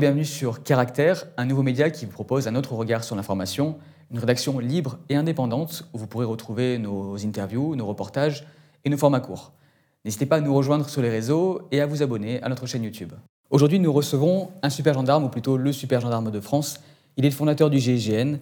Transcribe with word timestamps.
Bienvenue 0.00 0.24
sur 0.24 0.62
Caractère, 0.62 1.26
un 1.36 1.44
nouveau 1.44 1.64
média 1.64 1.90
qui 1.90 2.04
vous 2.04 2.12
propose 2.12 2.46
un 2.46 2.54
autre 2.54 2.72
regard 2.74 3.02
sur 3.02 3.16
l'information, 3.16 3.78
une 4.12 4.20
rédaction 4.20 4.60
libre 4.60 4.96
et 5.08 5.16
indépendante 5.16 5.88
où 5.92 5.98
vous 5.98 6.06
pourrez 6.06 6.24
retrouver 6.24 6.78
nos 6.78 7.16
interviews, 7.26 7.74
nos 7.74 7.84
reportages 7.84 8.46
et 8.84 8.90
nos 8.90 8.96
formats 8.96 9.18
courts. 9.18 9.50
N'hésitez 10.04 10.24
pas 10.24 10.36
à 10.36 10.40
nous 10.40 10.54
rejoindre 10.54 10.88
sur 10.88 11.02
les 11.02 11.08
réseaux 11.08 11.62
et 11.72 11.80
à 11.80 11.86
vous 11.86 12.00
abonner 12.00 12.40
à 12.44 12.48
notre 12.48 12.64
chaîne 12.66 12.84
YouTube. 12.84 13.12
Aujourd'hui, 13.50 13.80
nous 13.80 13.92
recevons 13.92 14.50
un 14.62 14.70
super 14.70 14.94
gendarme, 14.94 15.24
ou 15.24 15.30
plutôt 15.30 15.56
le 15.56 15.72
super 15.72 16.00
gendarme 16.00 16.30
de 16.30 16.38
France. 16.38 16.78
Il 17.16 17.24
est 17.24 17.30
le 17.30 17.34
fondateur 17.34 17.68
du 17.68 17.80
GIGN, 17.80 18.36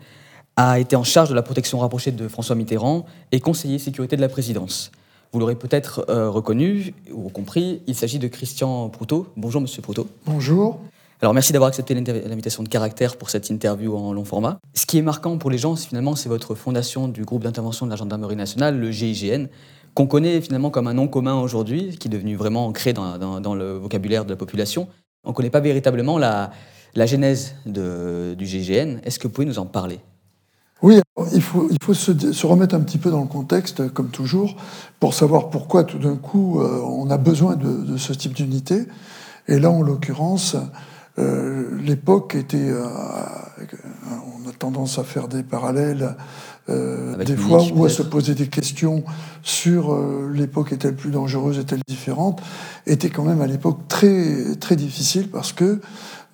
a 0.57 0.79
été 0.79 0.95
en 0.95 1.05
charge 1.05 1.31
de 1.31 1.35
la 1.35 1.43
protection 1.43 1.79
rapprochée 1.79 2.13
de 2.13 2.29
François 2.29 2.55
Mitterrand 2.55 3.07
et 3.33 3.41
conseiller 3.41 3.79
sécurité 3.79 4.17
de 4.17 4.21
la 4.21 4.29
présidence. 4.29 4.93
Vous 5.33 5.39
l'aurez 5.39 5.57
peut-être 5.57 6.05
euh, 6.11 6.29
reconnu 6.29 6.93
ou 7.11 7.31
compris, 7.31 7.81
il 7.87 7.95
s'agit 7.95 8.19
de 8.19 8.29
Christian 8.29 8.91
Proutot. 8.91 9.29
Bonjour 9.39 9.63
Monsieur 9.63 9.81
Proutot. 9.81 10.07
Bonjour. 10.27 10.81
Alors 11.23 11.33
merci 11.33 11.53
d'avoir 11.55 11.69
accepté 11.69 11.95
l'invitation 11.95 12.63
de 12.63 12.69
Caractère 12.69 13.17
pour 13.17 13.31
cette 13.31 13.49
interview 13.49 13.97
en 13.97 14.13
long 14.13 14.27
format. 14.27 14.59
Ce 14.75 14.85
qui 14.85 14.99
est 14.99 15.03
marquant 15.03 15.39
pour 15.39 15.51
les 15.51 15.57
gens, 15.57 15.75
finalement, 15.75 16.15
c'est 16.15 16.29
votre 16.29 16.55
fondation 16.55 17.09
du 17.09 17.25
groupe 17.25 17.43
d'intervention 17.43 17.87
de 17.87 17.91
la 17.91 17.97
gendarmerie 17.97 18.37
nationale, 18.37 18.79
le 18.79 18.91
GIGN, 18.91 19.47
qu'on 19.95 20.07
connaît 20.07 20.43
finalement 20.43 20.69
comme 20.69 20.89
un 20.89 20.93
nom 20.93 21.09
commun 21.09 21.41
aujourd'hui, 21.41 21.97
qui 21.99 22.09
est 22.09 22.11
devenu 22.11 22.37
vraiment 22.37 22.67
ancré 22.67 22.93
dans, 22.93 23.55
le 23.55 23.79
vocabulaire 23.79 24.27
de 24.27 24.31
la 24.31 24.37
population. 24.37 24.89
On 25.25 25.31
ne 25.31 25.35
connaît 25.35 25.49
pas 25.49 25.61
véritablement 25.61 26.19
la, 26.19 26.51
genèse 26.95 27.55
du 27.65 28.45
GIGN. 28.45 28.99
Est-ce 29.03 29.19
que 29.19 29.27
vous 29.27 29.33
pouvez 29.33 29.47
nous 29.47 29.59
en 29.59 29.65
parler? 29.67 30.01
Oui, 30.83 31.01
il 31.33 31.41
faut, 31.41 31.95
se, 31.95 32.47
remettre 32.47 32.75
un 32.75 32.81
petit 32.81 32.99
peu 32.99 33.11
dans 33.11 33.23
le 33.23 33.27
contexte, 33.27 33.89
comme 33.89 34.11
toujours, 34.11 34.55
pour 35.01 35.15
savoir 35.15 35.49
pourquoi 35.49 35.85
tout 35.85 35.99
d'un 35.99 36.17
coup 36.17 36.61
euh, 36.61 36.79
on 36.83 37.09
a 37.09 37.17
besoin 37.17 37.57
de 37.57 37.97
ce 37.97 38.13
type 38.13 38.35
d'unité. 38.35 38.85
Et 39.49 39.59
là, 39.59 39.71
en 39.71 39.81
l'occurrence, 39.81 40.57
euh, 41.19 41.65
l'époque 41.81 42.35
était. 42.35 42.69
Euh, 42.69 42.85
on 44.45 44.49
a 44.49 44.53
tendance 44.53 44.99
à 44.99 45.05
faire 45.05 45.29
des 45.29 45.43
parallèles 45.43 46.15
euh, 46.69 47.17
des 47.25 47.37
fois 47.37 47.63
ou 47.75 47.85
à 47.85 47.89
se 47.89 48.03
poser 48.03 48.35
des 48.35 48.49
questions 48.49 49.03
sur 49.43 49.97
l'époque 50.33 50.73
est-elle 50.73 50.95
plus 50.95 51.11
dangereuse, 51.11 51.59
est-elle 51.59 51.81
différente, 51.87 52.43
était 52.87 53.09
quand 53.09 53.25
même 53.25 53.41
à 53.41 53.47
l'époque 53.47 53.79
très, 53.89 54.55
très 54.61 54.77
difficile 54.77 55.29
parce 55.31 55.53
que 55.53 55.81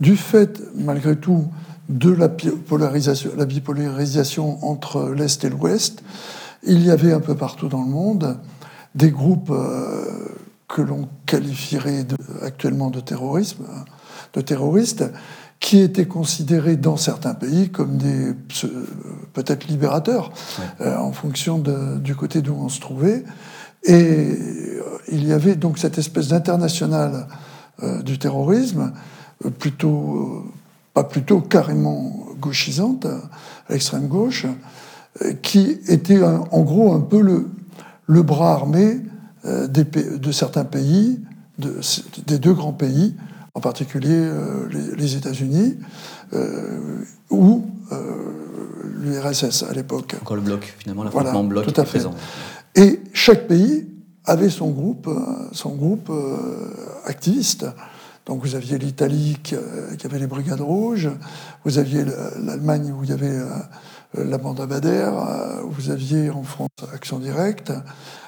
du 0.00 0.16
fait, 0.16 0.60
malgré 0.74 1.16
tout, 1.16 1.46
de 1.88 2.10
la 2.10 2.28
polarisation, 2.28 3.30
la 3.36 3.44
bipolarisation 3.44 4.64
entre 4.64 5.10
l'Est 5.10 5.44
et 5.44 5.50
l'Ouest, 5.50 6.02
il 6.64 6.84
y 6.84 6.90
avait 6.90 7.12
un 7.12 7.20
peu 7.20 7.34
partout 7.34 7.68
dans 7.68 7.82
le 7.82 7.90
monde 7.90 8.38
des 8.94 9.10
groupes 9.10 9.52
que 10.68 10.82
l'on 10.82 11.08
qualifierait 11.26 12.06
actuellement 12.42 12.90
de 12.90 13.00
terrorisme, 13.00 13.64
de 14.34 14.40
terroristes 14.40 15.04
qui 15.62 15.78
étaient 15.78 16.06
considérés 16.06 16.76
dans 16.76 16.96
certains 16.96 17.34
pays 17.34 17.70
comme 17.70 17.96
des 17.96 18.34
peut-être 19.32 19.68
libérateurs 19.68 20.32
euh, 20.80 20.96
en 20.96 21.12
fonction 21.12 21.58
de, 21.58 21.98
du 21.98 22.16
côté 22.16 22.42
d'où 22.42 22.54
on 22.54 22.68
se 22.68 22.80
trouvait. 22.80 23.24
Et 23.84 23.94
euh, 23.94 24.82
il 25.10 25.24
y 25.26 25.32
avait 25.32 25.54
donc 25.54 25.78
cette 25.78 25.98
espèce 25.98 26.28
d'international 26.28 27.28
euh, 27.84 28.02
du 28.02 28.18
terrorisme, 28.18 28.92
plutôt 29.60 30.52
pas 30.94 31.04
plutôt 31.04 31.40
carrément 31.40 32.26
gauchisante, 32.38 33.06
à 33.06 33.72
l'extrême 33.72 34.08
gauche, 34.08 34.46
qui 35.40 35.78
était 35.88 36.22
en 36.22 36.60
gros 36.62 36.92
un 36.92 37.00
peu 37.00 37.20
le, 37.22 37.48
le 38.06 38.22
bras 38.22 38.52
armé 38.52 39.00
des, 39.44 39.84
de 39.84 40.32
certains 40.32 40.64
pays, 40.64 41.20
de, 41.58 41.80
des 42.26 42.38
deux 42.38 42.52
grands 42.52 42.74
pays, 42.74 43.14
en 43.54 43.60
particulier 43.60 44.16
euh, 44.16 44.68
les, 44.96 45.16
États-Unis, 45.16 45.76
euh, 46.32 47.04
ou 47.30 47.66
euh, 47.92 47.96
l'URSS 48.96 49.64
à 49.64 49.72
l'époque. 49.72 50.16
Encore 50.20 50.36
le 50.36 50.42
bloc, 50.42 50.74
finalement, 50.78 51.04
l'affrontement 51.04 51.44
bloc 51.44 51.64
tout 51.64 51.80
à 51.80 51.84
fait. 51.84 51.98
présent. 51.98 52.14
Et 52.74 53.00
chaque 53.12 53.46
pays 53.46 53.86
avait 54.24 54.50
son 54.50 54.70
groupe, 54.70 55.10
son 55.52 55.70
groupe 55.74 56.10
activiste. 57.04 57.66
Donc 58.24 58.40
vous 58.40 58.54
aviez 58.54 58.78
l'Italie 58.78 59.36
qui, 59.42 59.56
avait 59.56 60.18
les 60.20 60.28
Brigades 60.28 60.60
Rouges, 60.60 61.10
vous 61.64 61.78
aviez 61.78 62.04
l'Allemagne 62.38 62.94
où 62.96 63.02
il 63.02 63.10
y 63.10 63.12
avait 63.12 63.36
la 64.14 64.38
bande 64.38 64.60
Abadère, 64.60 65.12
vous 65.64 65.90
aviez 65.90 66.30
en 66.30 66.44
France 66.44 66.70
Action 66.94 67.18
Directe. 67.18 67.72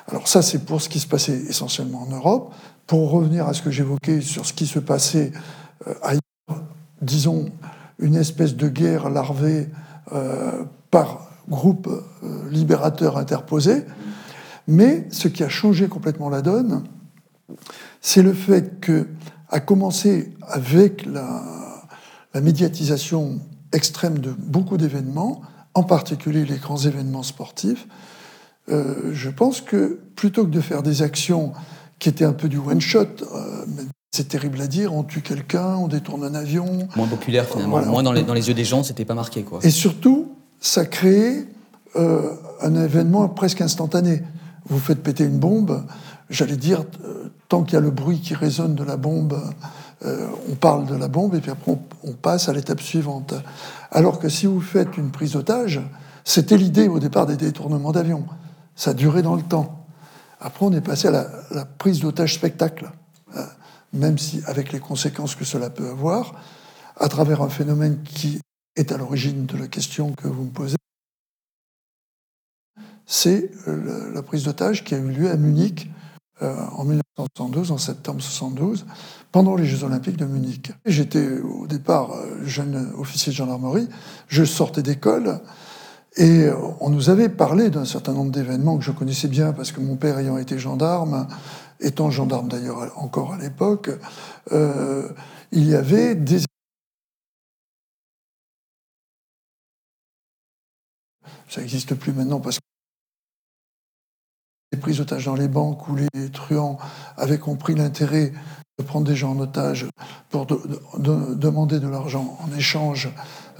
Alors 0.08 0.26
ça, 0.26 0.42
c'est 0.42 0.58
pour 0.58 0.82
ce 0.82 0.88
qui 0.88 0.98
se 0.98 1.06
passait 1.06 1.40
essentiellement 1.48 2.02
en 2.02 2.14
Europe 2.14 2.52
pour 2.86 3.10
revenir 3.10 3.48
à 3.48 3.54
ce 3.54 3.62
que 3.62 3.70
j'évoquais 3.70 4.20
sur 4.20 4.46
ce 4.46 4.52
qui 4.52 4.66
se 4.66 4.78
passait 4.78 5.32
euh, 5.86 5.94
ailleurs, 6.02 6.64
disons, 7.00 7.46
une 7.98 8.16
espèce 8.16 8.56
de 8.56 8.68
guerre 8.68 9.08
larvée 9.10 9.68
euh, 10.12 10.64
par 10.90 11.28
groupe 11.48 11.88
euh, 11.88 12.50
libérateur 12.50 13.16
interposé. 13.16 13.84
Mais 14.66 15.06
ce 15.10 15.28
qui 15.28 15.42
a 15.42 15.48
changé 15.48 15.88
complètement 15.88 16.28
la 16.28 16.42
donne, 16.42 16.84
c'est 18.00 18.22
le 18.22 18.32
fait 18.32 18.80
que, 18.80 19.08
à 19.48 19.60
commencer 19.60 20.34
avec 20.42 21.06
la, 21.06 21.42
médiatisation 22.40 23.38
extrême 23.70 24.18
de 24.18 24.32
beaucoup 24.32 24.76
d'événements, 24.76 25.42
en 25.74 25.84
particulier 25.84 26.44
les 26.44 26.56
grands 26.56 26.78
événements 26.78 27.22
sportifs, 27.22 27.86
je 28.66 29.30
pense 29.30 29.60
que 29.60 30.00
plutôt 30.16 30.44
que 30.44 30.50
de 30.50 30.60
faire 30.60 30.82
des 30.82 31.02
actions 31.02 31.52
qui 31.98 32.08
était 32.08 32.24
un 32.24 32.32
peu 32.32 32.48
du 32.48 32.58
one-shot. 32.58 33.06
Euh, 33.32 33.64
c'est 34.12 34.28
terrible 34.28 34.60
à 34.60 34.66
dire, 34.66 34.94
on 34.94 35.02
tue 35.02 35.22
quelqu'un, 35.22 35.76
on 35.76 35.88
détourne 35.88 36.24
un 36.24 36.34
avion. 36.34 36.88
Moins 36.96 37.08
populaire 37.08 37.46
finalement, 37.46 37.84
moins 37.84 38.02
dans 38.02 38.12
les, 38.12 38.22
dans 38.22 38.34
les, 38.34 38.48
yeux 38.48 38.54
des 38.54 38.64
gens, 38.64 38.82
c'était 38.82 39.04
pas 39.04 39.14
marqué. 39.14 39.42
Quoi. 39.42 39.60
Et 39.62 39.70
surtout, 39.70 40.32
ça 40.60 40.86
crée 40.86 41.46
euh, 41.96 42.30
un 42.60 42.74
événement 42.74 43.28
presque 43.28 43.60
instantané. 43.60 44.22
Vous 44.66 44.78
faites 44.78 45.02
péter 45.02 45.24
une 45.24 45.38
bombe, 45.38 45.84
j'allais 46.30 46.56
dire, 46.56 46.84
euh, 47.04 47.30
tant 47.48 47.64
qu'il 47.64 47.74
y 47.74 47.76
a 47.76 47.80
le 47.80 47.90
bruit 47.90 48.20
qui 48.20 48.34
résonne 48.34 48.74
de 48.74 48.84
la 48.84 48.96
bombe, 48.96 49.38
on 50.50 50.54
parle 50.54 50.84
de 50.84 50.94
la 50.94 51.08
bombe 51.08 51.34
et 51.34 51.40
puis 51.40 51.50
après 51.50 51.78
on, 52.02 52.12
passe 52.12 52.50
à 52.50 52.52
l'étape 52.52 52.82
suivante. 52.82 53.32
Alors 53.90 54.18
que 54.18 54.28
si 54.28 54.44
vous 54.44 54.60
faites 54.60 54.98
une 54.98 55.10
prise 55.10 55.32
d'otage, 55.32 55.80
c'était 56.24 56.58
l'idée 56.58 56.88
au 56.88 56.98
départ 56.98 57.24
des 57.26 57.36
détournements 57.36 57.92
d'avions. 57.92 58.26
Ça 58.76 58.92
durait 58.92 59.22
dans 59.22 59.34
le 59.34 59.42
temps. 59.42 59.73
Après, 60.44 60.66
on 60.66 60.72
est 60.72 60.82
passé 60.82 61.08
à 61.08 61.26
la, 61.50 61.64
prise 61.64 62.00
d'otage 62.00 62.34
spectacle, 62.34 62.92
hein, 63.34 63.46
même 63.94 64.18
si 64.18 64.42
avec 64.44 64.72
les 64.72 64.78
conséquences 64.78 65.34
que 65.34 65.44
cela 65.46 65.70
peut 65.70 65.88
avoir, 65.88 66.38
à 66.96 67.08
travers 67.08 67.40
un 67.40 67.48
phénomène 67.48 68.02
qui 68.02 68.42
est 68.76 68.92
à 68.92 68.98
l'origine 68.98 69.46
de 69.46 69.56
la 69.56 69.68
question 69.68 70.12
que 70.12 70.28
vous 70.28 70.44
me 70.44 70.50
posez, 70.50 70.76
c'est 73.06 73.50
euh, 73.68 74.12
la 74.12 74.22
prise 74.22 74.44
d'otage 74.44 74.84
qui 74.84 74.94
a 74.94 74.98
eu 74.98 75.08
lieu 75.08 75.30
à 75.30 75.36
Munich 75.38 75.90
euh, 76.42 76.54
en 76.72 76.84
1972, 76.84 77.70
en 77.70 77.78
septembre 77.78 78.18
1972, 78.18 78.84
pendant 79.32 79.56
les 79.56 79.64
Jeux 79.64 79.82
Olympiques 79.82 80.18
de 80.18 80.26
Munich. 80.26 80.72
J'étais 80.84 81.38
au 81.40 81.66
départ 81.66 82.12
euh, 82.12 82.44
jeune 82.44 82.92
officier 82.98 83.32
de 83.32 83.36
gendarmerie, 83.36 83.88
je 84.28 84.44
sortais 84.44 84.82
d'école, 84.82 85.40
et 86.16 86.48
on 86.80 86.90
nous 86.90 87.10
avait 87.10 87.28
parlé 87.28 87.70
d'un 87.70 87.84
certain 87.84 88.12
nombre 88.12 88.30
d'événements 88.30 88.78
que 88.78 88.84
je 88.84 88.92
connaissais 88.92 89.26
bien 89.26 89.52
parce 89.52 89.72
que 89.72 89.80
mon 89.80 89.96
père 89.96 90.18
ayant 90.18 90.38
été 90.38 90.58
gendarme, 90.58 91.26
étant 91.80 92.10
gendarme 92.10 92.48
d'ailleurs 92.48 92.92
encore 92.96 93.32
à 93.32 93.38
l'époque, 93.38 93.90
euh, 94.52 95.08
il 95.50 95.68
y 95.68 95.74
avait 95.74 96.14
des... 96.14 96.40
Ça 101.48 101.60
n'existe 101.60 101.94
plus 101.94 102.12
maintenant 102.12 102.40
parce 102.40 102.56
que 102.56 102.64
les 104.72 104.78
prises 104.78 104.98
d'otages 104.98 105.24
dans 105.24 105.34
les 105.34 105.48
banques 105.48 105.88
où 105.88 105.96
les 105.96 106.30
truands 106.30 106.78
avaient 107.16 107.38
compris 107.38 107.74
l'intérêt 107.74 108.32
de 108.78 108.84
prendre 108.84 109.06
des 109.06 109.16
gens 109.16 109.32
en 109.32 109.40
otage 109.40 109.86
pour 110.30 110.46
demander 110.46 111.80
de 111.80 111.88
l'argent 111.88 112.38
en 112.40 112.56
échange 112.56 113.08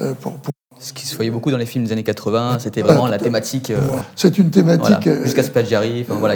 euh, 0.01 0.15
pour 0.15 0.39
ce 0.79 0.93
qui 0.93 1.07
se 1.07 1.17
voyait 1.17 1.31
beaucoup 1.31 1.51
dans 1.51 1.57
les 1.57 1.67
films 1.67 1.85
des 1.85 1.93
années 1.93 2.03
80, 2.03 2.59
c'était 2.59 2.83
vraiment 2.83 3.07
la 3.07 3.19
thématique. 3.19 3.71
Euh, 3.71 3.79
c'est 4.17 4.39
une 4.39 4.51
thématique. 4.51 5.07
Euh, 5.07 5.25
Jusqu'à 5.25 5.43
Spadjari, 5.43 6.03
enfin 6.03 6.19
voilà. 6.19 6.35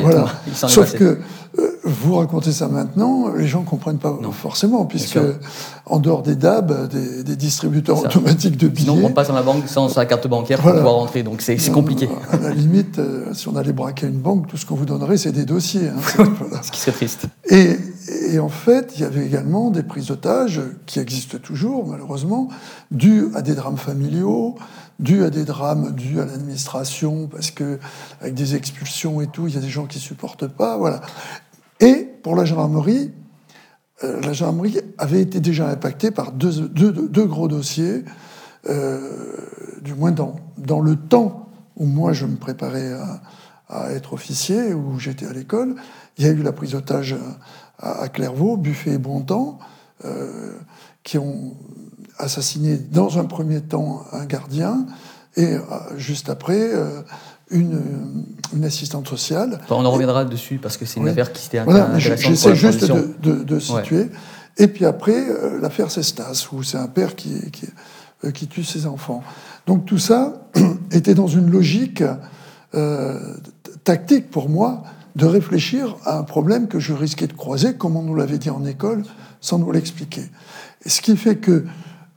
Sauf 0.54 0.94
que 0.94 1.18
euh, 1.58 1.78
vous 1.84 2.16
racontez 2.16 2.52
ça 2.52 2.68
maintenant, 2.68 3.28
les 3.36 3.46
gens 3.46 3.60
ne 3.60 3.66
comprennent 3.66 3.98
pas 3.98 4.18
forcément, 4.32 4.84
puisque 4.84 5.18
en 5.86 5.98
dehors 5.98 6.22
des 6.22 6.36
DAB, 6.36 6.88
des, 6.88 7.36
distributeurs 7.36 7.98
automatiques 7.98 8.56
de 8.56 8.68
billets. 8.68 8.90
Sinon, 8.92 9.06
on 9.06 9.12
passe 9.12 9.28
dans 9.28 9.34
la 9.34 9.42
banque 9.42 9.64
sans 9.66 9.88
sa 9.88 10.06
carte 10.06 10.26
bancaire 10.28 10.60
pour 10.60 10.72
pouvoir 10.72 10.94
rentrer, 10.94 11.22
donc 11.22 11.40
c'est 11.42 11.56
compliqué. 11.70 12.08
À 12.30 12.36
la 12.36 12.50
limite, 12.50 13.00
si 13.32 13.48
on 13.48 13.56
allait 13.56 13.72
braquer 13.72 14.06
une 14.06 14.20
banque, 14.20 14.46
tout 14.46 14.56
ce 14.56 14.66
qu'on 14.66 14.76
vous 14.76 14.86
donnerait, 14.86 15.16
c'est 15.16 15.32
des 15.32 15.44
dossiers. 15.44 15.88
Hein, 15.88 16.24
ce 16.62 16.70
qui 16.70 16.80
serait 16.80 16.92
triste. 16.92 17.26
Et, 17.50 17.76
et, 18.08 18.38
en 18.38 18.48
fait, 18.48 18.92
il 18.96 19.02
y 19.02 19.04
avait 19.04 19.26
également 19.26 19.70
des 19.70 19.82
prises 19.82 20.06
d'otages 20.06 20.60
qui 20.86 20.98
existent 20.98 21.38
toujours, 21.38 21.86
malheureusement, 21.86 22.48
dues 22.90 23.28
à 23.34 23.42
des 23.42 23.54
drames 23.54 23.76
familiaux, 23.76 24.56
dues 24.98 25.24
à 25.24 25.30
des 25.30 25.44
drames 25.44 25.94
dus 25.94 26.20
à 26.20 26.24
l'administration, 26.24 27.28
parce 27.28 27.50
que 27.50 27.78
avec 28.20 28.34
des 28.34 28.54
expulsions 28.54 29.20
et 29.20 29.26
tout, 29.26 29.46
il 29.46 29.54
y 29.54 29.58
a 29.58 29.60
des 29.60 29.68
gens 29.68 29.86
qui 29.86 29.98
supportent 29.98 30.48
pas, 30.48 30.76
voilà. 30.76 31.00
Et 31.80 32.08
pour 32.22 32.34
la 32.34 32.44
gendarmerie, 32.44 33.12
euh, 34.04 34.20
la 34.20 34.32
gendarmerie 34.32 34.80
avait 34.96 35.20
été 35.20 35.40
déjà 35.40 35.68
impactée 35.68 36.10
par 36.10 36.32
deux, 36.32 37.26
gros 37.26 37.48
dossiers, 37.48 38.04
euh, 38.68 39.36
du 39.82 39.94
moins 39.94 40.12
dans, 40.12 40.36
dans 40.56 40.80
le 40.80 40.96
temps 40.96 41.48
où 41.76 41.86
moi 41.86 42.12
je 42.12 42.26
me 42.26 42.36
préparais 42.36 42.92
à, 43.68 43.92
être 43.92 44.14
officier, 44.14 44.72
où 44.72 44.98
j'étais 44.98 45.26
à 45.26 45.32
l'école. 45.32 45.76
Il 46.16 46.24
y 46.24 46.28
a 46.28 46.32
eu 46.32 46.42
la 46.42 46.52
prise 46.52 46.72
d'otage 46.72 47.14
à, 47.78 48.08
Clairvaux, 48.08 48.56
Buffet 48.56 48.92
et 48.92 48.98
Bontemps, 48.98 49.58
euh, 50.04 50.52
qui 51.02 51.18
ont 51.18 51.56
assassiné 52.18 52.76
dans 52.76 53.18
un 53.18 53.24
premier 53.24 53.60
temps 53.60 54.04
un 54.12 54.24
gardien 54.24 54.86
et 55.36 55.56
juste 55.96 56.28
après 56.30 56.72
une, 57.50 57.80
une, 58.52 58.64
assistante 58.64 59.06
sociale. 59.06 59.60
on 59.70 59.84
en 59.84 59.90
reviendra 59.92 60.24
dessus 60.24 60.58
parce 60.60 60.76
que 60.76 60.84
c'est 60.84 60.98
une 60.98 61.08
affaire 61.08 61.32
qui 61.32 61.42
s'était 61.42 61.62
voilà, 61.62 61.96
J'essaie 61.96 62.56
juste 62.56 62.84
de, 62.86 63.44
de, 63.44 63.58
situer. 63.60 64.10
Et 64.58 64.66
puis 64.66 64.84
après, 64.84 65.28
euh, 65.28 65.60
l'affaire 65.60 65.90
Cestas, 65.90 66.48
où 66.52 66.62
c'est 66.62 66.78
un 66.78 66.88
père 66.88 67.14
qui, 67.14 67.50
qui, 67.52 67.66
euh, 68.24 68.32
qui, 68.32 68.48
tue 68.48 68.64
ses 68.64 68.86
enfants. 68.86 69.22
Donc 69.66 69.86
tout 69.86 69.98
ça 69.98 70.48
était 70.90 71.14
dans 71.14 71.28
une 71.28 71.48
logique 71.48 72.02
euh, 72.74 73.34
tactique 73.84 74.30
pour 74.30 74.48
moi 74.48 74.82
de 75.16 75.26
réfléchir 75.26 75.96
à 76.04 76.18
un 76.18 76.22
problème 76.22 76.68
que 76.68 76.78
je 76.78 76.92
risquais 76.92 77.26
de 77.26 77.32
croiser, 77.32 77.74
comme 77.74 77.96
on 77.96 78.02
nous 78.02 78.14
l'avait 78.14 78.38
dit 78.38 78.50
en 78.50 78.64
école, 78.64 79.02
sans 79.40 79.58
nous 79.58 79.70
l'expliquer. 79.72 80.22
Ce 80.86 81.00
qui 81.00 81.16
fait 81.16 81.36
que, 81.36 81.64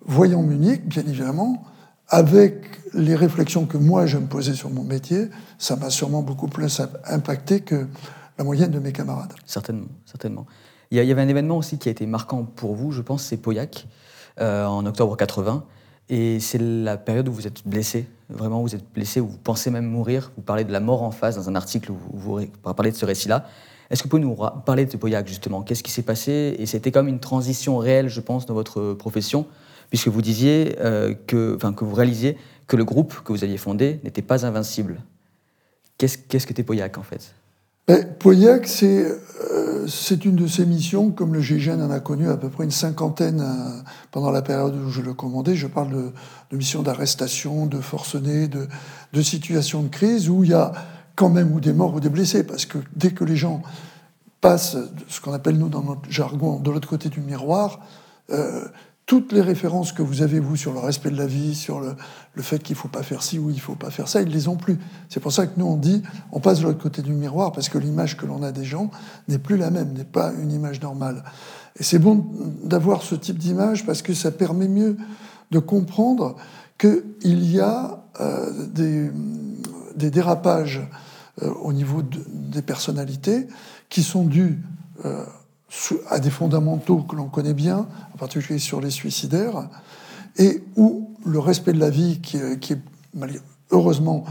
voyant 0.06 0.42
Munich, 0.42 0.88
bien 0.88 1.04
évidemment, 1.04 1.64
avec 2.08 2.82
les 2.94 3.16
réflexions 3.16 3.66
que 3.66 3.78
moi 3.78 4.06
je 4.06 4.18
me 4.18 4.28
posais 4.28 4.54
sur 4.54 4.70
mon 4.70 4.84
métier, 4.84 5.30
ça 5.58 5.76
m'a 5.76 5.90
sûrement 5.90 6.22
beaucoup 6.22 6.48
plus 6.48 6.82
impacté 7.06 7.62
que 7.62 7.88
la 8.38 8.44
moyenne 8.44 8.72
de 8.72 8.80
mes 8.80 8.92
camarades. 8.92 9.34
Certainement, 9.46 9.88
certainement. 10.06 10.46
Il 10.92 10.98
y 10.98 11.12
avait 11.12 11.22
un 11.22 11.28
événement 11.28 11.58
aussi 11.58 11.78
qui 11.78 11.88
a 11.88 11.92
été 11.92 12.06
marquant 12.06 12.44
pour 12.44 12.76
vous, 12.76 12.92
je 12.92 13.02
pense, 13.02 13.24
c'est 13.24 13.38
Pauillac, 13.38 13.88
euh, 14.40 14.66
en 14.66 14.86
octobre 14.86 15.16
80. 15.16 15.64
Et 16.10 16.40
c'est 16.40 16.60
la 16.60 16.98
période 16.98 17.30
où 17.30 17.34
vous 17.34 17.48
êtes 17.48 17.66
blessé, 17.66 18.06
vraiment 18.30 18.62
vous 18.62 18.76
êtes 18.76 18.86
blessé, 18.94 19.22
où 19.22 19.28
vous 19.28 19.38
pensez 19.38 19.72
même 19.72 19.86
mourir. 19.86 20.32
Vous 20.36 20.44
parlez 20.44 20.64
de 20.64 20.72
la 20.72 20.80
mort 20.80 21.04
en 21.04 21.12
face 21.12 21.36
dans 21.36 21.48
un 21.50 21.56
article 21.56 21.92
où 21.92 21.98
vous, 22.14 22.42
parlez 22.76 22.92
de 22.92 22.98
ce 22.98 23.06
récit-là. 23.06 23.46
Est-ce 23.90 24.04
que 24.04 24.08
vous 24.08 24.18
pouvez 24.18 24.24
nous 24.24 24.38
parler 24.66 24.86
de 24.86 24.98
Pauillac, 24.98 25.28
justement? 25.28 25.62
Qu'est-ce 25.62 25.84
qui 25.84 25.92
s'est 25.92 26.02
passé? 26.02 26.56
Et 26.60 26.66
c'était 26.66 26.92
comme 26.92 27.08
une 27.08 27.20
transition 27.20 27.78
réelle, 27.78 28.10
je 28.10 28.22
pense, 28.22 28.46
dans 28.46 28.54
votre 28.54 28.94
profession 28.94 29.46
puisque 29.92 30.08
vous 30.08 30.22
disiez 30.24 30.78
euh, 30.80 31.14
que, 31.28 31.56
enfin, 31.58 31.74
que 31.74 31.84
vous 31.84 31.94
réalisiez 31.94 32.38
que 32.66 32.78
le 32.78 32.86
groupe 32.86 33.22
que 33.24 33.32
vous 33.34 33.44
aviez 33.44 33.58
fondé 33.58 34.00
n'était 34.04 34.22
pas 34.24 34.46
invincible. 34.46 35.02
Qu'est-ce 35.98 36.18
qu'est-ce 36.18 36.48
que 36.48 36.60
Pauillac, 36.62 36.98
en 36.98 37.04
fait? 37.04 37.36
Ben, 37.88 38.06
euh, 38.24 39.88
c'est 39.88 40.26
une 40.26 40.36
de 40.36 40.48
ces 40.48 40.66
missions, 40.66 41.12
comme 41.12 41.34
le 41.34 41.42
GIGN 41.42 41.82
en 41.82 41.90
a 41.90 42.00
connu 42.00 42.30
à 42.30 42.38
peu 42.38 42.50
près 42.50 42.64
une 42.64 42.72
cinquantaine 42.72 43.42
euh, 43.42 43.82
pendant 44.12 44.32
la 44.32 44.42
période 44.42 44.76
où 44.76 44.90
je 44.90 45.02
le 45.02 45.14
commandais. 45.14 45.56
Je 45.56 45.68
parle 45.68 46.12
de, 46.52 46.58
missions 46.58 46.84
d'arrestation, 46.84 47.66
de 47.66 47.80
forcenés, 47.80 48.48
de, 48.48 48.68
de 49.14 49.22
situations 49.22 49.82
de 49.82 49.90
crise 49.90 50.30
où 50.30 50.44
il 50.44 50.52
y 50.52 50.54
a 50.54 50.72
quand 51.16 51.30
même 51.30 51.52
ou 51.54 51.60
des 51.60 51.74
morts 51.74 51.96
ou 51.96 52.00
des 52.00 52.10
blessés, 52.10 52.44
parce 52.44 52.66
que 52.66 52.78
dès 52.96 53.12
que 53.12 53.24
les 53.24 53.36
gens 53.36 53.62
passent, 54.40 54.78
ce 55.08 55.20
qu'on 55.20 55.34
appelle 55.34 55.58
nous 55.58 55.70
dans 55.70 55.84
notre 55.84 56.10
jargon, 56.10 56.60
de 56.60 56.72
l'autre 56.72 56.88
côté 56.88 57.10
du 57.10 57.20
miroir, 57.20 57.80
toutes 59.12 59.34
les 59.34 59.42
références 59.42 59.92
que 59.92 60.02
vous 60.02 60.22
avez, 60.22 60.40
vous, 60.40 60.56
sur 60.56 60.72
le 60.72 60.80
respect 60.80 61.12
de 61.12 61.18
la 61.18 61.26
vie, 61.26 61.54
sur 61.54 61.82
le, 61.82 61.98
fait 62.42 62.64
qu'il 62.64 62.78
ne 62.78 62.80
faut 62.80 62.88
pas 62.88 63.04
faire 63.04 63.24
ci 63.24 63.40
ou 63.40 63.50
il 63.50 63.58
ne 63.58 63.60
faut 63.60 63.76
pas 63.76 63.90
faire 63.90 64.08
ça, 64.08 64.22
ils 64.22 64.30
ne 64.30 64.34
les 64.34 64.48
ont 64.48 64.56
plus. 64.56 64.80
C'est 65.10 65.20
pour 65.20 65.34
ça 65.34 65.48
que 65.48 65.60
nous, 65.60 65.66
on 65.66 65.76
dit, 65.76 66.02
on 66.32 66.40
passe 66.40 66.62
de 66.62 66.64
l'autre 66.64 66.82
côté 66.82 67.02
du 67.02 67.12
miroir, 67.12 67.52
parce 67.52 67.68
que 67.68 67.78
l'image 67.78 68.16
que 68.16 68.26
l'on 68.26 68.42
a 68.42 68.54
des 68.54 68.64
gens 68.64 68.90
n'est 69.28 69.38
plus 69.38 69.58
la 69.58 69.70
même, 69.70 69.92
n'est 69.92 70.06
pas 70.06 70.32
une 70.42 70.54
image 70.54 70.80
normale. 70.80 71.26
Et 71.78 71.84
c'est 71.84 72.00
bon 72.00 72.26
d'avoir 72.64 73.04
ce 73.04 73.16
type 73.16 73.38
d'image, 73.38 73.86
parce 73.86 74.02
que 74.02 74.14
ça 74.14 74.32
permet 74.32 74.70
mieux 74.70 74.96
de 75.52 75.60
comprendre 75.60 76.38
qu'il 76.78 77.52
y 77.52 77.60
a 77.60 78.06
euh, 78.22 78.50
des, 78.74 79.12
dérapages 80.10 80.88
euh, 81.42 81.52
au 81.56 81.74
niveau 81.74 82.02
des 82.02 82.62
personnalités 82.62 83.50
qui 83.90 84.04
sont 84.04 84.24
dus... 84.24 84.64
Euh, 85.04 85.26
à 86.10 86.20
des 86.20 86.30
fondamentaux 86.30 86.98
que 86.98 87.16
l'on 87.16 87.30
connaît 87.30 87.54
bien, 87.54 87.88
en 88.14 88.18
particulier 88.18 88.60
sur 88.60 88.82
les 88.82 88.90
suicidaires, 88.90 89.70
et 90.38 90.64
où 90.76 91.16
le 91.26 91.40
respect 91.40 91.74
de 91.74 91.80
la 91.80 91.90
vie, 91.90 92.20
qui, 92.22 92.38
est 92.38 92.82
heureusement 93.72 94.26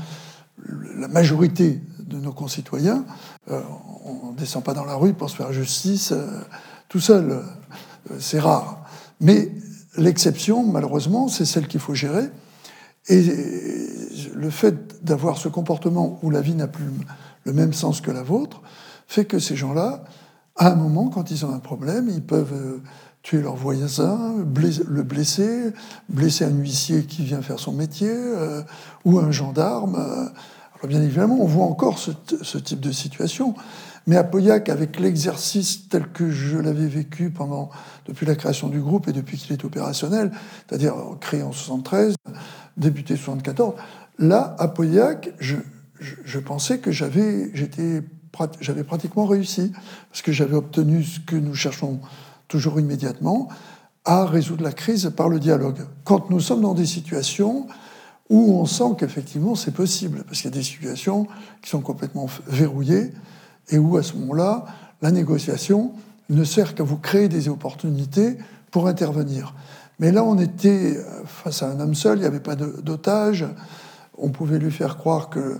la 0.97 1.09
majorité 1.09 1.81
de 2.01 2.19
nos 2.19 2.33
concitoyens, 2.33 3.05
euh, 3.51 3.61
on 4.05 4.33
ne 4.33 4.37
descend 4.37 4.63
pas 4.63 4.75
dans 4.75 4.85
la 4.85 4.95
rue 4.95 5.15
pour 5.15 5.31
se 5.31 5.37
faire 5.37 5.53
justice 5.53 6.13
euh, 6.13 6.27
tout 6.89 7.01
seul, 7.01 7.31
euh, 7.31 7.43
c'est 8.19 8.41
rare. 8.41 8.85
Mais 9.21 9.53
l'exception, 9.97 10.65
malheureusement, 10.65 11.29
c'est 11.29 11.45
celle 11.45 11.69
qu'il 11.69 11.81
faut 11.81 11.95
gérer. 11.95 12.31
Et 13.09 13.23
le 14.35 14.51
fait 14.51 15.05
d'avoir 15.05 15.39
ce 15.39 15.49
comportement 15.49 16.19
où 16.23 16.31
la 16.31 16.41
vie 16.41 16.55
n'a 16.55 16.69
plus 16.69 16.85
le 17.45 17.53
même 17.53 17.73
sens 17.73 18.01
que 18.01 18.11
la 18.11 18.23
vôtre 18.23 18.61
fait 19.09 19.25
que 19.25 19.39
ces 19.39 19.57
gens-là 19.57 20.05
à 20.61 20.73
un 20.73 20.75
moment, 20.75 21.09
quand 21.09 21.31
ils 21.31 21.47
ont 21.47 21.55
un 21.55 21.59
problème, 21.59 22.11
ils 22.11 22.23
peuvent 22.23 22.53
euh, 22.53 22.83
tuer 23.23 23.41
leur 23.41 23.57
voisin, 23.57 24.35
le 24.37 25.03
blesser, 25.03 25.73
blesser 26.11 26.45
un 26.45 26.51
huissier 26.51 27.05
qui 27.05 27.25
vient 27.25 27.41
faire 27.41 27.59
son 27.59 27.73
métier, 27.73 28.13
euh, 28.13 28.61
ou 29.07 29.19
un 29.19 29.31
gendarme. 29.31 29.97
Alors 29.97 30.87
bien 30.87 31.01
évidemment, 31.01 31.39
on 31.41 31.47
voit 31.47 31.65
encore 31.65 31.99
ce, 31.99 32.59
type 32.59 32.81
de 32.81 32.93
situation. 32.93 33.55
Mais 34.07 34.17
à 34.17 34.25
Pauillac, 34.25 34.69
avec 34.69 35.01
l'exercice 35.01 35.89
tel 35.89 36.07
que 36.13 36.31
je 36.31 36.59
l'avais 36.59 36.89
vécu 36.89 37.31
pendant, 37.31 37.71
depuis 38.05 38.27
la 38.27 38.35
création 38.35 38.69
du 38.69 38.81
groupe 38.81 39.09
et 39.09 39.13
depuis 39.13 39.39
qu'il 39.39 39.55
est 39.55 39.65
opérationnel, 39.65 40.31
c'est-à-dire 40.69 40.95
créé 41.21 41.43
en 41.43 41.53
73, 41.53 42.17
débuté 42.77 43.15
en 43.15 43.17
74, 43.17 43.75
là, 44.19 44.57
à 44.59 44.69
Pauillac, 44.69 45.31
je, 45.39 45.57
je 45.99 46.39
pensais 46.39 46.81
que 46.81 46.91
j'avais, 46.91 47.51
j'étais 47.55 48.03
j'avais 48.61 48.85
pratiquement 48.85 49.27
réussi, 49.27 49.73
parce 50.11 50.23
que 50.23 50.33
j'avais 50.33 50.55
obtenu 50.55 51.03
ce 51.05 51.21
que 51.21 51.37
nous 51.37 51.55
cherchons 51.55 52.01
toujours 52.49 52.81
immédiatement, 52.81 53.49
à 54.05 54.25
résoudre 54.25 54.65
la 54.65 54.73
crise 54.73 55.13
par 55.17 55.29
le 55.29 55.39
dialogue. 55.39 55.87
Quand 56.05 56.31
nous 56.31 56.41
sommes 56.41 56.63
dans 56.63 56.75
des 56.75 56.87
situations 56.87 57.67
où 58.29 58.55
on 58.55 58.65
sent 58.65 58.97
qu'effectivement 58.99 59.55
c'est 59.55 59.75
possible, 59.75 60.25
parce 60.25 60.41
qu'il 60.41 60.51
y 60.51 60.55
a 60.55 60.57
des 60.57 60.63
situations 60.63 61.27
qui 61.63 61.71
sont 61.71 61.81
complètement 61.81 62.27
verrouillées, 62.47 63.13
et 63.69 63.79
où 63.79 63.97
à 63.97 64.03
ce 64.03 64.15
moment-là, 64.17 64.65
la 65.03 65.11
négociation 65.11 65.93
ne 66.29 66.45
sert 66.45 66.75
qu'à 66.75 66.83
vous 66.83 66.97
créer 66.97 67.29
des 67.29 67.49
opportunités 67.49 68.39
pour 68.71 68.87
intervenir. 68.87 69.55
Mais 69.99 70.13
là, 70.13 70.25
on 70.25 70.39
était 70.39 70.97
face 71.27 71.63
à 71.63 71.71
un 71.71 71.81
homme 71.81 71.95
seul, 71.95 72.19
il 72.19 72.21
n'y 72.23 72.27
avait 72.27 72.41
pas 72.41 72.57
d'otage, 72.57 73.47
on 74.17 74.31
pouvait 74.31 74.59
lui 74.59 74.71
faire 74.71 74.97
croire 74.97 75.29
que 75.29 75.59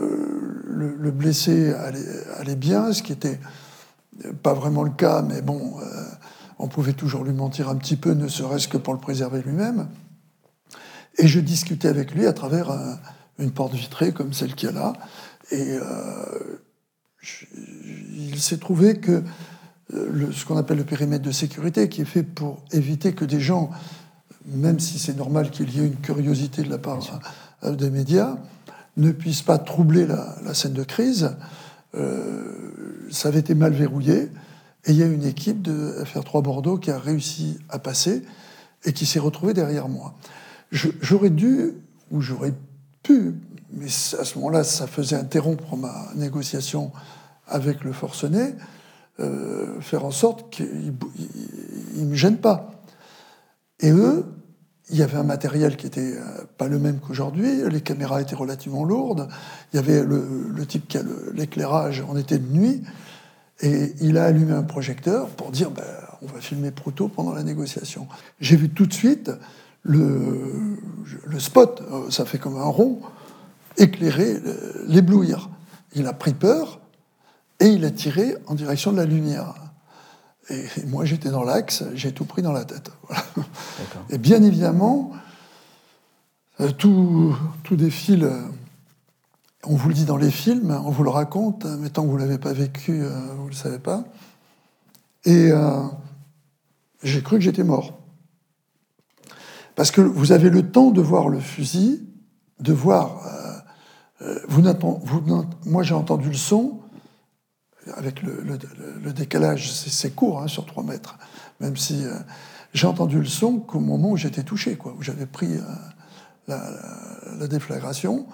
euh, 0.00 0.96
le, 0.98 1.10
blessé 1.10 1.72
allait, 1.72 2.56
bien, 2.56 2.92
ce 2.92 3.02
qui 3.02 3.12
n'était 3.12 3.40
pas 4.42 4.54
vraiment 4.54 4.82
le 4.82 4.90
cas, 4.90 5.22
mais 5.22 5.42
bon, 5.42 5.80
euh, 5.80 6.04
on 6.58 6.68
pouvait 6.68 6.92
toujours 6.92 7.24
lui 7.24 7.32
mentir 7.32 7.68
un 7.68 7.76
petit 7.76 7.96
peu, 7.96 8.12
ne 8.12 8.28
serait-ce 8.28 8.68
que 8.68 8.76
pour 8.76 8.94
le 8.94 9.00
préserver 9.00 9.42
lui-même. 9.42 9.88
Et 11.18 11.26
je 11.26 11.40
discutais 11.40 11.88
avec 11.88 12.12
lui 12.12 12.26
à 12.26 12.32
travers 12.32 12.70
une 13.38 13.50
porte 13.50 13.74
vitrée 13.74 14.12
comme 14.12 14.32
celle 14.32 14.54
qu'il 14.54 14.68
y 14.68 14.72
a 14.72 14.74
là. 14.74 14.92
Et 15.50 15.72
euh, 15.72 16.60
il 18.14 18.40
s'est 18.40 18.58
trouvé 18.58 18.98
que 19.00 19.24
ce 19.90 20.44
qu'on 20.44 20.56
appelle 20.56 20.78
le 20.78 20.84
périmètre 20.84 21.24
de 21.24 21.32
sécurité, 21.32 21.88
qui 21.88 22.02
est 22.02 22.06
fait 22.06 22.22
pour 22.22 22.62
éviter 22.72 23.14
que 23.14 23.24
des 23.24 23.40
gens, 23.40 23.70
même 24.46 24.78
si 24.78 24.98
c'est 24.98 25.16
normal 25.16 25.50
qu'il 25.50 25.74
y 25.74 25.80
ait 25.80 25.86
une 25.86 25.96
curiosité 25.96 26.62
de 26.62 26.70
la 26.70 26.78
part 26.78 27.00
des 27.64 27.90
médias, 27.90 28.36
ne 28.98 29.12
puisse 29.12 29.42
pas 29.42 29.58
troubler 29.58 30.06
la, 30.06 30.54
scène 30.54 30.74
de 30.74 30.84
crise. 30.84 31.36
Euh, 31.94 33.08
ça 33.10 33.28
avait 33.28 33.40
été 33.40 33.54
mal 33.54 33.72
verrouillé. 33.72 34.30
Et 34.84 34.92
il 34.92 34.96
y 34.96 35.02
a 35.02 35.06
une 35.06 35.24
équipe 35.24 35.62
de 35.62 36.02
FR3 36.04 36.42
Bordeaux 36.42 36.78
qui 36.78 36.90
a 36.90 36.98
réussi 36.98 37.58
à 37.68 37.78
passer 37.78 38.22
et 38.84 38.92
qui 38.92 39.06
s'est 39.06 39.18
retrouvée 39.18 39.54
derrière 39.54 39.88
moi. 39.88 40.14
J'aurais 40.70 41.30
dû, 41.30 41.74
ou 42.10 42.20
j'aurais 42.20 42.54
pu, 43.02 43.34
mais 43.72 43.86
à 43.86 44.24
ce 44.24 44.38
moment-là, 44.38 44.64
ça 44.64 44.86
faisait 44.86 45.16
interrompre 45.16 45.76
ma 45.76 46.10
négociation 46.14 46.92
avec 47.46 47.84
le 47.84 47.92
forcené, 47.92 48.54
euh, 49.20 49.80
faire 49.80 50.04
en 50.04 50.10
sorte 50.10 50.50
qu'il 50.50 50.94
ne 51.96 52.04
me 52.04 52.14
gêne 52.14 52.36
pas. 52.36 52.70
Et 53.80 53.90
eux, 53.90 54.24
il 54.90 54.96
y 54.96 55.02
avait 55.02 55.18
un 55.18 55.24
matériel 55.24 55.76
qui 55.76 55.86
n'était 55.86 56.14
euh, 56.16 56.44
pas 56.56 56.68
le 56.68 56.78
même 56.78 56.98
qu'aujourd'hui, 56.98 57.62
les 57.70 57.80
caméras 57.80 58.22
étaient 58.22 58.34
relativement 58.34 58.84
lourdes, 58.84 59.28
il 59.72 59.76
y 59.76 59.78
avait 59.78 60.02
le, 60.02 60.66
type 60.66 60.88
qui 60.88 60.98
a 60.98 61.02
l'éclairage, 61.34 62.04
on 62.08 62.16
était 62.16 62.38
de 62.38 62.46
nuit, 62.46 62.82
et 63.60 63.94
il 64.00 64.18
a 64.18 64.24
allumé 64.24 64.52
un 64.52 64.62
projecteur 64.62 65.28
pour 65.28 65.50
dire 65.50 65.70
ben, 65.70 65.84
on 66.22 66.26
va 66.26 66.40
filmer 66.40 66.70
Proto 66.70 67.08
pendant 67.08 67.32
la 67.32 67.42
négociation. 67.42 68.06
J'ai 68.40 68.56
vu 68.56 68.68
tout 68.70 68.86
de 68.86 68.92
suite 68.92 69.30
le, 69.82 70.78
spot, 71.38 71.82
euh, 71.90 72.10
ça 72.10 72.24
fait 72.24 72.38
comme 72.38 72.56
un 72.56 72.64
rond, 72.64 73.00
éclairer, 73.76 74.36
l'éblouir. 74.86 75.50
Il 75.94 76.06
a 76.06 76.12
pris 76.12 76.34
peur 76.34 76.80
et 77.60 77.66
il 77.66 77.84
a 77.84 77.90
tiré 77.90 78.36
en 78.46 78.54
direction 78.54 78.92
de 78.92 78.96
la 78.96 79.04
lumière. 79.04 79.54
Et, 80.50 80.64
moi, 80.86 81.04
j'étais 81.04 81.30
dans 81.30 81.44
l'axe, 81.44 81.84
j'ai 81.94 82.12
tout 82.12 82.24
pris 82.24 82.42
dans 82.42 82.52
la 82.52 82.64
tête. 82.64 82.90
Et 84.10 84.18
bien 84.18 84.42
évidemment, 84.42 85.12
euh, 86.60 86.70
tout, 86.70 87.36
tout 87.62 87.76
défile. 87.76 88.24
Euh, 88.24 88.42
on 89.64 89.76
vous 89.76 89.88
le 89.88 89.94
dit 89.94 90.04
dans 90.04 90.16
les 90.16 90.30
films, 90.30 90.70
on 90.84 90.90
vous 90.90 91.02
le 91.02 91.10
raconte, 91.10 91.64
mais 91.64 91.90
tant 91.90 92.02
que 92.02 92.08
vous 92.08 92.16
ne 92.16 92.22
l'avez 92.22 92.38
pas 92.38 92.52
vécu, 92.52 93.02
euh, 93.02 93.10
vous 93.36 93.44
ne 93.44 93.50
le 93.50 93.54
savez 93.54 93.78
pas. 93.78 94.04
Et 95.24 95.50
j'ai 97.02 97.22
cru 97.22 97.36
que 97.36 97.42
j'étais 97.42 97.64
mort. 97.64 97.98
Parce 99.74 99.90
que 99.90 100.00
vous 100.00 100.32
avez 100.32 100.48
le 100.48 100.70
temps 100.70 100.90
de 100.90 101.02
voir 101.02 101.28
le 101.28 101.38
fusil, 101.38 102.08
de 102.60 102.72
voir. 102.72 103.20
vous, 104.48 104.62
vous 105.02 105.46
moi, 105.66 105.82
j'ai 105.82 105.92
entendu 105.92 106.28
le 106.28 106.34
son, 106.34 106.80
avec 107.96 108.22
le, 108.22 109.12
décalage, 109.12 109.72
c'est 109.72 110.14
court, 110.14 110.42
hein, 110.42 110.48
sur 110.48 110.66
3 110.66 110.82
mètres, 110.84 111.18
même 111.60 111.76
si 111.76 112.04
euh, 112.04 112.14
j'ai 112.72 112.86
entendu 112.86 113.18
le 113.18 113.26
son 113.26 113.58
qu'au 113.58 113.80
moment 113.80 114.10
où 114.10 114.16
j'étais 114.16 114.42
touché, 114.42 114.78
où 114.84 115.02
j'avais 115.02 115.26
pris 115.26 115.56
euh, 116.48 116.56
la, 117.38 117.46
déflagration, 117.46 118.26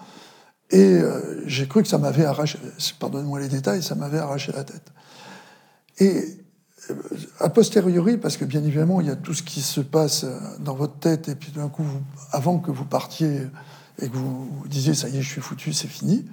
et 0.70 0.82
euh, 0.82 1.42
j'ai 1.46 1.68
cru 1.68 1.82
que 1.82 1.88
ça 1.88 1.98
m'avait 1.98 2.24
arraché, 2.24 2.58
pardonnez-moi 2.98 3.40
les 3.40 3.48
détails, 3.48 3.82
ça 3.82 3.94
m'avait 3.94 4.18
arraché 4.18 4.52
la 4.52 4.64
tête. 4.64 4.92
Et 5.98 6.24
a 7.40 7.48
posteriori, 7.48 8.18
parce 8.18 8.36
que 8.36 8.44
bien 8.44 8.62
évidemment, 8.62 9.00
il 9.00 9.06
y 9.06 9.10
a 9.10 9.16
tout 9.16 9.34
ce 9.34 9.42
qui 9.42 9.62
se 9.62 9.80
passe 9.80 10.26
dans 10.60 10.74
votre 10.74 10.98
tête, 10.98 11.28
et 11.28 11.34
puis 11.34 11.52
d'un 11.52 11.68
coup, 11.68 11.86
avant 12.30 12.58
que 12.58 12.70
vous 12.70 12.84
partiez 12.84 13.42
et 14.00 14.08
que 14.08 14.16
vous 14.16 14.64
disiez, 14.68 14.94
ça 14.94 15.08
y 15.08 15.16
est, 15.16 15.22
je 15.22 15.30
suis 15.30 15.40
foutu, 15.40 15.72
c'est 15.72 15.88
fini, 15.88 16.26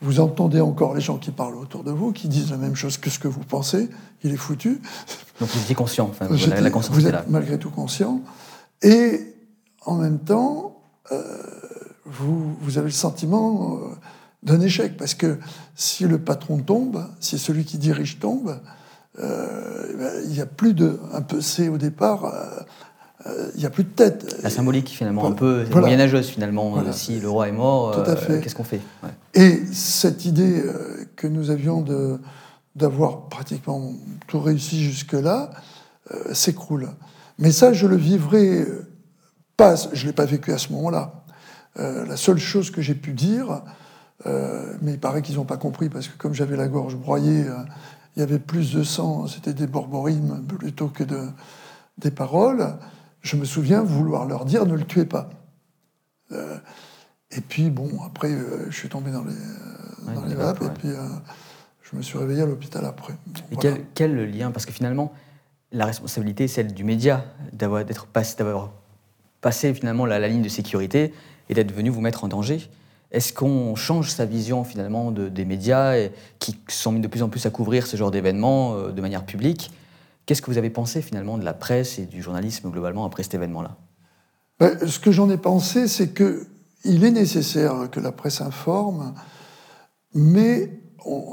vous 0.00 0.20
entendez 0.20 0.60
encore 0.60 0.94
les 0.94 1.00
gens 1.00 1.18
qui 1.18 1.30
parlent 1.30 1.56
autour 1.56 1.82
de 1.82 1.90
vous, 1.90 2.12
qui 2.12 2.28
disent 2.28 2.50
la 2.50 2.56
même 2.56 2.76
chose 2.76 2.98
que 2.98 3.10
ce 3.10 3.18
que 3.18 3.28
vous 3.28 3.40
pensez, 3.40 3.90
il 4.22 4.32
est 4.32 4.36
foutu. 4.36 4.80
Donc 5.40 5.48
vous 5.48 5.60
étiez 5.60 5.74
conscient, 5.74 6.08
enfin, 6.10 6.26
vous, 6.26 6.36
la, 6.48 6.70
conscience 6.70 6.94
vous 6.96 7.06
êtes 7.06 7.28
malgré 7.28 7.58
tout 7.58 7.70
conscient. 7.70 8.20
Et 8.82 9.34
en 9.84 9.96
même 9.96 10.18
temps, 10.18 10.82
euh, 11.10 11.22
vous, 12.04 12.54
vous, 12.60 12.78
avez 12.78 12.88
le 12.88 12.92
sentiment 12.92 13.76
euh, 13.76 13.94
d'un 14.42 14.60
échec, 14.60 14.96
parce 14.96 15.14
que 15.14 15.38
si 15.74 16.04
le 16.04 16.18
patron 16.18 16.58
tombe, 16.58 17.04
si 17.18 17.38
celui 17.38 17.64
qui 17.64 17.78
dirige 17.78 18.20
tombe, 18.20 18.60
euh, 19.18 20.22
il 20.26 20.30
n'y 20.30 20.40
a 20.40 20.46
plus 20.46 20.74
de 20.74 21.00
un 21.12 21.22
peu 21.22 21.40
C 21.40 21.68
au 21.68 21.78
départ, 21.78 22.32
euh, 23.26 23.50
il 23.54 23.60
n'y 23.60 23.66
a 23.66 23.70
plus 23.70 23.84
de 23.84 23.88
tête. 23.88 24.36
La 24.42 24.50
symbolique, 24.50 24.88
finalement, 24.88 25.26
un 25.26 25.32
peu 25.32 25.64
moyenâgeuse, 25.72 26.28
finalement. 26.28 26.80
Si 26.92 27.18
le 27.18 27.28
roi 27.28 27.48
est 27.48 27.52
mort, 27.52 27.98
euh, 27.98 28.40
qu'est-ce 28.40 28.54
qu'on 28.54 28.64
fait? 28.64 28.80
Et 29.38 29.62
cette 29.72 30.24
idée 30.24 30.62
euh, 30.64 31.04
que 31.14 31.28
nous 31.28 31.50
avions 31.50 31.84
d'avoir 32.74 33.28
pratiquement 33.28 33.92
tout 34.26 34.40
réussi 34.40 34.82
jusque-là 34.82 35.50
s'écroule. 36.32 36.88
Mais 37.38 37.52
ça, 37.52 37.74
je 37.74 37.86
le 37.86 37.96
vivrai 37.96 38.66
pas, 39.58 39.76
je 39.92 40.02
ne 40.02 40.06
l'ai 40.06 40.12
pas 40.14 40.24
vécu 40.24 40.52
à 40.52 40.58
ce 40.58 40.72
moment-là. 40.72 41.24
la 41.76 42.16
seule 42.16 42.38
chose 42.38 42.70
que 42.70 42.80
j'ai 42.80 42.94
pu 42.94 43.12
dire, 43.12 43.62
mais 44.24 44.92
il 44.94 44.98
paraît 44.98 45.20
qu'ils 45.20 45.36
n'ont 45.36 45.44
pas 45.44 45.58
compris, 45.58 45.90
parce 45.90 46.08
que 46.08 46.16
comme 46.16 46.32
j'avais 46.32 46.56
la 46.56 46.66
gorge 46.66 46.96
broyée, 46.96 47.44
il 48.16 48.20
y 48.20 48.22
avait 48.22 48.38
plus 48.38 48.72
de 48.72 48.82
sang, 48.82 49.26
c'était 49.26 49.52
des 49.52 49.66
borborines 49.66 50.42
plutôt 50.46 50.88
que 50.88 51.04
de, 51.04 51.28
des 51.98 52.10
paroles 52.10 52.78
je 53.22 53.36
me 53.36 53.44
souviens 53.44 53.82
vouloir 53.82 54.26
leur 54.26 54.44
dire 54.44 54.66
ne 54.66 54.74
le 54.74 54.84
tuez 54.84 55.04
pas. 55.04 55.28
Euh, 57.32 57.36
et 57.36 57.40
puis, 57.40 57.70
bon, 57.70 57.90
après, 58.04 58.30
euh, 58.30 58.70
je 58.70 58.76
suis 58.76 58.88
tombé 58.88 59.10
dans 59.10 59.24
les, 59.24 59.32
euh, 59.32 60.14
dans 60.14 60.24
les 60.24 60.34
vapes, 60.34 60.62
et 60.62 60.70
puis 60.78 60.88
je 61.82 61.96
me 61.96 62.02
suis 62.02 62.18
réveillé 62.18 62.42
à 62.42 62.46
l'hôpital 62.46 62.84
après. 62.84 63.14
et 63.50 63.56
quel, 63.56 63.84
quel, 63.94 64.30
lien 64.30 64.50
Parce 64.50 64.66
que 64.66 64.72
finalement, 64.72 65.12
la 65.72 65.86
responsabilité, 65.86 66.44
est 66.44 66.48
celle 66.48 66.72
du 66.72 66.84
média, 66.84 67.24
d'avoir 67.52 67.84
passé, 68.12 68.36
passé 69.40 69.74
finalement 69.74 70.06
la, 70.06 70.26
ligne 70.28 70.42
de 70.42 70.48
sécurité 70.48 71.12
et 71.48 71.54
d'être 71.54 71.72
venu 71.72 71.90
vous 71.90 72.00
mettre 72.00 72.24
en 72.24 72.28
danger. 72.28 72.68
Est-ce 73.10 73.32
qu'on 73.32 73.74
change 73.74 74.10
sa 74.10 74.26
vision 74.26 74.64
finalement 74.64 75.10
de, 75.12 75.30
des 75.30 75.46
médias 75.46 75.96
et, 75.96 76.12
qui 76.38 76.58
sont 76.68 76.92
mis 76.92 77.00
de 77.00 77.08
plus 77.08 77.22
en 77.22 77.30
plus 77.30 77.46
à 77.46 77.50
couvrir 77.50 77.86
ce 77.86 77.96
genre 77.96 78.10
d'événements 78.10 78.88
de 78.90 79.00
manière 79.00 79.24
publique? 79.24 79.70
Qu'est-ce 80.26 80.42
que 80.42 80.50
vous 80.50 80.58
avez 80.58 80.68
pensé 80.68 81.00
finalement 81.00 81.38
de 81.38 81.44
la 81.44 81.54
presse 81.54 81.98
et 81.98 82.04
du 82.04 82.20
journalisme 82.20 82.70
globalement 82.70 83.06
après 83.06 83.22
cet 83.22 83.32
événement-là? 83.32 83.76
Ben, 84.60 84.86
Ce 84.86 84.98
que 84.98 85.10
j'en 85.10 85.30
ai 85.30 85.38
pensé, 85.38 85.88
c'est 85.88 86.12
qu'il 86.82 87.04
est 87.04 87.10
nécessaire 87.10 87.90
que 87.90 88.00
la 88.00 88.12
presse 88.12 88.40
informe, 88.40 89.14
mais 90.14 90.80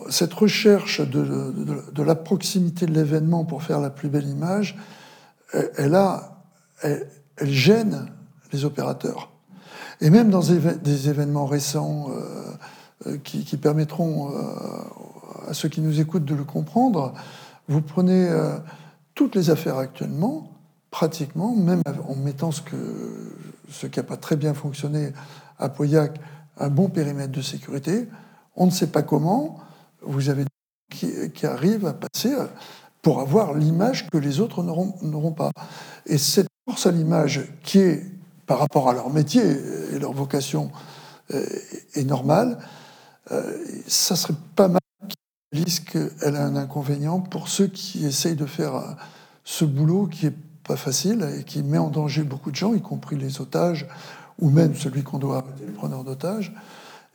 cette 0.10 0.34
recherche 0.34 1.02
de, 1.02 2.04
la 2.04 2.16
proximité 2.16 2.86
de 2.86 2.94
l'événement 2.94 3.46
pour 3.46 3.64
faire 3.64 3.80
la 3.80 3.90
plus 3.90 4.10
belle 4.10 4.28
image, 4.28 4.78
elle, 5.78 5.98
gêne 7.42 8.08
les 8.54 8.66
opérateurs. 8.66 9.32
Et 10.02 10.10
même 10.10 10.30
dans 10.30 10.42
des 10.42 11.10
événements 11.10 11.46
récents 11.46 12.10
euh, 12.10 13.08
euh, 13.08 13.18
qui, 13.18 13.58
permettront 13.58 14.32
euh, 14.32 15.50
à 15.50 15.54
ceux 15.54 15.70
qui 15.70 15.82
nous 15.82 16.00
écoutent 16.00 16.26
de 16.26 16.36
le 16.36 16.44
comprendre, 16.44 17.14
vous 17.68 17.82
prenez 17.82 18.30
toutes 19.16 19.36
les 19.36 19.50
affaires 19.50 19.78
actuellement, 19.78 20.52
pratiquement, 20.92 21.56
même 21.56 21.82
en 22.08 22.16
mettant 22.16 22.52
ce, 22.52 22.62
que, 22.62 22.76
ce 23.70 23.88
qui 23.88 24.00
n'a 24.00 24.04
pas 24.04 24.18
très 24.18 24.36
bien 24.36 24.54
fonctionné 24.54 25.12
à 25.60 25.70
Pauillac, 25.70 26.20
un 26.58 26.70
bon 26.70 26.90
périmètre 26.90 27.32
de 27.32 27.42
sécurité, 27.42 28.08
on 28.56 28.66
ne 28.66 28.72
sait 28.72 28.88
pas 28.88 29.04
comment, 29.04 29.60
vous 30.02 30.30
avez 30.30 30.46
qui, 30.92 31.32
qui 31.32 31.46
arrivent 31.46 31.86
à 31.86 31.94
passer 31.94 32.34
pour 33.02 33.20
avoir 33.20 33.54
l'image 33.54 34.08
que 34.10 34.18
les 34.18 34.40
autres 34.40 34.64
n'auront 34.64 35.32
pas. 35.34 35.52
Et 36.06 36.18
cette 36.18 36.48
force 36.68 36.86
à 36.88 36.92
l'image 36.92 37.48
qui 37.64 37.80
est, 37.80 38.04
par 38.46 38.60
rapport 38.60 38.90
à 38.90 38.94
leur 38.94 39.10
métier 39.10 39.44
et 39.92 40.00
leur 40.00 40.14
vocation, 40.14 40.72
euh, 41.34 41.46
est 41.96 42.04
normale, 42.04 42.60
euh, 43.32 43.58
ça 43.88 44.16
serait 44.16 44.36
pas 44.56 44.68
mal 44.68 44.80
qu'elle 45.92 46.36
a 46.36 46.46
un 46.46 46.56
inconvénient 46.56 47.20
pour 47.20 47.48
ceux 47.48 47.68
qui 47.68 48.06
essayent 48.06 48.36
de 48.36 48.46
faire 48.46 48.76
euh, 48.76 48.92
ce 49.44 49.66
boulot 49.66 50.08
qui 50.08 50.28
est 50.28 50.36
pas 50.68 50.76
facile 50.76 51.28
et 51.40 51.44
qui 51.44 51.64
met 51.64 51.78
en 51.78 51.90
danger 51.90 52.24
beaucoup 52.24 52.52
de 52.52 52.56
gens, 52.56 52.74
y 52.74 52.82
compris 52.82 53.16
les 53.16 53.42
otages, 53.42 53.88
ou 54.40 54.50
même 54.50 54.76
celui 54.76 55.04
qu'on 55.04 55.20
doit 55.20 55.38
arrêter, 55.38 55.66
le 55.66 55.74
preneur 55.74 56.04
d'otages, 56.04 56.54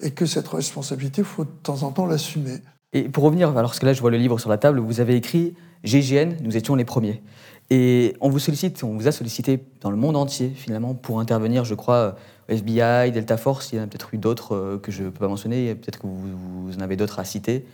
et 0.00 0.12
que 0.12 0.26
cette 0.26 0.48
responsabilité, 0.48 1.22
il 1.22 1.26
faut 1.26 1.44
de 1.44 1.50
temps 1.62 1.82
en 1.82 1.90
temps 1.90 2.06
l'assumer. 2.06 2.58
Et 2.92 3.08
pour 3.08 3.24
revenir, 3.24 3.56
alors 3.56 3.78
que 3.78 3.86
là 3.86 3.92
je 3.92 4.00
vois 4.00 4.10
le 4.10 4.16
livre 4.16 4.38
sur 4.38 4.50
la 4.50 4.58
table, 4.58 4.80
vous 4.80 5.00
avez 5.00 5.14
écrit 5.14 5.54
GGN, 5.84 6.36
nous 6.42 6.56
étions 6.56 6.74
les 6.74 6.84
premiers. 6.84 7.22
Et 7.70 8.16
on 8.20 8.28
vous 8.28 8.40
sollicite, 8.40 8.82
on 8.82 8.96
vous 8.96 9.06
a 9.06 9.12
sollicité 9.12 9.62
dans 9.80 9.90
le 9.90 9.96
monde 9.96 10.16
entier 10.16 10.50
finalement 10.50 10.94
pour 10.94 11.20
intervenir, 11.20 11.64
je 11.64 11.74
crois, 11.74 12.16
FBI, 12.48 13.12
Delta 13.12 13.36
Force, 13.36 13.72
il 13.72 13.76
y 13.76 13.80
en 13.80 13.84
a 13.84 13.86
peut-être 13.86 14.12
eu 14.12 14.18
d'autres 14.18 14.56
euh, 14.56 14.78
que 14.78 14.90
je 14.90 15.04
ne 15.04 15.10
peux 15.10 15.20
pas 15.20 15.28
mentionner, 15.28 15.74
peut-être 15.76 16.00
que 16.00 16.06
vous, 16.06 16.76
en 16.76 16.80
avez 16.80 16.96
d'autres 16.96 17.20
à 17.20 17.24
citer. 17.24 17.64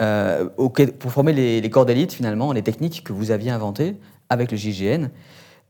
Euh, 0.00 0.46
pour 0.98 1.12
former 1.12 1.32
les, 1.32 1.70
corps 1.70 1.86
d'élite, 1.86 2.12
finalement, 2.12 2.52
les 2.52 2.62
techniques 2.62 3.04
que 3.04 3.12
vous 3.12 3.30
aviez 3.30 3.50
inventées 3.50 3.96
avec 4.30 4.50
le 4.50 4.56
JGN. 4.56 5.08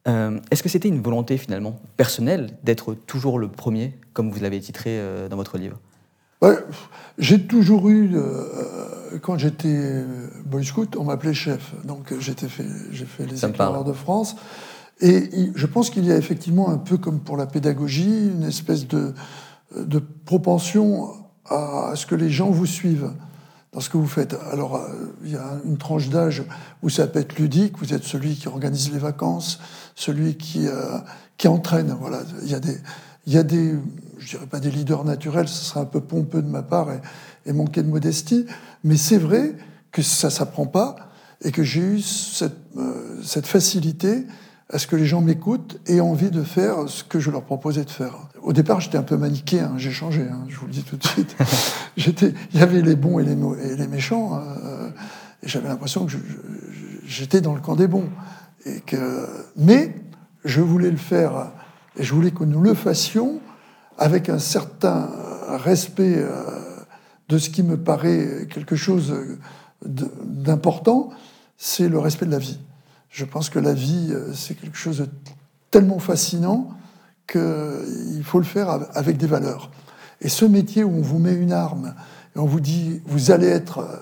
Euh, 0.08 0.38
est-ce 0.50 0.62
que 0.62 0.68
c'était 0.68 0.88
une 0.88 1.02
volonté, 1.02 1.36
finalement, 1.36 1.80
personnelle 1.96 2.50
d'être 2.62 2.94
toujours 2.94 3.38
le 3.38 3.48
premier, 3.48 3.98
comme 4.12 4.30
vous 4.30 4.40
l'avez 4.40 4.60
titré 4.60 4.90
euh, 4.90 5.28
dans 5.28 5.36
votre 5.36 5.58
livre? 5.58 5.78
J'ai 7.18 7.44
toujours 7.44 7.88
eu, 7.88 8.14
quand 9.22 9.36
j'étais 9.36 10.04
Boy 10.44 10.64
Scout, 10.64 10.94
on 10.96 11.04
m'appelait 11.04 11.34
chef. 11.34 11.72
Donc 11.84 12.12
j'ai 12.20 12.34
fait, 12.34 13.24
les 13.24 13.44
éclaireurs 13.44 13.84
de 13.84 13.92
France. 13.92 14.36
Et 15.00 15.50
je 15.54 15.66
pense 15.66 15.90
qu'il 15.90 16.04
y 16.04 16.12
a 16.12 16.16
effectivement 16.16 16.68
un 16.68 16.78
peu 16.78 16.98
comme 16.98 17.20
pour 17.20 17.36
la 17.36 17.46
pédagogie, 17.46 18.28
une 18.32 18.44
espèce 18.44 18.86
de, 18.86 19.14
de 19.76 19.98
propension 19.98 21.08
à 21.46 21.92
ce 21.94 22.06
que 22.06 22.14
les 22.14 22.30
gens 22.30 22.50
vous 22.50 22.66
suivent 22.66 23.10
dans 23.76 23.82
ce 23.82 23.90
que 23.90 23.98
vous 23.98 24.06
faites. 24.06 24.34
Alors, 24.50 24.76
euh, 24.76 24.88
il 25.22 25.32
y 25.32 25.36
a 25.36 25.60
une 25.66 25.76
tranche 25.76 26.08
d'âge 26.08 26.42
où 26.82 26.88
ça 26.88 27.06
peut 27.06 27.18
être 27.18 27.38
ludique, 27.38 27.76
vous 27.78 27.92
êtes 27.92 28.04
celui 28.04 28.34
qui 28.34 28.48
organise 28.48 28.90
les 28.90 28.98
vacances, 28.98 29.60
celui 29.94 30.38
qui, 30.38 30.66
euh, 30.66 30.96
qui 31.36 31.46
entraîne. 31.46 31.94
Voilà. 32.00 32.20
Il 32.42 32.50
y 32.50 32.54
a 32.54 32.58
des, 32.58 32.78
il 33.26 33.34
y 33.34 33.36
a 33.36 33.42
des, 33.42 33.74
je 34.16 34.30
dirais 34.30 34.46
pas 34.46 34.60
des 34.60 34.70
leaders 34.70 35.04
naturels, 35.04 35.46
ce 35.46 35.62
serait 35.62 35.80
un 35.80 35.84
peu 35.84 36.00
pompeux 36.00 36.40
de 36.40 36.48
ma 36.48 36.62
part 36.62 36.90
et, 36.90 37.02
et 37.44 37.52
manquer 37.52 37.82
de 37.82 37.88
modestie, 37.88 38.46
mais 38.82 38.96
c'est 38.96 39.18
vrai 39.18 39.54
que 39.92 40.00
ça 40.00 40.30
s'apprend 40.30 40.64
pas 40.64 40.96
et 41.44 41.52
que 41.52 41.62
j'ai 41.62 41.82
eu 41.82 42.00
cette, 42.00 42.56
euh, 42.78 43.20
cette 43.22 43.46
facilité 43.46 44.26
à 44.70 44.78
ce 44.78 44.86
que 44.86 44.96
les 44.96 45.04
gens 45.04 45.20
m'écoutent 45.20 45.78
et 45.86 45.96
aient 45.96 46.00
envie 46.00 46.30
de 46.30 46.42
faire 46.42 46.88
ce 46.88 47.04
que 47.04 47.20
je 47.20 47.30
leur 47.30 47.42
proposais 47.42 47.84
de 47.84 47.90
faire. 47.90 48.25
Au 48.46 48.52
départ, 48.52 48.80
j'étais 48.80 48.96
un 48.96 49.02
peu 49.02 49.16
manichéen, 49.16 49.72
j'ai 49.76 49.90
changé, 49.90 50.22
hein, 50.22 50.44
je 50.48 50.56
vous 50.56 50.66
le 50.66 50.72
dis 50.72 50.84
tout 50.84 50.96
de 50.96 51.04
suite. 51.04 51.36
j'étais, 51.96 52.32
il 52.54 52.60
y 52.60 52.62
avait 52.62 52.80
les 52.80 52.94
bons 52.94 53.18
et 53.18 53.24
les, 53.24 53.88
méchants, 53.88 54.40
euh, 54.40 54.88
et 55.42 55.48
j'avais 55.48 55.66
l'impression 55.66 56.06
que 56.06 56.12
j'étais 57.04 57.40
dans 57.40 57.56
le 57.56 57.60
camp 57.60 57.74
des 57.74 57.88
bons. 57.88 58.08
Et 58.64 58.82
que, 58.82 59.26
mais 59.56 59.96
je 60.44 60.60
voulais 60.60 60.92
le 60.92 60.96
faire, 60.96 61.50
et 61.96 62.04
je 62.04 62.14
voulais 62.14 62.30
que 62.30 62.44
nous 62.44 62.60
le 62.60 62.74
fassions 62.74 63.40
avec 63.98 64.28
un 64.28 64.38
certain 64.38 65.10
respect 65.48 66.14
euh, 66.16 66.44
de 67.28 67.38
ce 67.38 67.50
qui 67.50 67.64
me 67.64 67.76
paraît 67.76 68.46
quelque 68.48 68.76
chose 68.76 69.12
d'important, 69.84 71.10
c'est 71.56 71.88
le 71.88 71.98
respect 71.98 72.26
de 72.26 72.30
la 72.30 72.38
vie. 72.38 72.60
Je 73.10 73.24
pense 73.24 73.50
que 73.50 73.58
la 73.58 73.72
vie, 73.72 74.14
c'est 74.34 74.54
quelque 74.54 74.78
chose 74.78 74.98
de 74.98 75.08
tellement 75.72 75.98
fascinant 75.98 76.70
qu'il 77.26 78.22
faut 78.24 78.38
le 78.38 78.44
faire 78.44 78.68
avec 78.94 79.16
des 79.16 79.26
valeurs. 79.26 79.70
Et 80.20 80.28
ce 80.28 80.44
métier 80.44 80.84
où 80.84 80.90
on 80.90 81.02
vous 81.02 81.18
met 81.18 81.34
une 81.34 81.52
arme 81.52 81.94
et 82.34 82.38
on 82.38 82.46
vous 82.46 82.60
dit 82.60 83.02
vous 83.06 83.30
allez 83.30 83.48
être 83.48 83.78
euh, 83.80 83.96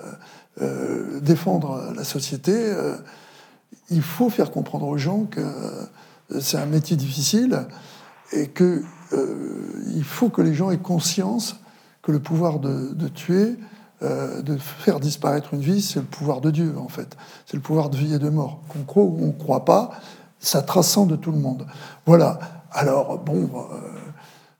euh, 0.61 1.19
défendre 1.19 1.93
la 1.95 2.03
société, 2.03 2.53
euh, 2.55 2.95
il 3.89 4.01
faut 4.01 4.29
faire 4.29 4.51
comprendre 4.51 4.87
aux 4.87 4.97
gens 4.97 5.25
que 5.25 5.41
c'est 6.39 6.57
un 6.57 6.65
métier 6.65 6.95
difficile 6.95 7.67
et 8.31 8.47
que 8.47 8.83
il 9.95 10.03
faut 10.03 10.29
que 10.29 10.41
les 10.41 10.55
gens 10.55 10.71
aient 10.71 10.77
conscience 10.77 11.57
que 12.01 12.11
le 12.11 12.19
pouvoir 12.19 12.59
de, 12.59 13.07
tuer, 13.07 13.55
de 14.01 14.57
faire 14.57 14.99
disparaître 14.99 15.53
une 15.53 15.61
vie, 15.61 15.83
c'est 15.83 15.99
le 15.99 16.05
pouvoir 16.05 16.41
de 16.41 16.49
Dieu 16.49 16.73
en 16.79 16.87
fait. 16.87 17.15
C'est 17.45 17.55
le 17.55 17.61
pouvoir 17.61 17.91
de 17.91 17.97
vie 17.97 18.15
et 18.15 18.19
de 18.19 18.29
mort. 18.29 18.61
Qu'on 18.67 18.81
croit 18.81 19.03
ou 19.03 19.19
on 19.21 19.27
ne 19.27 19.31
croit 19.31 19.63
pas, 19.63 19.91
ça 20.39 20.63
transcende 20.63 21.21
tout 21.21 21.31
le 21.31 21.37
monde. 21.37 21.67
Voilà. 22.07 22.39
Alors 22.71 23.19
bon, 23.19 23.49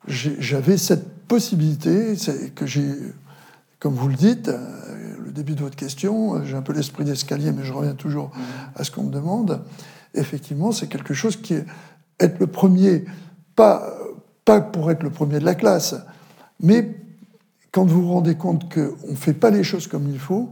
j'avais 0.07 0.77
cette 0.77 1.27
possibilité 1.27 2.15
que 2.55 2.65
j'ai 2.65 2.93
comme 3.85 3.93
vous 3.93 4.07
le 4.07 4.15
dites, 4.15 4.47
euh, 4.47 5.15
le 5.23 5.31
début 5.31 5.53
de 5.53 5.61
votre 5.61 5.75
question, 5.75 6.37
euh, 6.37 6.43
j'ai 6.43 6.55
un 6.55 6.63
peu 6.63 6.73
l'esprit 6.73 7.03
d'escalier, 7.03 7.51
mais 7.51 7.63
je 7.63 7.71
reviens 7.71 7.93
toujours 7.93 8.31
à 8.75 8.83
ce 8.83 8.89
qu'on 8.89 9.03
me 9.03 9.11
demande. 9.11 9.61
Effectivement, 10.15 10.71
c'est 10.71 10.87
quelque 10.87 11.13
chose 11.13 11.39
qui 11.39 11.53
est 11.53 11.65
être 12.19 12.39
le 12.39 12.47
premier, 12.47 13.05
pas, 13.55 13.93
pas 14.43 14.59
pour 14.59 14.89
être 14.89 15.03
le 15.03 15.11
premier 15.11 15.37
de 15.37 15.45
la 15.45 15.53
classe, 15.53 15.95
mais 16.59 16.97
quand 17.71 17.85
vous 17.85 18.01
vous 18.01 18.13
rendez 18.13 18.33
compte 18.33 18.73
qu'on 18.73 19.11
ne 19.11 19.15
fait 19.15 19.33
pas 19.33 19.51
les 19.51 19.63
choses 19.63 19.85
comme 19.85 20.09
il 20.09 20.17
faut, 20.17 20.49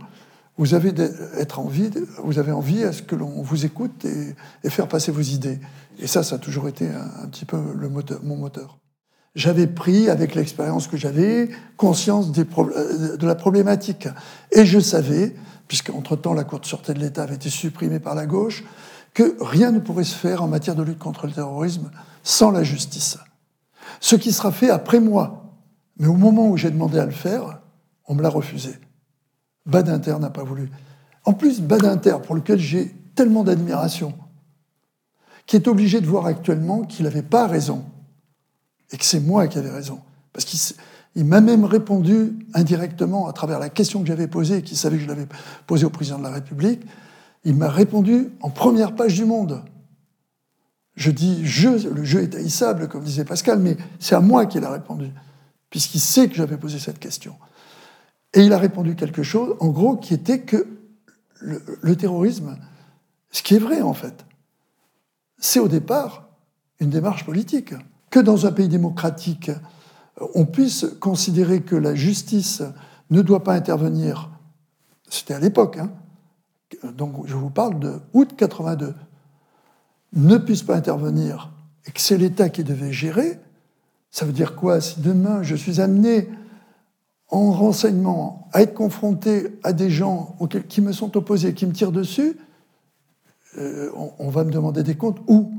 vous 0.57 0.73
avez, 0.73 0.93
être 1.37 1.59
envie, 1.59 1.89
vous 2.23 2.37
avez 2.39 2.51
envie 2.51 2.83
à 2.83 2.91
ce 2.91 3.01
que 3.01 3.15
l'on 3.15 3.41
vous 3.41 3.65
écoute 3.65 4.05
et, 4.05 4.69
faire 4.69 4.87
passer 4.87 5.11
vos 5.11 5.21
idées. 5.21 5.59
Et 5.99 6.07
ça, 6.07 6.23
ça 6.23 6.35
a 6.35 6.39
toujours 6.39 6.67
été 6.67 6.87
un, 6.87 7.27
petit 7.27 7.45
peu 7.45 7.57
mon 8.23 8.37
moteur 8.37 8.77
j'avais 9.35 9.67
pris, 9.67 10.09
avec 10.09 10.35
l'expérience 10.35 10.87
que 10.87 10.97
j'avais, 10.97 11.49
conscience 11.77 12.27
euh, 12.37 13.17
de 13.17 13.27
la 13.27 13.35
problématique. 13.35 14.07
Et 14.51 14.65
je 14.65 14.79
savais, 14.79 15.35
puisqu'entre-temps 15.67 16.33
la 16.33 16.43
Cour 16.43 16.59
de 16.59 16.65
sûreté 16.65 16.93
de 16.93 16.99
l'État 16.99 17.23
avait 17.23 17.35
été 17.35 17.49
supprimée 17.49 17.99
par 17.99 18.15
la 18.15 18.25
gauche, 18.25 18.63
que 19.13 19.35
rien 19.41 19.71
ne 19.71 19.79
pourrait 19.79 20.03
se 20.03 20.15
faire 20.15 20.43
en 20.43 20.47
matière 20.47 20.75
de 20.75 20.83
lutte 20.83 20.99
contre 20.99 21.27
le 21.27 21.33
terrorisme 21.33 21.91
sans 22.23 22.51
la 22.51 22.63
justice. 22.63 23.17
Ce 23.99 24.15
qui 24.15 24.31
sera 24.31 24.51
fait 24.51 24.69
après 24.69 24.99
moi. 24.99 25.39
Mais 25.97 26.07
au 26.07 26.15
moment 26.15 26.47
où 26.49 26.57
j'ai 26.57 26.71
demandé 26.71 26.97
à 26.97 27.05
le 27.05 27.11
faire, 27.11 27.61
on 28.07 28.15
me 28.15 28.23
l'a 28.23 28.29
refusé. 28.29 28.71
Badinter 29.65 30.17
n'a 30.19 30.29
pas 30.29 30.43
voulu. 30.43 30.69
En 31.25 31.33
plus, 31.33 31.61
Badinter, 31.61 32.17
pour 32.25 32.35
lequel 32.35 32.59
j'ai 32.59 32.93
tellement 33.15 33.43
d'admiration, 33.43 34.13
qui 35.45 35.55
est 35.55 35.67
obligé 35.67 36.01
de 36.01 36.07
voir 36.07 36.25
actuellement 36.25 36.83
qu'il 36.83 37.05
n'avait 37.05 37.21
pas 37.21 37.47
raison 37.47 37.85
et 38.91 38.97
que 38.97 39.05
c'est 39.05 39.19
moi 39.19 39.47
qui 39.47 39.57
avais 39.57 39.71
raison. 39.71 39.99
Parce 40.31 40.45
qu'il 40.45 41.25
m'a 41.25 41.41
même 41.41 41.65
répondu 41.65 42.33
indirectement 42.53 43.27
à 43.27 43.33
travers 43.33 43.59
la 43.59 43.69
question 43.69 44.01
que 44.01 44.07
j'avais 44.07 44.27
posée 44.27 44.57
et 44.57 44.61
qu'il 44.61 44.77
savait 44.77 44.97
que 44.97 45.03
je 45.03 45.07
l'avais 45.07 45.27
posée 45.67 45.85
au 45.85 45.89
président 45.89 46.17
de 46.17 46.23
la 46.23 46.31
République. 46.31 46.81
Il 47.43 47.55
m'a 47.55 47.69
répondu 47.69 48.29
en 48.41 48.49
première 48.49 48.95
page 48.95 49.15
du 49.15 49.25
Monde. 49.25 49.63
Je 50.95 51.11
dis 51.11 51.45
jeu, 51.45 51.89
le 51.89 52.03
jeu 52.03 52.21
est 52.21 52.35
haïssable, 52.35 52.87
comme 52.87 53.03
disait 53.03 53.25
Pascal, 53.25 53.59
mais 53.59 53.77
c'est 53.99 54.15
à 54.15 54.19
moi 54.19 54.45
qu'il 54.45 54.63
a 54.63 54.71
répondu, 54.71 55.11
puisqu'il 55.69 55.99
sait 55.99 56.29
que 56.29 56.35
j'avais 56.35 56.57
posé 56.57 56.77
cette 56.77 56.99
question. 56.99 57.35
Et 58.33 58.43
il 58.43 58.53
a 58.53 58.57
répondu 58.57 58.95
quelque 58.95 59.23
chose, 59.23 59.55
en 59.59 59.69
gros, 59.69 59.95
qui 59.95 60.13
était 60.13 60.41
que 60.41 60.67
le, 61.39 61.95
terrorisme, 61.95 62.57
ce 63.31 63.43
qui 63.43 63.55
est 63.55 63.59
vrai 63.59 63.81
en 63.81 63.93
fait, 63.93 64.25
c'est 65.37 65.59
au 65.59 65.67
départ 65.67 66.29
une 66.79 66.89
démarche 66.89 67.25
politique. 67.25 67.73
Que 68.09 68.19
dans 68.19 68.45
un 68.45 68.51
pays 68.51 68.67
démocratique, 68.67 69.51
on 70.35 70.45
puisse 70.45 70.85
considérer 70.99 71.61
que 71.61 71.75
la 71.75 71.95
justice 71.95 72.63
ne 73.09 73.21
doit 73.21 73.43
pas 73.43 73.53
intervenir, 73.53 74.29
c'était 75.09 75.33
à 75.33 75.39
l'époque, 75.39 75.77
hein, 75.77 75.91
donc 76.95 77.27
je 77.27 77.35
vous 77.35 77.49
parle 77.49 77.79
de 77.79 77.99
août 78.13 78.33
82, 78.37 78.95
ne 80.13 80.37
puisse 80.37 80.63
pas 80.63 80.75
intervenir 80.75 81.51
et 81.85 81.91
que 81.91 81.99
c'est 81.99 82.17
l'État 82.17 82.49
qui 82.49 82.63
devait 82.63 82.93
gérer, 82.93 83.39
ça 84.11 84.25
veut 84.25 84.31
dire 84.31 84.55
quoi 84.55 84.79
Si 84.79 84.99
demain 85.01 85.43
je 85.43 85.55
suis 85.55 85.81
amené 85.81 86.29
en 87.33 87.51
renseignement 87.51 88.47
à 88.53 88.61
être 88.61 88.75
confronté 88.75 89.59
à 89.63 89.73
des 89.73 89.89
gens 89.89 90.37
qui 90.69 90.81
me 90.81 90.91
sont 90.91 91.17
opposés, 91.17 91.55
qui 91.55 91.65
me 91.65 91.73
tirent 91.73 91.91
dessus, 91.91 92.37
euh, 93.57 93.89
on 94.19 94.29
va 94.29 94.43
me 94.43 94.51
demander 94.51 94.83
des 94.83 94.95
comptes 94.95 95.19
où? 95.27 95.51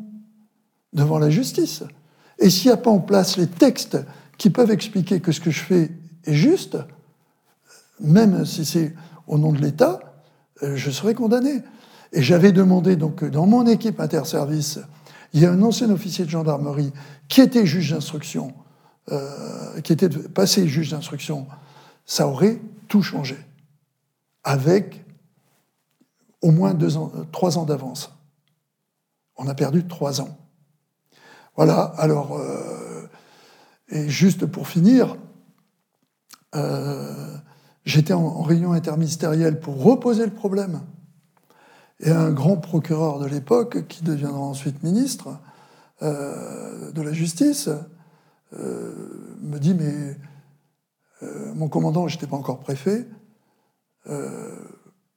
Devant 0.93 1.19
la 1.19 1.31
justice. 1.31 1.83
Et 2.39 2.49
s'il 2.49 2.71
n'y 2.71 2.75
a 2.75 2.77
pas 2.77 2.91
en 2.91 3.01
place 3.01 3.37
les 3.37 3.49
textes 3.49 3.99
qui 4.39 4.51
peuvent 4.51 4.71
expliquer 4.71 5.19
que 5.19 5.33
ce 5.33 5.41
que 5.41 5.51
je 5.51 5.61
fais 5.61 5.91
est 6.25 6.35
juste, 6.35 6.79
même 7.99 8.45
si 8.45 8.65
c'est 8.65 8.95
au 9.27 9.37
nom 9.37 9.53
de 9.53 9.61
l'État, 9.61 9.99
euh, 10.63 10.77
je 10.77 10.91
serai 10.93 11.15
condamné. 11.15 11.63
Et 12.13 12.23
j'avais 12.23 12.53
demandé, 12.53 12.95
donc, 12.95 13.25
dans 13.25 13.47
mon 13.47 13.67
équipe 13.67 13.99
interservice, 13.99 14.79
il 15.33 15.41
y 15.41 15.47
a 15.47 15.51
un 15.51 15.63
ancien 15.63 15.91
officier 15.91 16.25
de 16.25 16.31
gendarmerie 16.31 16.93
qui 17.27 17.41
était 17.41 17.67
juge 17.67 17.91
d'instruction, 17.91 18.55
euh, 19.11 19.81
qui 19.83 19.93
était 19.93 20.09
passé 20.09 20.69
juge 20.69 20.93
d'instruction, 20.93 21.49
ça 22.05 22.27
aurait 22.27 22.61
tout 22.88 23.03
changé, 23.03 23.37
avec 24.43 25.05
au 26.43 26.51
moins 26.51 26.75
deux 26.75 26.97
ans, 26.97 27.11
trois 27.33 27.57
ans 27.59 27.64
d'avance. 27.64 28.12
On 29.37 29.49
a 29.49 29.55
perdu 29.55 29.87
trois 29.87 30.21
ans. 30.21 30.37
Voilà, 31.57 31.83
alors, 31.97 32.37
euh, 32.37 33.09
et 33.88 34.09
juste 34.09 34.47
pour 34.47 34.69
finir, 34.69 35.17
euh, 36.55 37.37
j'étais 37.85 38.12
en, 38.12 38.43
réunion 38.43 38.73
interministérielle 38.73 39.61
pour 39.61 39.83
reposer 39.83 40.25
le 40.25 40.33
problème. 40.33 40.83
Et 42.01 42.11
un 42.11 42.31
grand 42.31 42.57
procureur 42.57 43.21
de 43.21 43.27
l'époque, 43.27 43.87
qui 43.87 44.03
deviendra 44.03 44.40
ensuite 44.40 44.83
ministre 44.83 45.38
euh, 46.03 46.90
de 46.93 47.03
la 47.03 47.12
Justice, 47.12 47.71
me 48.53 49.59
dit, 49.59 49.75
mais 49.75 50.17
mon 51.55 51.69
commandant, 51.69 52.09
je 52.09 52.17
n'étais 52.17 52.27
pas 52.27 52.37
encore 52.37 52.61
préfet, 52.61 53.07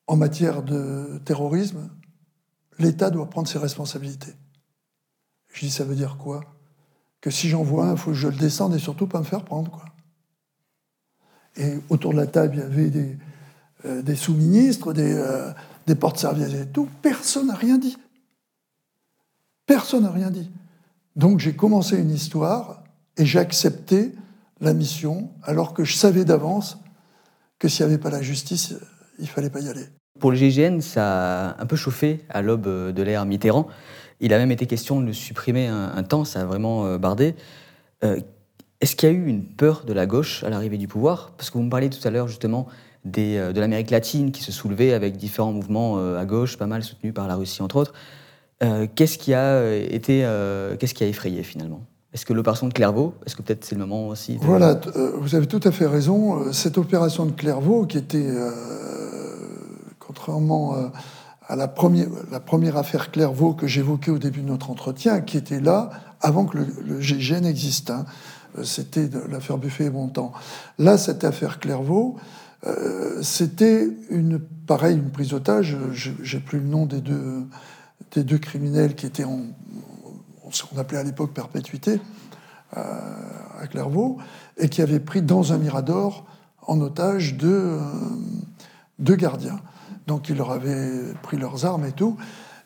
en 0.08 0.16
matière 0.16 0.64
de 0.64 1.22
terrorisme, 1.26 1.90
l'État 2.80 3.10
doit 3.10 3.30
prendre 3.30 3.48
ses 3.48 3.60
responsabilités. 3.60 4.34
Je 5.54 5.62
dis, 5.62 5.72
ça 5.72 5.84
veut 5.84 5.96
dire 5.96 6.18
quoi? 6.18 6.42
Que 7.20 7.30
si 7.30 7.50
j'en 7.50 7.64
vois 7.64 7.88
un, 7.88 7.92
il 7.94 7.98
faut 7.98 8.12
que 8.12 8.18
je 8.18 8.28
le 8.28 8.36
descende 8.36 8.76
et 8.76 8.80
surtout 8.80 9.08
pas 9.08 9.20
me 9.20 9.26
faire 9.26 9.44
prendre. 9.44 9.72
Quoi. 9.72 9.86
Et 11.58 11.80
autour 11.90 12.12
de 12.14 12.18
la 12.18 12.28
table, 12.28 12.56
il 12.56 12.60
y 12.60 12.64
avait 12.64 12.90
des, 12.90 13.18
euh, 13.86 14.16
sous-ministres, 14.16 14.94
des, 14.94 15.14
euh, 15.14 15.52
des 15.88 15.96
porte-services 15.96 16.54
et 16.54 16.68
tout. 16.68 16.88
Personne 17.02 17.48
n'a 17.48 17.56
rien 17.56 17.78
dit. 17.78 17.98
Personne 19.66 20.04
n'a 20.04 20.12
rien 20.12 20.30
dit. 20.30 20.52
Donc 21.16 21.40
j'ai 21.40 21.56
commencé 21.56 21.98
une 21.98 22.12
histoire 22.12 22.84
et 23.18 23.26
j'ai 23.26 23.40
accepté 23.40 24.14
la 24.60 24.74
mission 24.74 25.32
alors 25.44 25.74
que 25.74 25.84
je 25.84 25.94
savais 25.94 26.26
d'avance 26.26 26.80
que 27.60 27.68
s'il 27.68 27.86
n'y 27.86 27.94
avait 27.94 28.02
pas 28.02 28.10
la 28.10 28.22
justice, 28.22 28.76
il 29.20 29.28
fallait 29.28 29.50
pas 29.50 29.62
y 29.62 29.70
aller. 29.70 29.86
Pour 30.20 30.32
le 30.32 30.38
GIGN, 30.38 30.82
ça 30.82 31.50
a 31.50 31.62
un 31.62 31.66
peu 31.66 31.76
chauffé 31.76 32.26
à 32.30 32.42
l'aube 32.42 32.92
de 32.92 33.04
l'ère 33.04 33.26
Mitterrand. 33.26 33.68
Il 34.20 34.34
a 34.34 34.38
même 34.38 34.52
été 34.52 34.66
question 34.66 35.00
de 35.00 35.06
le 35.06 35.14
supprimer 35.14 35.68
un, 35.68 36.04
temps, 36.04 36.26
ça 36.26 36.42
a 36.42 36.46
vraiment 36.46 36.86
euh, 36.86 36.98
bardé. 36.98 37.36
Euh, 38.04 38.20
est-ce 38.82 38.96
qu'il 38.96 39.10
y 39.10 39.12
a 39.12 39.16
eu 39.16 39.28
une 39.28 39.44
peur 39.44 39.86
de 39.86 39.94
la 39.94 40.06
gauche 40.06 40.44
à 40.44 40.50
l'arrivée 40.50 40.78
du 40.78 40.88
pouvoir? 40.88 41.34
Parce 41.38 41.50
que 41.50 41.58
vous 41.58 41.64
me 41.64 41.70
parliez 41.70 41.90
tout 41.90 42.06
à 42.08 42.12
l'heure 42.12 42.28
justement 42.28 42.68
des, 43.06 43.38
euh, 43.38 43.54
de 43.54 43.60
l'Amérique 43.60 43.92
latine 43.92 44.32
qui 44.32 44.42
se 44.42 44.52
soulevait 44.52 44.94
avec 44.94 45.18
différents 45.18 45.54
mouvements 45.54 45.98
à 46.16 46.26
gauche, 46.26 46.58
pas 46.58 46.68
mal 46.68 46.84
soutenus 46.84 47.14
par 47.14 47.28
la 47.28 47.36
Russie 47.36 47.62
entre 47.62 47.76
autres. 47.76 47.94
qu'est-ce 48.96 49.20
qui 49.20 49.36
a 49.36 49.76
été, 49.76 50.22
qu'est-ce 50.80 50.96
qui 50.96 51.04
a 51.04 51.08
effrayé 51.08 51.44
finalement? 51.44 51.82
Est-ce 52.18 52.26
que 52.26 52.34
l'opération 52.34 52.68
de 52.68 52.74
Clairvaux, 52.74 53.14
est-ce 53.28 53.36
que 53.36 53.44
peut-être 53.44 53.64
c'est 53.64 53.76
le 53.76 53.82
moment 53.82 54.08
aussi 54.08 54.40
Voilà, 54.42 54.80
vous 55.20 55.36
avez 55.36 55.46
tout 55.46 55.60
à 55.64 55.72
fait 55.72 55.86
raison. 55.86 56.52
Cette 56.52 56.80
opération 56.80 57.28
de 57.28 57.32
Clairvaux, 57.32 57.86
qui 57.86 58.00
était, 58.00 58.26
contrairement 60.00 60.76
à 61.48 61.56
la 61.56 61.68
première, 61.68 62.08
la 62.32 62.40
première 62.40 62.76
affaire 62.76 63.12
Clairvaux 63.12 63.54
que 63.54 63.68
j'évoquais 63.68 64.10
au 64.10 64.18
début 64.18 64.42
de 64.42 64.48
notre 64.48 64.72
entretien, 64.72 65.22
qui 65.22 65.38
était 65.38 65.60
là 65.60 65.92
avant 66.20 66.48
que 66.48 66.58
le, 66.58 66.66
le 66.88 67.00
GIGN 67.00 67.46
existe. 67.46 67.92
Hein. 67.92 68.06
Euh, 68.58 68.64
c'était 68.64 69.08
l'affaire 69.30 69.60
Buffet 69.60 69.86
et 69.86 69.90
Bontemps. 69.92 70.32
Là, 70.80 70.98
cette 70.98 71.24
affaire 71.24 71.60
Clairvaux, 71.60 72.16
euh, 72.66 73.22
c'était 73.22 73.88
une 74.10 74.40
pareille, 74.40 74.98
une 74.98 75.12
prise 75.12 75.30
d'otage. 75.30 75.78
J'ai 75.94 76.40
plus 76.40 76.62
le 76.62 76.66
nom 76.66 76.88
des 76.88 77.02
deux, 77.02 77.46
des 78.14 78.24
deux 78.24 78.40
criminels 78.40 78.96
qui 78.96 79.06
étaient 79.06 79.24
en, 79.24 79.42
ce 80.52 80.64
qu'on 80.64 80.78
appelait 80.78 80.98
à 80.98 81.04
l'époque 81.04 81.34
perpétuité 81.34 82.00
euh, 82.76 82.82
à 83.62 83.68
Clairvaux, 83.68 84.18
et 84.58 84.70
qui 84.70 84.82
avaient 84.82 85.00
pris 85.00 85.22
dans 85.22 85.54
un 85.54 85.58
mirador 85.58 86.26
en 86.68 86.82
otage 86.82 87.36
deux, 87.36 87.80
deux 89.00 89.16
gardiens. 89.16 89.60
donc 90.06 90.30
il 90.30 90.38
leur 90.38 90.52
avait 90.52 91.14
pris 91.22 91.38
leurs 91.38 91.66
armes 91.66 91.86
et 91.86 91.94
tout. 91.94 92.18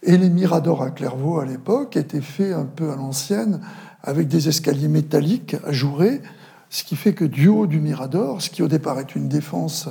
Et 0.04 0.18
les 0.18 0.30
miradors 0.30 0.82
à 0.82 0.90
Clairvaux 0.90 1.40
à 1.40 1.46
l'époque 1.46 1.96
étaient 1.96 2.22
faits 2.22 2.54
un 2.54 2.66
peu 2.66 2.92
à 2.92 2.96
l'ancienne, 2.96 3.62
avec 4.04 4.28
des 4.28 4.48
escaliers 4.48 4.88
métalliques 4.88 5.56
ajourés, 5.66 6.22
ce 6.70 6.84
qui 6.84 6.96
fait 6.96 7.14
que 7.14 7.26
du 7.26 7.48
haut 7.48 7.68
du 7.68 7.80
mirador, 7.80 8.42
ce 8.42 8.50
qui 8.50 8.64
au 8.64 8.68
départ 8.68 9.00
est 9.00 9.16
une 9.16 9.28
défense 9.28 9.90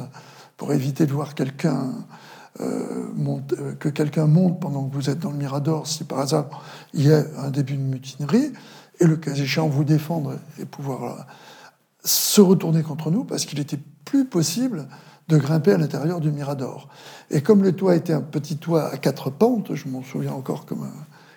pour 0.57 0.73
éviter 0.73 1.07
de 1.07 1.13
voir 1.13 1.35
quelqu'un 1.35 1.93
euh, 2.61 3.13
euh, 3.59 3.75
que 3.79 3.89
quelqu'un 3.89 4.27
monte 4.27 4.61
pendant 4.61 4.85
que 4.85 4.95
vous 4.95 5.09
êtes 5.09 5.19
dans 5.19 5.31
le 5.31 5.37
mirador, 5.37 5.87
si 5.87 6.05
par 6.05 6.21
hasard 6.21 6.47
il 6.93 7.07
y 7.07 7.13
a 7.13 7.23
un 7.39 7.51
début 7.51 7.77
de 7.77 7.83
mutinerie, 7.83 8.53
et 8.99 9.07
le 9.07 9.17
cas 9.17 9.33
échéant 9.33 9.69
vous 9.69 9.85
défendre 9.85 10.35
et 10.59 10.65
pouvoir 10.65 11.05
euh, 11.05 11.23
se 12.05 12.41
retourner 12.41 12.83
contre 12.83 13.11
nous, 13.11 13.25
parce 13.25 13.47
qu'il 13.47 13.61
était 13.61 13.79
plus 14.05 14.25
possible 14.25 14.87
de 15.29 15.39
grimper 15.39 15.73
à 15.73 15.79
l'intérieur 15.79 16.21
du 16.21 16.33
mirador. 16.33 16.89
Et 17.31 17.41
comme 17.41 17.63
le 17.63 17.73
toit 17.73 17.95
était 17.95 18.13
un 18.13 18.21
petit 18.21 18.57
toit 18.57 18.93
à 18.93 18.97
quatre 18.97 19.31
pentes, 19.31 19.75
je 19.75 19.89
m'en 19.89 20.03
souviens 20.03 20.33
encore 20.33 20.67
comme, 20.67 20.91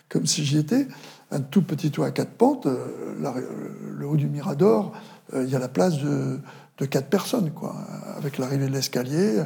comme 0.10 0.26
si 0.26 0.44
j'y 0.44 0.58
étais, 0.58 0.88
un 1.32 1.42
tout 1.42 1.62
petit 1.62 1.92
toit 1.92 2.08
à 2.08 2.12
quatre 2.12 2.32
pentes, 2.32 2.68
le 2.68 4.08
haut 4.08 4.18
du 4.18 4.28
mirador, 4.28 4.94
il 5.36 5.48
y 5.48 5.56
a 5.56 5.60
la 5.60 5.68
place 5.68 6.00
de, 6.00 6.40
de 6.80 6.86
quatre 6.86 7.08
personnes, 7.08 7.52
quoi, 7.52 7.76
avec 8.18 8.38
l'arrivée 8.40 8.68
de 8.68 8.72
l'escalier, 8.72 9.44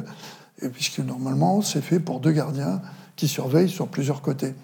puisque 0.72 1.00
normalement 1.00 1.62
c'est 1.62 1.80
fait 1.80 2.00
pour 2.00 2.20
deux 2.20 2.32
gardiens 2.32 2.80
qui 3.16 3.28
surveillent 3.28 3.68
sur 3.68 3.88
plusieurs 3.88 4.22
côtés. 4.22 4.54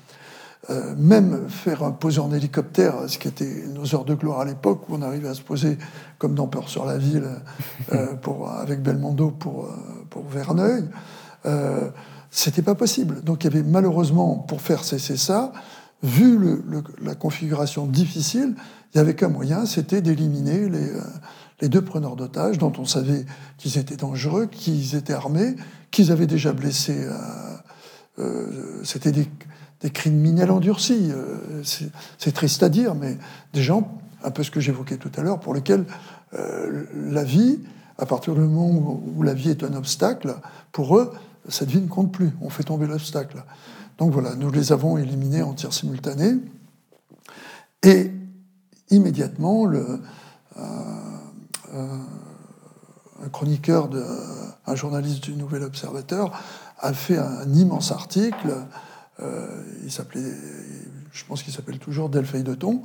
Euh, 0.70 0.94
même 0.96 1.50
faire 1.50 1.82
un 1.82 1.90
poser 1.90 2.20
en 2.20 2.32
hélicoptère, 2.32 2.94
ce 3.06 3.18
qui 3.18 3.28
était 3.28 3.64
nos 3.74 3.94
heures 3.94 4.06
de 4.06 4.14
gloire 4.14 4.40
à 4.40 4.44
l'époque, 4.46 4.88
où 4.88 4.94
on 4.94 5.02
arrivait 5.02 5.28
à 5.28 5.34
se 5.34 5.42
poser 5.42 5.76
comme 6.16 6.34
dans 6.34 6.46
Peur 6.46 6.70
sur 6.70 6.86
la 6.86 6.96
ville, 6.96 7.28
euh, 7.92 8.14
pour, 8.14 8.50
avec 8.50 8.82
Belmondo 8.82 9.30
pour, 9.30 9.66
euh, 9.66 9.68
pour 10.08 10.26
Verneuil, 10.26 10.84
c'était 12.30 12.62
pas 12.62 12.74
possible. 12.74 13.22
Donc 13.22 13.44
il 13.44 13.52
y 13.52 13.54
avait 13.54 13.62
malheureusement, 13.62 14.36
pour 14.36 14.62
faire 14.62 14.82
cesser 14.82 15.18
ça, 15.18 15.52
vu 16.02 16.62
la 17.02 17.14
configuration 17.14 17.86
difficile, 17.86 18.54
il 18.56 18.96
n'y 18.96 19.00
avait 19.00 19.14
qu'un 19.14 19.28
moyen, 19.28 19.66
c'était 19.66 20.00
d'éliminer 20.00 20.68
les, 20.70 20.90
les 21.60 21.68
deux 21.68 21.82
preneurs 21.82 22.16
d'otages, 22.16 22.58
dont 22.58 22.72
on 22.78 22.84
savait 22.84 23.24
qu'ils 23.58 23.78
étaient 23.78 23.96
dangereux, 23.96 24.46
qu'ils 24.46 24.94
étaient 24.94 25.12
armés, 25.12 25.56
qu'ils 25.90 26.10
avaient 26.10 26.26
déjà 26.26 26.52
blessé. 26.52 26.96
Euh, 26.96 27.12
euh, 28.18 28.80
C'était 28.84 29.12
des, 29.12 29.28
des, 29.80 29.90
criminels 29.90 30.50
endurcis. 30.50 31.10
Euh, 31.10 31.62
c'est 32.18 32.32
triste 32.32 32.62
à 32.62 32.68
dire, 32.68 32.94
mais 32.94 33.18
des 33.52 33.62
gens, 33.62 33.98
un 34.22 34.30
peu 34.30 34.42
ce 34.42 34.50
que 34.50 34.60
j'évoquais 34.60 34.96
tout 34.96 35.10
à 35.16 35.22
l'heure, 35.22 35.40
pour 35.40 35.54
lesquels 35.54 35.84
euh, 36.34 36.84
la 37.10 37.24
vie, 37.24 37.60
à 37.98 38.06
partir 38.06 38.34
du 38.34 38.40
moment 38.40 39.00
où 39.16 39.22
la 39.22 39.34
vie 39.34 39.50
est 39.50 39.62
un 39.62 39.74
obstacle, 39.74 40.34
pour 40.72 40.96
eux, 40.98 41.12
cette 41.48 41.70
vie 41.70 41.80
ne 41.80 41.88
compte 41.88 42.12
plus. 42.12 42.30
On 42.40 42.50
fait 42.50 42.64
tomber 42.64 42.86
l'obstacle. 42.86 43.44
Donc 43.98 44.12
voilà, 44.12 44.34
nous 44.34 44.50
les 44.50 44.72
avons 44.72 44.96
éliminés 44.96 45.42
en 45.42 45.52
tir 45.52 45.72
simultané. 45.72 46.36
Et 47.82 48.10
immédiatement, 48.90 49.66
le, 49.66 50.00
un 51.74 53.28
chroniqueur, 53.28 53.90
un 54.66 54.74
journaliste 54.74 55.24
du 55.24 55.34
Nouvel 55.34 55.62
Observateur, 55.62 56.32
a 56.78 56.92
fait 56.92 57.18
un, 57.18 57.52
immense 57.52 57.92
article. 57.92 58.54
Euh, 59.20 59.46
il 59.84 59.90
s'appelait, 59.90 60.32
je 61.12 61.24
pense 61.24 61.42
qu'il 61.42 61.52
s'appelle 61.52 61.78
toujours 61.78 62.08
Delphine 62.08 62.42
de 62.42 62.54
Thon, 62.54 62.82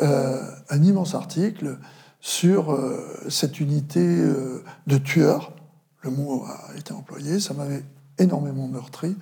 euh, 0.00 0.40
un 0.68 0.82
immense 0.82 1.14
article 1.14 1.78
sur 2.20 2.72
euh, 2.72 3.24
cette 3.28 3.60
unité 3.60 4.22
de 4.86 4.98
tueurs. 4.98 5.52
Le 6.02 6.10
mot 6.10 6.44
a 6.44 6.76
été 6.76 6.92
employé, 6.92 7.40
ça 7.40 7.54
m'avait 7.54 7.84
énormément 8.18 8.68
meurtri, 8.68 9.16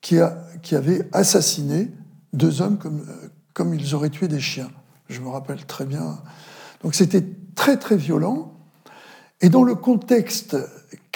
qui, 0.00 0.18
a, 0.18 0.38
qui 0.62 0.74
avait 0.74 1.06
assassiné 1.12 1.90
deux 2.32 2.62
hommes 2.62 2.78
comme, 2.78 3.04
comme 3.52 3.74
ils 3.74 3.94
auraient 3.94 4.10
tué 4.10 4.28
des 4.28 4.40
chiens. 4.40 4.70
Je 5.08 5.20
me 5.20 5.28
rappelle 5.28 5.64
très 5.66 5.84
bien 5.84 6.18
donc 6.82 6.94
c'était 6.94 7.24
très 7.54 7.76
très 7.76 7.96
violent. 7.96 8.52
Et 9.42 9.50
dans 9.50 9.64
le 9.64 9.74
contexte, 9.74 10.56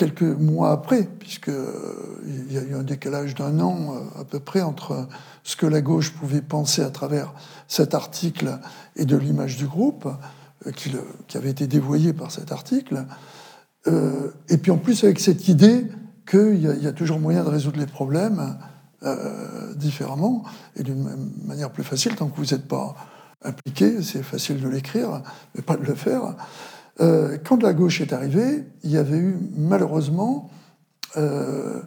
quelques 0.00 0.22
mois 0.22 0.72
après, 0.72 1.04
puisqu'il 1.04 1.52
euh, 1.52 2.48
y 2.48 2.56
a 2.56 2.62
eu 2.62 2.74
un 2.74 2.82
décalage 2.82 3.34
d'un 3.34 3.60
an 3.60 3.94
euh, 3.94 4.20
à 4.20 4.24
peu 4.24 4.40
près 4.40 4.62
entre 4.62 5.06
ce 5.42 5.56
que 5.56 5.66
la 5.66 5.82
gauche 5.82 6.12
pouvait 6.12 6.40
penser 6.40 6.80
à 6.82 6.88
travers 6.88 7.34
cet 7.68 7.92
article 7.92 8.58
et 8.96 9.04
de 9.04 9.14
l'image 9.16 9.58
du 9.58 9.66
groupe, 9.66 10.08
euh, 10.66 10.70
qui, 10.72 10.90
avait 11.34 11.50
été 11.50 11.66
dévoyé 11.66 12.14
par 12.14 12.30
cet 12.30 12.50
article, 12.50 13.04
et 14.50 14.58
puis 14.58 14.70
en 14.70 14.76
plus 14.76 15.04
avec 15.04 15.20
cette 15.20 15.48
idée 15.48 15.86
qu'il 16.28 16.60
y, 16.60 16.86
a 16.86 16.92
toujours 16.92 17.18
moyen 17.18 17.42
de 17.44 17.48
résoudre 17.48 17.78
les 17.78 17.86
problèmes 17.86 18.58
différemment 19.76 20.44
et 20.76 20.82
d'une 20.82 21.08
manière 21.46 21.70
plus 21.70 21.82
facile 21.82 22.14
tant 22.14 22.28
que 22.28 22.36
vous 22.36 22.54
n'êtes 22.54 22.68
pas 22.68 22.94
impliqué, 23.42 24.02
c'est 24.02 24.22
facile 24.22 24.60
de 24.60 24.68
l'écrire, 24.68 25.22
mais 25.54 25.62
pas 25.62 25.76
de 25.76 25.84
le 25.84 25.94
faire. 25.94 26.34
Euh, 27.00 27.38
quand 27.44 27.62
la 27.62 27.72
gauche 27.72 28.00
est 28.00 28.12
arrivée, 28.12 28.64
il 28.82 28.90
y 28.90 28.98
avait 28.98 29.16
eu 29.16 29.36
malheureusement 29.56 30.50
euh, 31.16 31.80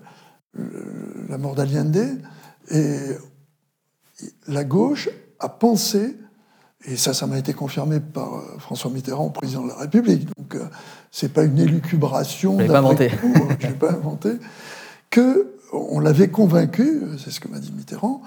la 1.29 1.37
mort 1.37 1.55
d'Allende, 1.55 2.19
et 2.71 2.97
la 4.47 4.63
gauche 4.63 5.09
a 5.39 5.49
pensé, 5.49 6.17
et 6.85 6.97
ça, 6.97 7.13
ça 7.13 7.27
m'a 7.27 7.37
été 7.37 7.53
confirmé 7.53 7.99
par 7.99 8.35
euh, 8.35 8.57
François 8.59 8.89
Mitterrand, 8.89 9.29
président 9.29 9.63
de 9.63 9.69
la 9.69 9.77
République, 9.77 10.27
donc 10.37 10.57
c'est 11.11 11.31
pas 11.31 11.43
une 11.43 11.59
élucubration, 11.59 12.59
je 12.59 12.65
pas 12.65 12.79
inventé, 12.79 13.11
je 13.59 13.67
pas 13.73 13.91
inventé, 13.91 14.31
que 15.09 15.53
on 15.71 15.99
l'avait 15.99 16.29
convaincu, 16.29 17.01
c'est 17.17 17.31
ce 17.31 17.39
que 17.39 17.47
m'a 17.47 17.59
dit 17.59 17.71
Mitterrand, 17.71 18.21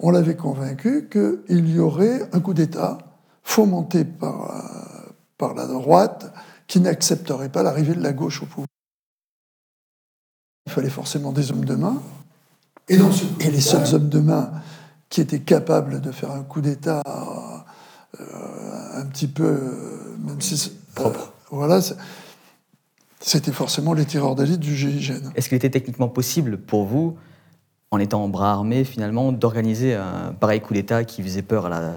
on 0.00 0.10
l'avait 0.10 0.36
convaincu 0.36 1.08
qu'il 1.10 1.74
y 1.74 1.78
aurait 1.78 2.28
un 2.32 2.40
coup 2.40 2.54
d'État 2.54 2.98
fomenté 3.42 4.04
par, 4.04 4.50
euh, 4.50 5.10
par 5.38 5.54
la 5.54 5.66
droite 5.66 6.32
qui 6.66 6.80
n'accepterait 6.80 7.48
pas 7.48 7.62
l'arrivée 7.62 7.94
de 7.94 8.02
la 8.02 8.12
gauche 8.12 8.42
au 8.42 8.46
pouvoir. 8.46 8.66
Il 10.66 10.72
fallait 10.72 10.90
forcément 10.90 11.32
des 11.32 11.50
hommes 11.50 11.64
de 11.64 11.74
main. 11.74 12.02
Et, 12.88 12.98
les 12.98 13.60
seuls 13.60 13.94
hommes 13.94 14.08
de 14.08 14.20
main 14.20 14.50
qui 15.08 15.20
étaient 15.20 15.40
capables 15.40 16.00
de 16.00 16.12
faire 16.12 16.30
un 16.30 16.42
coup 16.42 16.60
d'État 16.60 17.02
euh, 18.20 18.24
un 18.94 19.04
petit 19.06 19.28
peu, 19.28 19.44
euh, 19.44 20.16
même 20.18 20.40
si 20.40 20.72
propre. 20.94 21.32
voilà, 21.50 21.80
c'était 23.20 23.52
forcément 23.52 23.94
les 23.94 24.04
tireurs 24.04 24.34
d'élite 24.34 24.60
du 24.60 24.74
GIGN. 24.74 25.32
Est-ce 25.34 25.48
qu'il 25.48 25.56
était 25.56 25.70
techniquement 25.70 26.08
possible 26.08 26.58
pour 26.58 26.84
vous 26.84 27.16
en 27.90 27.98
étant 27.98 28.22
en 28.22 28.28
bras 28.28 28.52
armés, 28.52 28.84
finalement, 28.84 29.32
d'organiser 29.32 29.94
un 29.94 30.32
pareil 30.38 30.60
coup 30.60 30.74
d'État 30.74 31.04
qui 31.04 31.22
faisait 31.22 31.42
peur 31.42 31.66
à 31.66 31.68
la, 31.68 31.92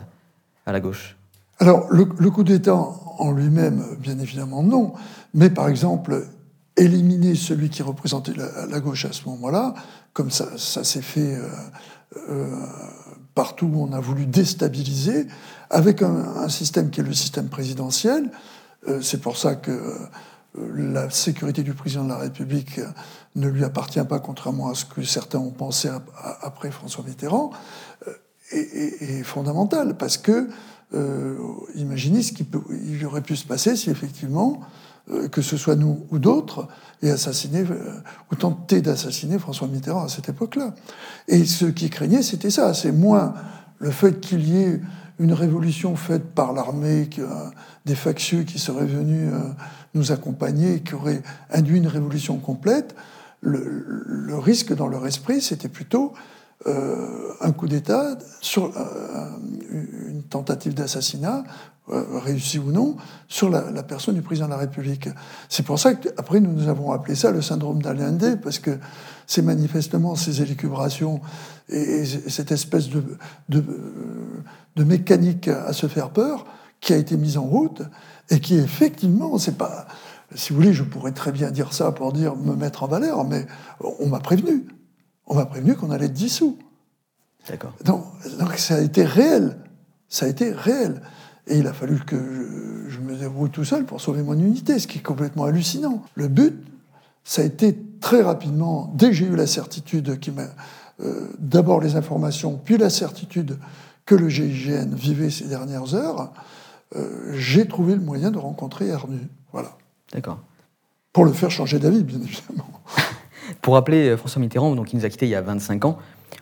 à 0.65 0.71
la 0.71 0.80
gauche 0.80 1.17
Alors, 1.60 1.88
le, 1.91 2.06
coup 2.06 2.43
d'État 2.43 2.75
en 2.75 3.32
lui-même, 3.32 3.84
bien 3.99 4.17
évidemment, 4.19 4.63
non. 4.63 4.93
Mais 5.34 5.49
par 5.49 5.67
exemple, 5.67 6.27
éliminer 6.77 7.36
celui 7.36 7.69
qui 7.69 7.84
représentait 7.84 8.34
la, 8.34 8.80
gauche 8.80 9.06
à 9.06 9.12
ce 9.12 9.25
moment-là, 9.25 9.73
comme 10.13 10.32
ça, 10.32 10.47
ça 10.58 10.84
s'est 10.84 11.01
fait 11.01 11.36
euh, 11.36 11.47
euh, 12.30 12.56
partout 13.36 13.69
où 13.71 13.84
on 13.84 13.93
a 13.93 13.99
voulu 13.99 14.25
déstabiliser, 14.25 15.27
avec 15.69 16.01
un, 16.01 16.49
système 16.49 16.89
qui 16.89 16.99
est 16.99 17.04
le 17.04 17.13
système 17.13 17.47
présidentiel. 17.47 18.30
Euh, 18.88 19.01
c'est 19.01 19.21
pour 19.21 19.38
ça 19.38 19.56
que 19.56 19.80
la 20.75 21.10
sécurité 21.10 21.63
du 21.63 21.73
président 21.73 22.04
de 22.04 22.10
la 22.10 22.17
République 22.17 22.82
ne 23.36 23.48
lui 23.48 23.63
appartient 23.63 24.04
pas, 24.04 24.20
contrairement 24.20 24.70
à 24.70 24.76
ce 24.76 24.86
que 24.86 25.04
certains 25.04 25.39
ont 25.39 25.52
pensé 25.52 25.89
après 26.41 26.72
François 26.72 27.04
Mitterrand, 27.06 27.52
euh, 28.08 28.13
est, 28.52 29.24
fondamental. 29.24 29.96
Parce 29.98 30.17
que, 30.17 30.50
euh, 30.94 31.38
imaginez 31.76 32.22
ce 32.22 32.34
qu'il 32.34 32.48
il 32.86 33.06
aurait 33.06 33.22
pu 33.22 33.36
se 33.36 33.46
passer 33.46 33.76
si 33.76 33.89
effectivement, 33.89 34.60
euh, 35.10 35.30
que 35.30 35.41
ce 35.41 35.56
soit 35.56 35.76
nous 35.76 36.06
ou 36.12 36.20
d'autres, 36.20 36.67
et 37.02 37.10
assassiner, 37.10 37.63
ou 38.32 38.36
tenter 38.36 38.82
d'assassiner 38.82 39.39
François 39.39 39.67
Mitterrand 39.67 40.04
à 40.04 40.10
cette 40.10 40.30
époque-là. 40.30 40.74
Et 41.28 41.46
ce 41.46 41.65
qui 41.65 41.89
craignait, 41.89 42.24
c'était 42.24 42.52
ça. 42.52 42.74
C'est 42.74 42.91
moins 42.91 43.34
le 43.80 43.91
fait 43.91 44.20
qu'il 44.20 44.48
y 44.48 44.58
ait 44.58 44.82
une 45.20 45.34
révolution 45.34 45.96
faite 45.96 46.34
par 46.34 46.52
l'armée, 46.52 47.10
des 47.86 47.96
factieux 47.96 48.44
qui 48.44 48.60
seraient 48.60 48.86
venus 48.86 49.32
nous 49.94 50.12
accompagner, 50.12 50.82
qui 50.82 50.96
auraient 50.96 51.22
induit 51.52 51.78
une 51.78 51.88
révolution 51.88 52.38
complète, 52.38 52.96
le, 53.41 54.38
risque 54.38 54.73
dans 54.73 54.88
leur 54.88 55.06
esprit, 55.06 55.41
c'était 55.41 55.69
plutôt 55.69 56.13
euh, 56.67 57.34
un 57.41 57.51
coup 57.51 57.67
d'État 57.67 58.17
sur 58.39 58.65
euh, 58.77 59.30
une 60.08 60.23
tentative 60.23 60.73
d'assassinat, 60.73 61.43
euh, 61.89 62.19
réussi 62.19 62.60
ou 62.60 62.71
non, 62.71 62.95
sur 63.27 63.49
la, 63.49 63.84
personne 63.84 64.15
du 64.15 64.21
président 64.21 64.45
de 64.45 64.51
la 64.51 64.58
République. 64.58 65.10
C'est 65.49 65.65
pour 65.65 65.80
ça 65.80 65.95
qu'après, 65.95 66.39
nous, 66.39 66.51
nous 66.51 66.67
avons 66.67 66.91
appelé 66.91 67.15
ça 67.15 67.32
le 67.32 67.41
syndrome 67.41 67.82
d'Allende, 67.82 68.39
parce 68.41 68.60
que 68.60 68.77
c'est 69.25 69.41
manifestement 69.41 70.15
ces 70.15 70.41
élucubrations 70.41 71.21
et, 71.69 72.06
cette 72.06 72.51
espèce 72.51 72.89
de, 72.89 73.04
de, 73.49 74.84
mécanique 74.84 75.47
à 75.47 75.73
se 75.73 75.88
faire 75.88 76.10
peur 76.12 76.45
qui 76.80 76.93
a 76.93 76.97
été 76.97 77.15
mise 77.17 77.38
en 77.38 77.43
route 77.43 77.82
et 78.30 78.39
qui 78.39 78.56
effectivement, 78.56 79.38
c'est 79.38 79.58
pas, 79.58 79.88
si 80.36 80.52
vous 80.52 80.60
voulez, 80.60 80.74
je 80.74 80.84
pourrais 80.84 81.12
très 81.12 81.32
bien 81.32 81.52
dire 81.52 81.74
ça 81.74 81.91
pour 81.91 82.13
dire 82.13 82.36
me 82.36 82.56
mettre 82.56 82.84
en 82.84 82.88
valeur, 82.88 83.26
mais 83.26 83.46
on 84.00 84.08
m'a 84.08 84.20
prévenu. 84.20 84.65
On 85.28 85.36
m'a 85.36 85.46
prévenu 85.46 85.76
qu'on 85.76 85.91
allait 85.91 86.08
être 86.08 86.13
dissous. 86.13 86.58
D'accord. 87.48 87.74
Donc, 87.86 88.06
donc, 88.39 88.54
ça 88.58 88.76
a 88.76 88.82
été 88.82 89.04
réel. 89.04 89.58
Ça 90.10 90.26
a 90.26 90.30
été 90.30 90.52
réel. 90.52 91.02
Et 91.48 91.58
il 91.58 91.67
a 91.67 91.74
fallu 91.74 92.00
que 92.00 92.17
je, 92.88 92.89
je, 92.89 93.00
me 93.00 93.15
débrouille 93.15 93.50
tout 93.50 93.65
seul 93.65 93.86
pour 93.86 94.00
sauver 94.00 94.22
mon 94.24 94.34
unité, 94.34 94.78
ce 94.80 94.88
qui 94.88 95.00
est 95.00 95.02
complètement 95.02 95.46
hallucinant. 95.46 96.04
Le 96.15 96.28
but, 96.28 96.62
ça 97.24 97.41
a 97.41 97.46
été 97.46 97.78
très 98.00 98.22
rapidement, 98.22 98.91
dès 98.96 99.08
que 99.08 99.13
j'ai 99.13 99.26
eu 99.26 99.36
la 99.36 99.48
certitude 99.48 100.20
qui 100.20 100.32
m'a. 100.32 100.44
Euh, 101.04 101.28
D'abord 101.39 101.82
les 101.82 101.96
informations, 101.96 102.60
puis 102.63 102.78
la 102.78 102.89
certitude 102.89 103.58
que 104.06 104.15
le 104.15 104.30
GIGN 104.30 104.94
vivait 104.94 105.30
ces 105.30 105.46
dernières 105.46 105.96
heures, 105.96 106.32
euh, 106.96 107.34
j'ai 107.34 107.67
trouvé 107.67 107.96
le 107.96 108.02
moyen 108.02 108.32
de 108.32 108.38
rencontrer 108.38 108.88
Ernu. 108.88 109.28
Voilà. 109.52 109.78
D'accord. 110.13 110.39
Pour 111.13 111.26
le 111.26 111.34
faire 111.34 111.52
changer 111.52 111.80
d'avis, 111.80 112.04
bien 112.04 112.19
évidemment. 112.21 112.69
Pour 113.62 113.74
rappeler 113.74 114.10
euh, 114.10 114.17
François 114.17 114.41
Mitterrand, 114.41 114.76
donc, 114.76 114.93
il 114.93 114.97
nous 114.97 115.06
a 115.06 115.10
quittés 115.10 115.26
il 115.26 115.32
y 115.32 115.36
a 115.36 115.41
25 115.41 115.86
ans, 115.86 115.97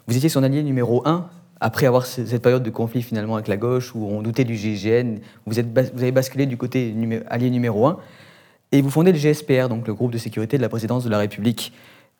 vous 0.07 0.15
étiez 0.15 0.29
son 0.29 0.43
allié 0.43 0.63
numéro 0.63 1.01
1 1.07 1.27
après 1.61 1.85
avoir 1.85 2.05
cette 2.05 2.41
période 2.41 2.63
de 2.63 2.69
conflit 2.69 3.01
finalement 3.01 3.35
avec 3.35 3.47
la 3.47 3.57
gauche 3.57 3.93
où 3.93 4.05
on 4.05 4.21
doutait 4.21 4.45
du 4.45 4.55
GIGN. 4.55 5.17
Vous, 5.45 5.59
êtes, 5.59 5.67
vous 5.67 6.01
avez 6.01 6.11
basculé 6.11 6.45
du 6.45 6.55
côté 6.55 6.95
allié 7.27 7.49
numéro 7.49 7.85
1 7.85 7.97
et 8.71 8.81
vous 8.81 8.89
fondez 8.89 9.11
le 9.11 9.17
GSPR, 9.17 9.67
donc 9.67 9.87
le 9.87 9.93
groupe 9.93 10.11
de 10.11 10.17
sécurité 10.17 10.57
de 10.57 10.61
la 10.61 10.69
présidence 10.69 11.03
de 11.03 11.09
la 11.09 11.17
République, 11.17 11.73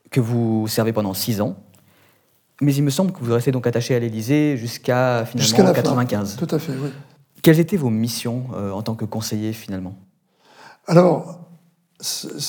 que 0.10 0.20
vous 0.20 0.68
servez 0.68 0.92
pendant 0.92 1.14
6 1.14 1.42
ans. 1.42 1.56
Mais 2.62 2.74
il 2.74 2.84
me 2.84 2.90
semble 2.90 3.14
que 3.14 3.20
vous 3.24 3.34
restez 3.34 3.52
donc 3.52 3.66
attaché 3.68 3.96
à 3.96 4.00
l'Élysée 4.00 4.58
jusqu'à 4.58 5.26
finalement 5.26 5.58
1995. 5.58 6.36
Tout 6.36 6.54
à 6.54 6.60
fait, 6.60 6.74
oui. 6.74 6.90
Quelles 7.42 7.60
étaient 7.60 7.78
vos 7.78 7.90
missions 7.90 8.48
euh, 8.56 8.72
en 8.72 8.82
tant 8.82 8.96
que 8.96 9.06
conseiller 9.06 9.54
finalement? 9.54 9.96
Alors, 10.90 11.40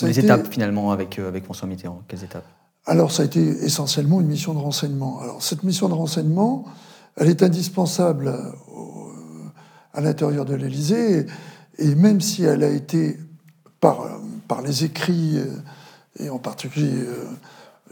les 0.01 0.19
été... 0.19 0.25
étapes 0.25 0.51
finalement 0.51 0.93
avec, 0.93 1.19
euh, 1.19 1.29
avec 1.29 1.45
François 1.45 1.69
Mitterrand, 1.69 2.01
quelles 2.09 2.25
étapes? 2.25 2.47
Alors, 2.87 3.13
ça 3.13 3.23
a 3.23 3.27
été 3.27 3.41
essentiellement 3.41 4.23
une 4.23 4.29
mission 4.29 4.55
de 4.55 4.59
renseignement. 4.59 5.21
Alors, 5.21 5.43
cette 5.43 5.63
mission 5.63 5.91
de 5.91 5.95
renseignement, 5.95 6.65
elle 7.17 7.29
est 7.29 7.43
indispensable 7.43 8.35
au, 8.75 9.13
à 9.93 10.01
l'intérieur 10.01 10.47
de 10.47 10.55
l'Élysée, 10.55 11.27
et, 11.79 11.91
et, 11.91 11.95
même 11.95 12.23
si 12.23 12.43
elle 12.45 12.65
a 12.65 12.71
été 12.71 13.19
par, 13.79 14.21
par 14.49 14.63
les 14.63 14.85
écrits, 14.85 15.39
et 16.19 16.31
en 16.31 16.39
particulier 16.39 16.91
euh, 16.95 17.27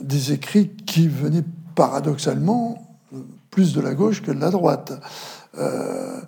des 0.01 0.33
écrits 0.33 0.71
qui 0.87 1.09
venaient 1.09 1.45
paradoxalement 1.75 2.99
plus 3.51 3.75
de 3.75 3.83
la 3.83 3.93
gauche 3.93 4.23
que 4.23 4.31
de 4.31 4.41
la 4.41 4.51
droite, 4.51 4.99
euh, 5.59 6.21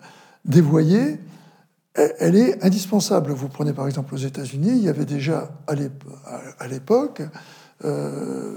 dévoyée, 0.45 1.21
elle 1.94 2.37
est 2.37 2.64
indispensable. 2.64 3.33
Vous 3.33 3.48
prenez 3.48 3.72
par 3.72 3.87
exemple 3.87 4.14
aux 4.14 4.18
États-Unis, 4.18 4.70
il 4.70 4.83
y 4.83 4.88
avait 4.88 5.05
déjà 5.05 5.50
à 5.66 6.68
l'époque 6.68 7.22
euh, 7.85 8.53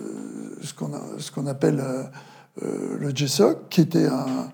ce 0.61 1.31
qu'on 1.31 1.47
appelle 1.47 1.81
euh, 2.61 2.97
le 2.99 3.09
GSOC, 3.11 3.69
qui, 3.69 3.81
était 3.81 4.05
un, 4.05 4.49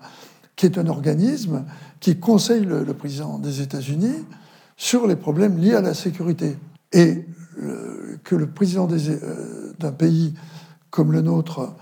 qui 0.56 0.66
est 0.66 0.78
un 0.78 0.86
organisme 0.86 1.64
qui 2.00 2.18
conseille 2.18 2.64
le, 2.64 2.84
président 2.94 3.38
des 3.38 3.60
États-Unis 3.60 4.24
sur 4.76 5.06
les 5.06 5.16
problèmes 5.16 5.58
liés 5.58 5.74
à 5.74 5.82
la 5.82 5.94
sécurité. 5.94 6.56
Et 6.92 7.26
le, 7.56 8.18
que 8.24 8.34
le 8.34 8.48
président 8.48 8.88
euh, 8.90 9.72
d'un 9.78 9.92
pays 9.92 10.34
comme 10.90 11.12
le 11.12 11.20
nôtre 11.20 11.74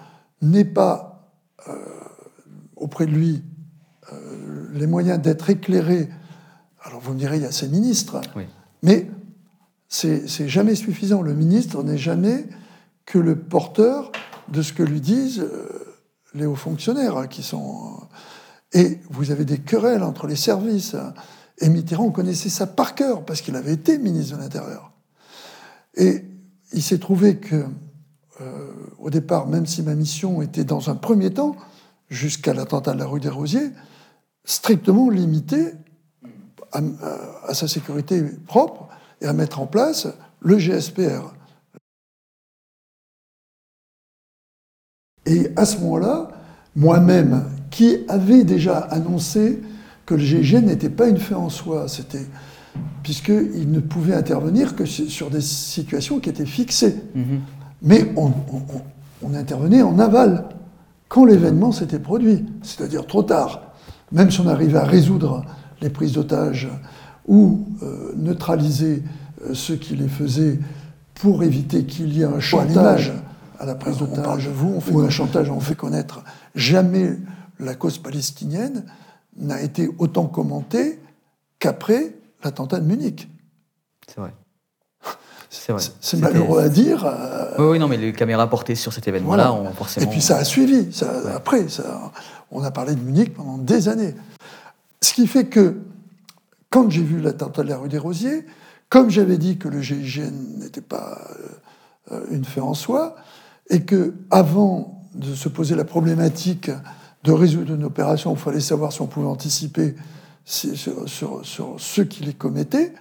n'ait 0.42 0.64
pas 0.64 1.30
euh, 1.68 1.72
auprès 2.76 3.06
de 3.06 3.12
lui 3.12 3.42
euh, 4.12 4.68
les 4.72 4.87
moyens 4.87 5.20
d'être 5.20 5.50
éclairé, 5.50 6.08
alors 6.88 7.01
vous 7.01 7.12
me 7.12 7.18
direz, 7.18 7.37
il 7.37 7.42
y 7.42 7.46
a 7.46 7.53
ses 7.53 7.68
ministres, 7.68 8.22
oui. 8.35 8.44
mais 8.83 9.11
c'est 9.88 10.48
jamais 10.48 10.74
suffisant. 10.74 11.20
Le 11.20 11.35
ministre 11.35 11.83
n'est 11.83 11.98
jamais 11.98 12.46
que 13.05 13.18
le 13.18 13.38
porteur 13.38 14.11
de 14.48 14.62
ce 14.62 14.72
que 14.72 14.83
lui 14.83 15.03
disent 15.03 15.46
les 16.33 16.46
hauts 16.46 16.55
fonctionnaires 16.55 17.18
hein, 17.18 17.27
qui 17.27 17.42
sont. 17.42 18.01
Et 18.72 19.01
vous 19.11 19.31
avez 19.31 19.44
des 19.44 19.59
querelles 19.59 20.03
entre 20.03 20.27
les 20.27 20.37
services. 20.37 20.96
Et 21.59 21.68
Mitterrand 21.68 22.11
connaissait 22.11 22.48
ça 22.48 22.66
par 22.66 22.94
cœur 22.94 23.24
parce 23.27 23.42
qu'il 23.42 23.57
avait 23.57 23.74
été 23.74 23.98
ministre 23.98 24.37
de 24.37 24.42
l'Intérieur. 24.42 24.92
Et 25.94 26.24
il 26.72 26.83
s'est 26.83 26.98
trouvé 26.98 27.37
que, 27.37 27.66
euh, 28.40 28.72
au 28.98 29.11
départ, 29.11 29.46
même 29.46 29.66
si 29.66 29.83
ma 29.83 29.94
mission 29.94 30.40
était 30.40 30.64
dans 30.64 30.88
un 30.88 30.94
premier 30.94 31.33
temps, 31.33 31.55
jusqu'à 32.09 32.55
l'attentat 32.55 32.94
de 32.94 32.98
la 32.98 33.07
rue 33.07 33.20
des 33.20 33.29
Rosiers, 33.29 33.72
strictement 34.44 35.11
limitée 35.11 35.72
à, 36.72 36.81
à, 37.46 37.54
sa 37.54 37.68
sécurité 37.68 38.22
propre 38.46 38.88
et 39.20 39.26
à 39.26 39.33
mettre 39.33 39.61
en 39.61 39.66
place 39.66 40.09
le 40.40 40.59
GSPR. 40.59 41.35
Et 45.26 45.50
à 45.57 45.64
ce 45.64 45.78
moment-là, 45.78 46.31
moi-même, 46.74 47.44
qui 47.70 47.98
avait 48.09 48.44
déjà 48.44 48.78
annoncé 48.78 49.61
que 50.07 50.14
le 50.14 50.20
GIGN 50.20 50.64
n'était 50.64 50.88
pas 50.88 51.09
une 51.09 51.18
fin 51.18 51.37
en 51.37 51.50
soi, 51.50 51.87
c'était 51.87 52.24
puisqu'il 53.02 53.70
ne 53.70 53.81
pouvait 53.81 54.14
intervenir 54.14 54.76
que 54.76 54.85
sur 54.85 55.31
des 55.31 55.40
situations 55.40 56.20
qui 56.20 56.31
étaient 56.31 56.46
fixées. 56.46 56.96
Mm 57.14 57.22
-hmm. 57.22 57.40
Mais 57.83 58.12
on, 58.16 58.26
on, 58.26 58.62
on, 59.22 59.35
intervenait 59.35 59.83
en 59.83 59.98
aval, 59.98 60.44
quand 61.09 61.24
l'événement 61.24 61.72
s'était 61.72 61.98
produit, 61.98 62.44
c'est-à-dire 62.62 63.07
trop 63.07 63.22
tard. 63.22 63.62
Même 64.12 64.31
si 64.31 64.40
on 64.40 64.48
arrivait 64.48 64.78
à 64.78 64.85
résoudre 64.85 65.44
les 65.81 65.91
prises 65.91 66.12
d'otages 66.12 66.69
ou 67.27 67.67
euh, 67.83 68.12
neutraliser 68.17 69.03
euh, 69.45 69.55
ceux 69.55 69.77
qui 69.77 69.95
les 69.95 70.09
faisaient 70.09 70.59
pour 71.14 71.43
éviter 71.43 71.85
qu'il 71.85 72.17
y 72.17 72.23
ait 72.23 72.25
un 72.25 72.41
chantage 72.41 73.12
à 73.59 73.67
la 73.67 73.75
prise 73.75 73.99
d'otage 73.99 74.49
ou 74.91 75.01
un 75.01 75.11
chantage, 75.11 75.51
on 75.51 75.61
fait 75.61 75.75
connaître. 75.75 76.23
Jamais 76.55 77.17
la 77.59 77.75
cause 77.75 77.99
palestinienne 77.99 78.85
n'a 79.37 79.61
été 79.61 79.91
autant 79.99 80.27
commentée 80.27 81.01
qu'après 81.59 82.14
l'attentat 82.45 82.79
de 82.79 82.87
Munich. 82.87 83.29
C'est 84.07 84.21
vrai. 84.21 84.33
C'est 85.51 85.73
vrai. 85.73 85.83
C'est 86.01 86.19
malheureux 86.19 86.61
à 86.61 86.69
dire. 86.69 87.05
Euh... 87.05 87.55
Oui, 87.59 87.67
oui, 87.73 87.79
non, 87.79 87.88
mais 87.88 87.97
les 87.97 88.12
caméras 88.12 88.49
portées 88.49 88.75
sur 88.75 88.93
cet 88.93 89.09
événement-là 89.09 89.49
voilà. 89.51 89.71
ont 89.71 89.73
forcément. 89.73 90.07
Et 90.07 90.11
puis 90.11 90.21
ça 90.21 90.37
a 90.37 90.45
suivi. 90.45 90.93
Ça, 90.93 91.07
ouais. 91.25 91.33
Après, 91.35 91.69
ça, 91.69 92.12
on 92.51 92.62
a 92.62 92.71
parlé 92.71 92.95
de 92.95 93.01
Munich 93.01 93.35
pendant 93.35 93.59
des 93.59 93.88
années. 93.88 94.14
Ce 95.00 95.12
qui 95.14 95.26
fait 95.26 95.46
que, 95.46 95.80
quand 96.70 96.90
j'ai 96.90 97.02
vu 97.02 97.20
l'attentat 97.20 97.62
de 97.62 97.68
la 97.68 97.78
rue 97.78 97.88
des 97.88 97.98
Rosiers, 97.98 98.44
comme 98.88 99.11
j'avais 99.11 99.38
dit 99.38 99.58
que 99.58 99.68
le 99.68 99.80
GIGN 99.80 100.58
n'était 100.58 100.80
pas 100.80 101.20
euh, 102.12 102.24
une 102.30 102.44
fin 102.44 102.62
en 102.62 102.74
soi, 102.74 103.16
et 103.70 103.82
que 103.82 104.14
avant 104.30 105.02
de 105.14 105.34
se 105.34 105.48
poser 105.48 105.74
la 105.74 105.84
problématique 105.84 106.70
de 107.24 107.32
résoudre 107.32 107.74
une 107.74 107.84
opération, 107.84 108.32
il 108.34 108.38
fallait 108.38 108.61
savoir 108.61 108.92
si 108.92 109.02
on 109.02 109.06
pouvait 109.06 109.26
anticiper 109.26 109.94
sur, 110.44 111.42
ceux 111.78 112.04
qui 112.04 112.24
les 112.24 112.32
commettaient, 112.32 112.94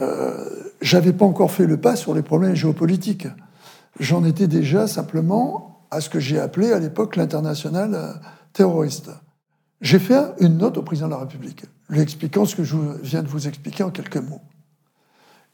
euh, 0.00 0.44
j'avais 0.80 1.12
pas 1.12 1.24
encore 1.24 1.50
fait 1.50 1.66
le 1.66 1.80
pas 1.80 1.96
sur 1.96 2.14
les 2.14 2.22
problèmes 2.22 2.54
géopolitiques. 2.54 3.26
J'en 3.98 4.24
étais 4.24 4.46
déjà 4.46 4.86
simplement 4.86 5.86
à 5.90 6.00
ce 6.00 6.10
que 6.10 6.20
j'ai 6.20 6.38
appelé 6.38 6.72
à 6.72 6.78
l'époque 6.78 7.16
l'international 7.16 8.20
terroriste. 8.52 9.10
J'ai 9.80 9.98
fait 9.98 10.18
une 10.40 10.58
note 10.58 10.76
au 10.76 10.82
président 10.82 11.06
de 11.06 11.12
la 11.12 11.20
République, 11.20 11.64
lui 11.88 12.00
expliquant 12.00 12.44
ce 12.44 12.56
que 12.56 12.64
je 12.64 12.76
viens 13.02 13.22
de 13.22 13.28
vous 13.28 13.46
expliquer 13.46 13.84
en 13.84 13.90
quelques 13.90 14.16
mots. 14.16 14.40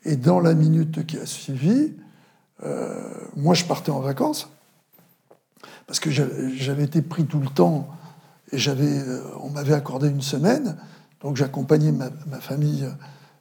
Et 0.05 0.17
dans 0.17 0.41
la 0.41 0.55
minute 0.55 1.07
qui 1.07 1.19
a 1.19 1.27
suivi, 1.27 1.93
euh, 2.65 3.03
moi 3.37 3.55
je 3.55 3.65
partais 3.65 3.91
en 3.91 4.01
vacances, 4.01 4.49
parce 5.87 6.01
que 6.01 6.11
j'avais 6.11 6.85
été 6.85 7.03
pris 7.03 7.27
tout 7.27 7.41
le 7.41 7.49
temps 7.49 7.89
et 8.53 8.59
j'avais, 8.59 9.03
on 9.41 9.51
m'avait 9.51 9.75
accordé 9.75 10.09
une 10.09 10.23
semaine, 10.23 10.77
donc 11.21 11.37
j'accompagnais 11.37 11.93
ma, 11.93 12.11
ma, 12.27 12.41
famille 12.41 12.87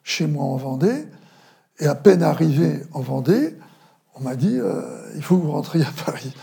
chez 0.04 0.28
moi 0.28 0.46
en 0.46 0.56
Vendée. 0.58 1.08
Et 1.80 1.88
à 1.88 1.96
peine 1.96 2.24
arrivé 2.24 2.82
en 2.94 3.02
Vendée, 3.02 3.58
on 4.16 4.22
m'a 4.22 4.36
dit 4.36 4.58
euh, 4.60 4.82
il 5.16 5.22
faut 5.22 5.38
que 5.38 5.44
vous 5.44 5.52
rentriez 5.52 5.86
à 5.86 5.92
Paris. 6.06 6.34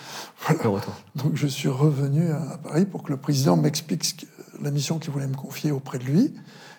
Donc 1.14 1.37
je 1.37 1.46
suis 1.46 1.68
revenu 1.68 2.31
à 2.31 2.59
Paris 2.62 2.87
pour 2.87 3.03
que 3.03 3.11
le 3.11 3.16
président 3.16 3.57
m'explique 3.57 4.26
la 4.61 4.70
mission 4.70 4.98
qu'il 4.98 5.12
voulait 5.12 5.26
me 5.26 5.37
confier 5.37 5.70
auprès 5.70 5.98
de 5.98 6.05
lui, 6.05 6.35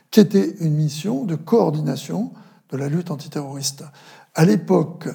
qui 0.09 0.19
était 0.19 0.55
une 0.59 0.75
mission 0.75 1.25
de 1.25 1.35
coordination 1.35 2.33
de 2.69 2.77
la 2.77 2.89
lutte 2.89 3.11
antiterroriste. 3.11 3.83
À 4.35 4.45
l'époque, 4.45 5.07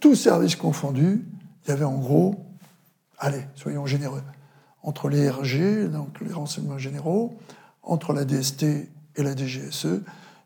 tous 0.00 0.14
services 0.14 0.56
confondus, 0.56 1.24
il 1.64 1.70
y 1.70 1.72
avait 1.72 1.84
en 1.84 1.98
gros, 1.98 2.36
allez, 3.18 3.44
soyons 3.54 3.86
généreux, 3.86 4.22
entre 4.82 5.08
les 5.08 5.30
RG, 5.30 5.90
donc 5.90 6.20
les 6.20 6.32
renseignements 6.32 6.78
généraux, 6.78 7.38
entre 7.82 8.12
la 8.12 8.24
DST 8.24 8.64
et 9.16 9.22
la 9.22 9.34
DGSE, 9.34 10.02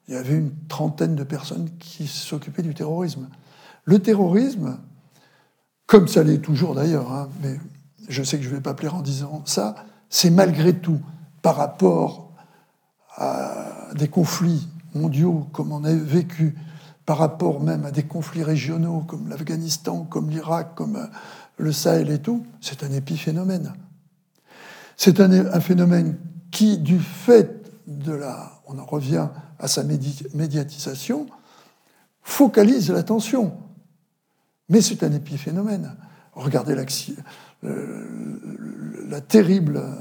il 0.06 0.14
y 0.14 0.16
avait 0.16 0.36
une 0.36 0.52
trentaine 0.68 1.16
de 1.16 1.24
personnes 1.24 1.68
qui 1.78 2.06
s'occupaient 2.06 2.62
du 2.62 2.74
terrorisme. 2.74 3.28
Le 3.84 3.98
terrorisme, 3.98 4.78
comme 5.88 6.06
ça 6.06 6.22
l'est 6.22 6.38
toujours 6.38 6.74
d'ailleurs, 6.74 7.10
hein, 7.10 7.28
mais 7.42 7.58
je 8.08 8.22
sais 8.22 8.36
que 8.36 8.44
je 8.44 8.50
ne 8.50 8.54
vais 8.54 8.60
pas 8.60 8.74
plaire 8.74 8.94
en 8.94 9.02
disant 9.02 9.42
ça, 9.46 9.74
c'est 10.10 10.30
malgré 10.30 10.74
tout, 10.74 11.00
par 11.42 11.56
rapport 11.56 12.30
à 13.16 13.88
des 13.94 14.06
conflits 14.06 14.68
mondiaux 14.94 15.48
comme 15.52 15.72
on 15.72 15.82
a 15.84 15.92
vécu 15.92 16.54
par 17.06 17.16
rapport 17.16 17.62
même 17.62 17.86
à 17.86 17.90
des 17.90 18.02
conflits 18.02 18.44
régionaux 18.44 19.00
comme 19.00 19.28
l'Afghanistan, 19.30 20.06
comme 20.10 20.28
l'Irak, 20.28 20.74
comme 20.74 20.96
euh, 20.96 21.06
le 21.56 21.72
Sahel 21.72 22.10
et 22.10 22.18
tout, 22.18 22.44
c'est 22.60 22.84
un 22.84 22.92
épiphénomène. 22.92 23.72
C'est 24.94 25.18
un, 25.20 25.60
phénomène 25.60 26.18
qui, 26.50 26.76
du 26.76 26.98
fait 26.98 27.62
de 27.86 28.12
la, 28.12 28.60
on 28.66 28.78
en 28.78 28.84
revient 28.84 29.28
à 29.58 29.68
sa 29.68 29.84
médiatisation, 29.84 31.26
focalise 32.22 32.90
l'attention. 32.90 33.56
Mais 34.68 34.80
c'est 34.80 35.02
un 35.02 35.12
épiphénomène. 35.12 35.96
Regardez 36.34 36.74
la 39.08 39.20
terrible 39.20 39.78
euh, 39.78 39.92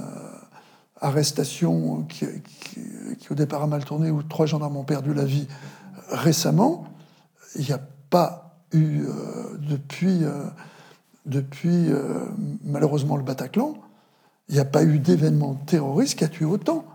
arrestation 1.01 2.03
qui, 2.03 2.25
au 3.30 3.36
départ 3.36 3.63
a 3.63 3.67
mal 3.67 3.86
tourné, 3.86 4.12
où 4.12 4.23
trois 4.23 4.45
gendarmes 4.45 4.77
ont 4.77 4.84
perdu 4.84 5.13
la 5.13 5.25
vie 5.25 5.47
récemment 6.10 6.88
il 7.58 7.65
n'y 7.65 7.71
a 7.71 7.82
pas 8.10 8.62
eu, 8.71 9.03
euh, 9.03 9.58
depuis, 9.60 10.23
euh, 10.23 10.45
depuis 11.25 11.91
euh, 11.91 12.25
malheureusement 12.63 13.17
le 13.17 13.23
Bataclan, 13.23 13.75
il 14.49 14.56
n'y 14.56 14.62
a 14.62 14.65
pas 14.65 14.84
eu 14.84 14.99
d'événement 14.99 15.56
terroriste 15.56 16.19
qui 16.19 16.23
a 16.23 16.30
tué 16.30 16.45
autant 16.45 16.86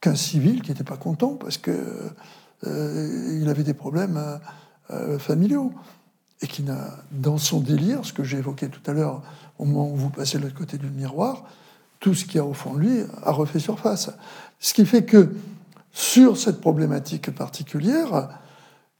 qu'un 0.00 0.14
civil 0.14 0.62
qui 0.62 0.70
n'était 0.70 0.84
pas 0.84 0.96
content 0.96 1.34
parce 1.34 1.58
qu'il 1.58 1.74
il 2.62 3.48
avait 3.48 3.62
des 3.62 3.74
problèmes 3.74 4.20
familiaux 5.18 5.72
et 6.42 6.46
qui 6.46 6.62
n'a, 6.62 6.98
dans 7.12 7.38
son 7.38 7.60
délire, 7.60 8.04
ce 8.04 8.12
que 8.12 8.24
j'ai 8.24 8.38
évoqué 8.38 8.68
tout 8.68 8.88
à 8.90 8.94
l'heure 8.94 9.22
au 9.58 9.64
moment 9.64 9.90
où 9.90 9.96
vous 9.96 10.10
passez 10.10 10.38
de 10.38 10.44
l'autre 10.44 10.56
côté 10.56 10.78
du 10.78 10.88
miroir, 10.88 11.44
tout 12.00 12.14
ce 12.14 12.24
qu'il 12.24 12.36
y 12.36 12.38
a 12.38 12.44
au 12.44 12.54
fond 12.54 12.74
de 12.74 12.80
lui 12.80 13.02
a 13.22 13.30
refait 13.30 13.58
surface. 13.58 14.10
Ce 14.58 14.72
qui 14.72 14.86
fait 14.86 15.04
que 15.04 15.34
sur 15.92 16.36
cette 16.36 16.60
problématique 16.60 17.30
particulière, 17.34 18.30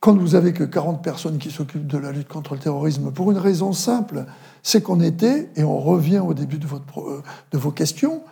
quand 0.00 0.16
vous 0.16 0.35
avez 0.35 0.53
que 0.53 0.64
40 0.64 1.03
personnes 1.03 1.38
qui 1.38 1.50
s'occupent 1.50 1.87
de 1.87 1.98
la 1.98 2.12
lutte 2.12 2.29
contre 2.29 2.55
le 2.55 2.61
terrorisme, 2.61 3.11
pour 3.11 3.31
une 3.31 3.38
raison 3.38 3.72
simple, 3.72 4.26
c'est 4.62 4.83
qu'on 4.83 5.00
était, 5.00 5.50
et 5.57 5.62
on 5.62 5.79
revient 5.79 6.18
au 6.18 6.35
début 6.35 6.59
euh, 6.59 7.20
de 7.53 7.59
vos 7.59 7.70
questions, 7.70 8.22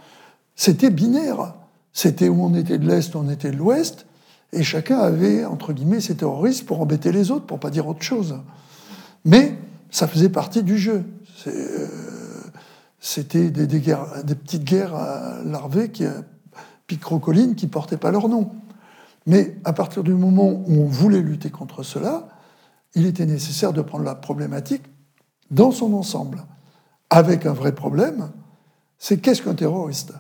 c'était 0.56 0.90
binaire. 0.90 1.54
C'était 1.92 2.28
où 2.28 2.44
on 2.44 2.54
était 2.54 2.78
de 2.78 2.86
l'Est, 2.86 3.16
on 3.16 3.28
était 3.28 3.50
de 3.50 3.56
l'Ouest, 3.56 4.06
et 4.52 4.62
chacun 4.62 4.98
avait, 4.98 5.44
entre 5.44 5.72
guillemets, 5.72 6.00
ses 6.00 6.16
terroristes 6.16 6.64
pour 6.64 6.80
embêter 6.80 7.12
les 7.12 7.30
autres, 7.30 7.46
pour 7.46 7.60
pas 7.60 7.70
dire 7.70 7.86
autre 7.86 8.02
chose. 8.02 8.38
Mais 9.24 9.56
ça 9.90 10.06
faisait 10.06 10.28
partie 10.28 10.62
du 10.62 10.78
jeu. 10.78 11.04
Euh, 11.46 11.86
c'était 13.00 13.50
des, 13.50 13.66
petites 14.34 14.64
guerres 14.64 14.94
larvées, 15.44 15.90
qui, 15.90 16.04
picrocolines, 16.86 17.54
qui 17.54 17.68
portaient 17.68 17.96
pas 17.96 18.10
leur 18.10 18.28
nom. 18.28 18.50
Mais 19.26 19.56
à 19.64 19.72
partir 19.72 20.02
du 20.02 20.14
moment 20.14 20.48
où 20.48 20.82
on 20.82 20.86
voulait 20.86 21.20
lutter 21.20 21.50
contre 21.50 21.82
cela, 21.82 22.28
il 22.94 23.06
était 23.06 23.26
nécessaire 23.26 23.72
de 23.72 23.82
prendre 23.82 24.04
la 24.04 24.14
problématique 24.14 24.82
dans 25.50 25.70
son 25.70 25.94
ensemble, 25.94 26.44
avec 27.10 27.46
un 27.46 27.52
vrai 27.52 27.74
problème, 27.74 28.30
c'est 28.98 29.18
qu'est-ce 29.18 29.42
qu'un 29.42 29.54
terroriste? 29.54 30.12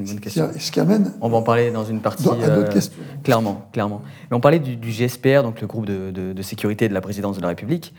Une 0.00 0.06
bonne 0.06 0.20
question. 0.20 0.50
Ce 0.58 0.70
qui 0.70 0.80
amène 0.80 1.12
on 1.20 1.28
va 1.28 1.36
en 1.36 1.42
parler 1.42 1.70
dans 1.70 1.84
une 1.84 2.00
partie. 2.00 2.28
Euh, 2.28 2.68
clairement, 3.22 3.68
clairement. 3.72 4.02
Mais 4.30 4.36
on 4.36 4.40
parlait 4.40 4.58
du, 4.58 4.90
GSPR, 4.90 5.42
donc 5.42 5.60
le 5.60 5.66
groupe 5.66 5.86
de, 5.86 6.42
sécurité 6.42 6.88
de 6.88 6.94
la 6.94 7.00
présidence 7.00 7.36
de 7.36 7.42
la 7.42 7.48
République 7.48 7.94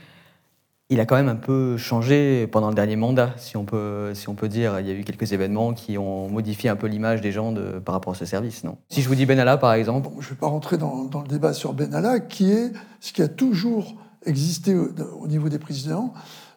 il 0.92 1.00
a 1.00 1.06
quand 1.06 1.16
même 1.16 1.30
un 1.30 1.36
peu 1.36 1.78
changé 1.78 2.46
pendant 2.48 2.68
le 2.68 2.74
dernier 2.74 2.96
mandat, 2.96 3.32
si 3.38 3.56
on 3.56 3.64
peut, 3.64 4.12
si 4.12 4.28
on 4.28 4.34
peut 4.34 4.48
dire. 4.48 4.78
Il 4.78 4.86
y 4.86 4.90
a 4.90 4.94
eu 4.94 5.04
quelques 5.04 5.32
événements 5.32 5.72
qui 5.72 5.96
ont 5.96 6.28
modifié 6.28 6.68
un 6.68 6.76
peu 6.76 6.86
l'image 6.86 7.22
des 7.22 7.32
gens 7.32 7.50
de, 7.50 7.78
par 7.78 7.94
rapport 7.94 8.12
à 8.12 8.16
ce 8.16 8.26
service, 8.26 8.62
non? 8.62 8.76
Si 8.90 9.00
je 9.00 9.08
vous 9.08 9.14
dis 9.14 9.24
Benalla, 9.24 9.56
par 9.56 9.72
exemple. 9.72 10.10
je 10.20 10.26
ne 10.26 10.30
vais 10.30 10.36
pas 10.36 10.48
rentrer 10.48 10.76
dans, 10.76 11.08
le 11.10 11.28
débat 11.28 11.54
sur 11.54 11.72
Benalla, 11.72 12.20
qui 12.20 12.50
est 12.50 12.72
ce 13.00 13.14
qui 13.14 13.22
a 13.22 13.28
toujours 13.28 13.94
existé 14.26 14.74
au, 14.74 15.26
niveau 15.26 15.48
des 15.48 15.58
présidents, 15.58 16.12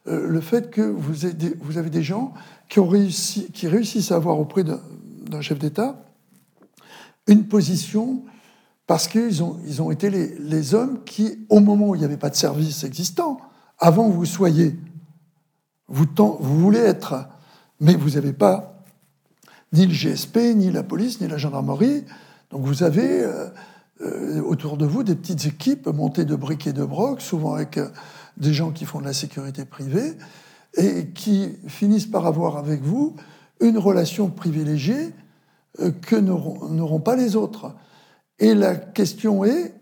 euh, 0.07 0.27
le 0.27 0.41
fait 0.41 0.69
que 0.69 0.81
vous 0.81 1.25
avez, 1.25 1.33
des, 1.33 1.55
vous 1.61 1.77
avez 1.77 1.89
des 1.89 2.03
gens 2.03 2.33
qui, 2.67 2.79
ont 2.79 2.87
réussi, 2.87 3.51
qui 3.53 3.67
réussissent 3.69 4.11
à 4.11 4.15
avoir 4.15 4.37
auprès 4.37 4.65
d'un 5.29 5.41
chef 5.41 5.59
d'État 5.59 5.97
une 7.27 7.47
position 7.47 8.23
parce 8.87 9.07
qu'ils 9.07 9.41
ont, 9.41 9.57
ils 9.65 9.81
ont 9.81 9.89
été 9.89 10.09
les, 10.09 10.75
hommes 10.75 11.03
qui, 11.05 11.39
au 11.49 11.59
moment 11.59 11.89
où 11.89 11.95
il 11.95 11.99
n'y 11.99 12.05
avait 12.05 12.17
pas 12.17 12.29
de 12.29 12.35
service 12.35 12.83
existant, 12.83 13.39
avant 13.79 14.09
vous 14.09 14.25
soyez. 14.25 14.77
Vous, 15.87 16.05
vous 16.15 16.59
voulez 16.59 16.79
être, 16.79 17.27
mais 17.79 17.95
vous 17.95 18.11
n'avez 18.11 18.33
pas 18.33 18.83
ni 19.73 19.87
le 19.87 19.93
GSP, 19.93 20.37
ni 20.55 20.71
la 20.71 20.83
police, 20.83 21.19
ni 21.19 21.27
la 21.27 21.37
gendarmerie. 21.37 22.03
Donc 22.51 22.63
vous 22.63 22.83
avez 22.83 23.23
euh, 23.23 23.47
euh, 24.01 24.41
autour 24.41 24.77
de 24.77 24.85
vous 24.85 25.03
des 25.03 25.15
petites 25.15 25.45
équipes 25.45 25.87
montées 25.87 26.25
de 26.25 26.35
briques 26.35 26.67
et 26.67 26.73
de 26.73 26.85
brocs, 26.85 27.21
souvent 27.21 27.55
avec 27.55 27.77
euh, 27.77 27.89
des 28.37 28.53
gens 28.53 28.71
qui 28.71 28.85
font 28.85 28.99
de 28.99 29.05
la 29.05 29.13
sécurité 29.13 29.65
privée, 29.65 30.13
et 30.77 31.07
qui 31.07 31.53
finissent 31.67 32.05
par 32.05 32.27
avoir 32.27 32.57
avec 32.57 32.83
vous 32.83 33.15
une 33.59 33.77
relation 33.77 34.29
privilégiée 34.29 35.13
que 36.01 36.15
n'auront 36.15 36.99
pas 36.99 37.15
les 37.15 37.35
autres. 37.35 37.73
Et 38.39 38.53
la 38.53 38.75
question 38.75 39.45
est, 39.45 39.73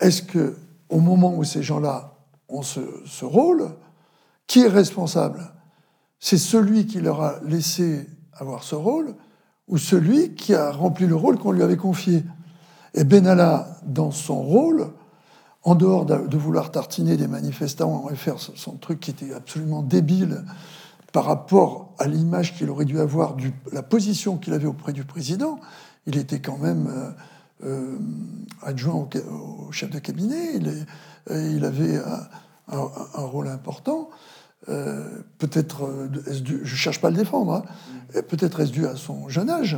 est-ce 0.00 0.22
que 0.22 0.56
au 0.88 1.00
moment 1.00 1.34
où 1.34 1.44
ces 1.44 1.62
gens-là 1.62 2.14
ont 2.48 2.62
ce, 2.62 3.24
rôle, 3.24 3.70
qui 4.46 4.62
est 4.62 4.68
responsable? 4.68 5.52
C'est 6.18 6.38
celui 6.38 6.86
qui 6.86 7.00
leur 7.00 7.22
a 7.22 7.40
laissé 7.44 8.06
avoir 8.32 8.64
ce 8.64 8.74
rôle 8.74 9.14
ou 9.68 9.78
celui 9.78 10.34
qui 10.34 10.54
a 10.54 10.72
rempli 10.72 11.06
le 11.06 11.14
rôle 11.14 11.38
qu'on 11.38 11.52
lui 11.52 11.62
avait 11.62 11.76
confié? 11.76 12.24
Et 12.94 13.04
Benalla, 13.04 13.78
dans 13.86 14.10
son 14.10 14.42
rôle, 14.42 14.90
en 15.62 15.74
dehors 15.74 16.06
de 16.06 16.36
vouloir 16.36 16.72
tartiner 16.72 17.16
des 17.16 17.28
manifestants 17.28 18.08
et 18.10 18.16
faire 18.16 18.38
son 18.38 18.72
truc 18.72 18.98
qui 18.98 19.10
était 19.10 19.32
absolument 19.32 19.82
débile 19.82 20.44
par 21.12 21.24
rapport 21.24 21.94
à 21.98 22.06
l'image 22.06 22.56
qu'il 22.56 22.70
aurait 22.70 22.84
dû 22.84 23.00
avoir, 23.00 23.36
de 23.36 23.50
la 23.72 23.82
position 23.82 24.36
qu'il 24.36 24.52
avait 24.52 24.66
auprès 24.66 24.92
du 24.92 25.04
président, 25.04 25.58
il 26.06 26.16
était 26.16 26.40
quand 26.40 26.58
même 26.58 26.88
euh, 26.88 27.10
euh, 27.64 27.98
adjoint 28.62 29.08
au, 29.30 29.72
chef 29.72 29.90
de 29.90 29.98
cabinet, 29.98 30.54
il, 31.30 31.64
avait 31.64 32.00
un, 32.68 33.24
rôle 33.24 33.48
important. 33.48 34.10
Euh, 34.68 35.22
peut-être, 35.38 36.08
je 36.30 36.54
ne 36.54 36.64
cherche 36.64 37.00
pas 37.00 37.08
à 37.08 37.10
le 37.10 37.16
défendre, 37.16 37.52
hein, 37.52 38.22
peut-être 38.28 38.60
est-ce 38.60 38.72
dû 38.72 38.86
à 38.86 38.96
son 38.96 39.28
jeune 39.28 39.50
âge, 39.50 39.76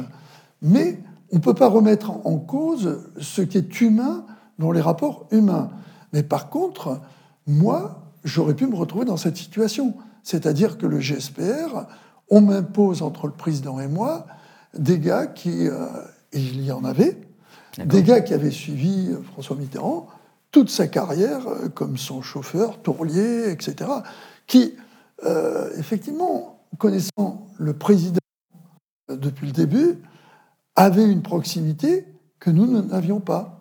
mais 0.60 1.00
on 1.32 1.36
ne 1.36 1.40
peut 1.40 1.54
pas 1.54 1.68
remettre 1.68 2.10
en 2.26 2.38
cause 2.38 3.10
ce 3.18 3.42
qui 3.42 3.58
est 3.58 3.80
humain 3.80 4.26
dans 4.58 4.70
les 4.70 4.80
rapports 4.80 5.26
humains. 5.30 5.70
Mais 6.12 6.22
par 6.22 6.50
contre, 6.50 7.00
moi, 7.46 8.12
j'aurais 8.22 8.54
pu 8.54 8.66
me 8.66 8.76
retrouver 8.76 9.04
dans 9.04 9.16
cette 9.16 9.36
situation. 9.36 9.94
C'est-à-dire 10.22 10.78
que 10.78 10.86
le 10.86 11.00
GSPR, 11.00 11.86
on 12.30 12.40
m'impose 12.40 13.02
entre 13.02 13.26
le 13.26 13.32
président 13.32 13.80
et 13.80 13.88
moi 13.88 14.26
des 14.74 14.98
gars 14.98 15.26
qui, 15.26 15.66
et 15.66 16.38
il 16.38 16.62
y 16.62 16.72
en 16.72 16.84
avait, 16.84 17.18
des 17.84 18.02
gars 18.02 18.20
qui 18.20 18.32
avaient 18.32 18.50
suivi 18.50 19.10
François 19.32 19.56
Mitterrand 19.56 20.08
toute 20.52 20.68
sa 20.68 20.86
carrière 20.86 21.48
euh, 21.48 21.68
comme 21.68 21.96
son 21.96 22.22
chauffeur, 22.22 22.80
tourlier, 22.82 23.50
etc., 23.50 23.90
qui, 24.46 24.76
euh, 25.24 25.70
effectivement, 25.78 26.60
connaissant 26.78 27.48
le 27.58 27.72
président 27.72 28.20
depuis 29.08 29.46
le 29.46 29.52
début, 29.52 29.98
avait 30.76 31.10
une 31.10 31.22
proximité 31.22 32.06
que 32.38 32.50
nous 32.50 32.66
n'avions 32.82 33.20
pas. 33.20 33.60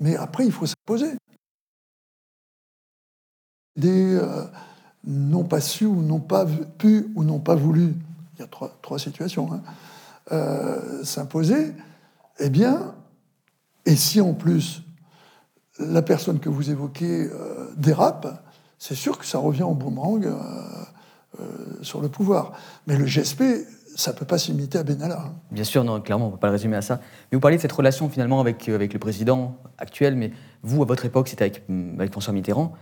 Mais 0.00 0.16
après, 0.16 0.44
il 0.44 0.52
faut 0.52 0.66
s'imposer. 0.66 1.12
Des 3.76 4.14
euh, 4.14 4.44
n'ont 5.04 5.44
pas 5.44 5.60
su 5.60 5.86
ou 5.86 6.02
n'ont 6.02 6.20
pas 6.20 6.46
pu 6.78 7.12
ou 7.14 7.24
n'ont 7.24 7.40
pas 7.40 7.54
voulu, 7.54 7.94
il 8.34 8.40
y 8.40 8.42
a 8.42 8.46
trois, 8.46 8.98
situations, 8.98 9.50
hein, 9.52 10.78
s'imposer, 11.02 11.72
eh 12.38 12.50
bien, 12.50 12.94
et 13.86 13.96
si 13.96 14.20
en 14.20 14.34
plus 14.34 14.82
la 15.78 16.02
personne 16.02 16.38
que 16.38 16.48
vous 16.48 16.70
évoquez 16.70 17.26
euh, 17.26 17.70
dérape, 17.76 18.42
c'est 18.78 18.94
sûr 18.94 19.18
que 19.18 19.24
ça 19.24 19.38
revient 19.38 19.62
en 19.62 19.72
boomerang 19.72 20.26
euh, 20.26 20.36
euh, 21.40 21.44
sur 21.82 22.00
le 22.00 22.08
pouvoir. 22.08 22.52
Mais 22.86 22.96
le 22.96 23.06
GSP, 23.06 23.42
ça 23.96 24.12
ne 24.12 24.16
peut 24.16 24.24
pas 24.24 24.38
s'imiter 24.38 24.78
à 24.78 24.82
Benalla. 24.82 25.20
Hein. 25.20 25.32
Bien 25.50 25.64
sûr, 25.64 25.84
non, 25.84 26.00
clairement, 26.00 26.26
on 26.26 26.28
ne 26.28 26.34
peut 26.34 26.40
pas 26.40 26.48
le 26.48 26.54
résumer 26.54 26.76
à 26.76 26.82
ça. 26.82 26.96
Mais 27.30 27.36
vous 27.36 27.40
parlez 27.40 27.56
de 27.56 27.62
cette 27.62 27.72
relation 27.72 28.08
finalement 28.08 28.40
avec, 28.40 28.68
avec 28.68 28.92
le 28.92 28.98
président 28.98 29.56
actuel, 29.78 30.16
mais 30.16 30.32
vous, 30.62 30.82
à 30.82 30.86
votre 30.86 31.04
époque, 31.04 31.28
c'était 31.28 31.44
avec 31.98 32.12
François 32.12 32.32
Mitterrand. 32.32 32.72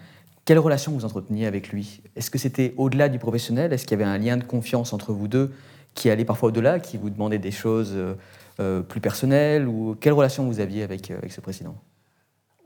Quelle 0.44 0.58
relation 0.58 0.92
vous 0.92 1.04
entreteniez 1.04 1.46
avec 1.46 1.70
lui? 1.70 2.02
Est-ce 2.16 2.30
que 2.30 2.38
c'était 2.38 2.74
au-delà 2.76 3.08
du 3.08 3.18
professionnel? 3.18 3.72
Est-ce 3.72 3.84
qu'il 3.84 3.98
y 3.98 4.02
avait 4.02 4.10
un 4.10 4.18
lien 4.18 4.36
de 4.36 4.44
confiance 4.44 4.92
entre 4.92 5.12
vous 5.12 5.28
deux 5.28 5.52
qui 5.94 6.10
allait 6.10 6.24
parfois 6.24 6.48
au-delà, 6.48 6.80
qui 6.80 6.96
vous 6.96 7.10
demandait 7.10 7.38
des 7.38 7.50
choses 7.50 7.96
plus 8.88 9.00
personnelles? 9.00 9.68
Ou 9.68 9.96
Quelle 10.00 10.12
relation 10.12 10.46
vous 10.46 10.60
aviez 10.60 10.82
avec, 10.82 11.10
avec 11.10 11.32
ce 11.32 11.40
président? 11.40 11.76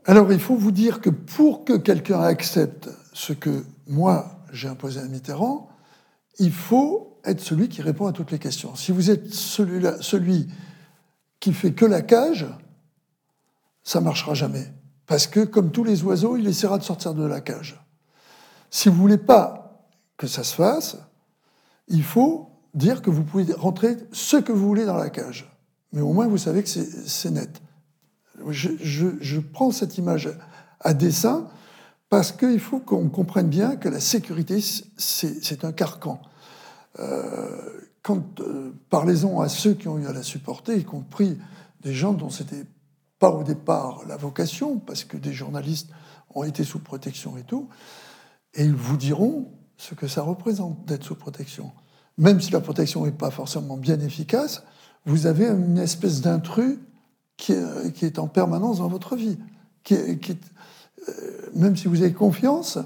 Alors 0.05 0.31
il 0.31 0.39
faut 0.39 0.55
vous 0.55 0.71
dire 0.71 1.01
que 1.01 1.09
pour 1.09 1.65
que 1.65 1.73
quelqu'un 1.73 2.21
accepte 2.21 2.89
ce 3.13 3.33
que 3.33 3.65
moi 3.87 4.39
j'ai 4.51 4.67
imposé 4.67 4.99
à 4.99 5.05
Mitterrand, 5.05 5.69
il 6.37 6.51
faut 6.51 7.19
être 7.23 7.41
celui 7.41 7.69
qui 7.69 7.81
répond 7.81 8.05
à 8.05 8.11
toutes 8.11 8.31
les 8.31 8.39
questions. 8.39 8.75
Si 8.75 8.91
vous 8.91 9.09
êtes 9.09 9.33
celui, 9.33 9.83
celui 10.01 10.47
qui 11.39 11.53
fait 11.53 11.73
que 11.73 11.85
la 11.85 12.01
cage, 12.03 12.45
ça 13.83 13.99
marchera 13.99 14.33
jamais. 14.35 14.71
Parce 15.07 15.27
que, 15.27 15.41
comme 15.41 15.71
tous 15.71 15.83
les 15.83 16.03
oiseaux, 16.03 16.35
il 16.37 16.47
essaiera 16.47 16.77
de 16.77 16.83
sortir 16.83 17.13
de 17.13 17.25
la 17.25 17.41
cage. 17.41 17.79
Si 18.71 18.89
vous 18.89 18.95
voulez 18.95 19.17
pas 19.17 19.85
que 20.17 20.27
ça 20.27 20.43
se 20.43 20.55
fasse, 20.55 20.97
il 21.87 22.03
faut 22.03 22.49
dire 22.73 23.01
que 23.01 23.09
vous 23.09 23.23
pouvez 23.23 23.51
rentrer 23.53 23.97
ce 24.11 24.37
que 24.37 24.51
vous 24.51 24.67
voulez 24.67 24.85
dans 24.85 24.97
la 24.97 25.09
cage. 25.09 25.49
Mais 25.93 26.01
au 26.01 26.11
moins, 26.13 26.27
vous 26.27 26.37
savez 26.37 26.63
que 26.63 26.69
c'est 26.69 27.31
net. 27.31 27.61
Je, 28.49 29.39
prends 29.39 29.71
cette 29.71 29.97
image 29.97 30.29
à 30.81 30.93
dessein 30.93 31.47
parce 32.09 32.31
qu'il 32.31 32.59
faut 32.59 32.79
qu'on 32.79 33.09
comprenne 33.09 33.47
bien 33.47 33.77
que 33.77 33.87
la 33.87 33.99
sécurité, 33.99 34.59
c'est 34.97 35.63
un 35.63 35.71
carcan. 35.71 36.21
Euh, 36.99 37.79
quand 38.03 38.39
euh, 38.39 38.71
parlez-en 38.89 39.41
à 39.41 39.49
ceux 39.49 39.73
qui 39.73 39.87
ont 39.87 39.97
eu 39.97 40.05
à 40.05 40.13
la 40.13 40.23
supporter, 40.23 40.77
y 40.77 40.83
compris 40.83 41.37
des 41.81 41.93
gens 41.93 42.13
dont 42.13 42.29
c'était 42.29 42.65
pas 43.19 43.29
au 43.29 43.43
départ 43.43 44.01
la 44.07 44.17
vocation, 44.17 44.79
parce 44.79 45.03
que 45.03 45.17
des 45.17 45.33
journalistes 45.33 45.89
ont 46.33 46.43
été 46.43 46.63
sous 46.63 46.79
protection 46.79 47.37
et 47.37 47.43
tout, 47.43 47.69
et 48.53 48.63
ils 48.63 48.75
vous 48.75 48.97
diront 48.97 49.51
ce 49.77 49.95
que 49.95 50.07
ça 50.07 50.21
représente 50.21 50.85
d'être 50.85 51.03
sous 51.03 51.15
protection. 51.15 51.71
Même 52.17 52.39
si 52.39 52.51
la 52.51 52.61
protection 52.61 53.05
n'est 53.05 53.11
pas 53.11 53.31
forcément 53.31 53.77
bien 53.77 53.99
efficace, 53.99 54.63
vous 55.05 55.27
avez 55.27 55.47
une 55.47 55.77
espèce 55.77 56.21
d'intrus 56.21 56.79
qui, 57.37 57.53
est 57.53 58.19
en 58.19 58.27
permanence 58.27 58.79
dans 58.79 58.87
votre 58.87 59.15
vie. 59.15 59.37
Euh, 59.91 60.15
même 61.53 61.75
si 61.75 61.87
vous 61.87 62.01
avez 62.01 62.13
confiance, 62.13 62.79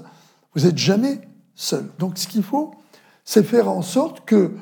vous 0.54 0.62
n'êtes 0.62 0.78
jamais 0.78 1.20
seul. 1.54 1.88
Donc 1.98 2.18
ce 2.18 2.26
qu'il 2.26 2.42
faut, 2.42 2.74
c'est 3.24 3.44
faire 3.44 3.68
en 3.68 3.82
sorte 3.82 4.24
que, 4.24 4.56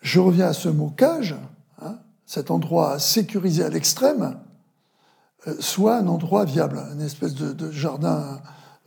je 0.00 0.20
reviens 0.20 0.46
à 0.46 0.52
ce 0.52 0.68
mot 0.68 0.90
cage, 0.90 1.34
hein, 1.82 1.98
cet 2.26 2.50
endroit 2.52 2.98
sécurisé 3.00 3.64
à 3.64 3.68
l'extrême, 3.68 4.22
euh, 4.22 4.45
soit 5.60 5.96
un 5.96 6.08
endroit 6.08 6.44
viable, 6.44 6.80
une 6.92 7.02
espèce 7.02 7.34
de, 7.34 7.70
jardin 7.70 8.40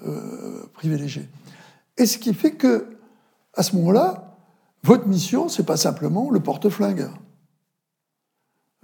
euh, 0.05 0.63
privilégié. 0.73 1.27
Et 1.97 2.05
ce 2.05 2.17
qui 2.17 2.33
fait 2.33 2.51
que, 2.51 2.97
à 3.53 3.63
ce 3.63 3.75
moment-là, 3.75 4.37
votre 4.83 5.07
mission, 5.07 5.49
c'est 5.49 5.65
pas 5.65 5.77
simplement 5.77 6.29
le 6.29 6.39
porte-flingue. 6.39 7.09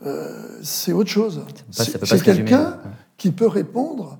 Euh, 0.06 0.60
c'est 0.62 0.92
autre 0.92 1.10
chose. 1.10 1.46
C'est 1.72 2.22
quelqu'un 2.24 2.80
qui 3.18 3.32
peut 3.32 3.48
répondre 3.48 4.18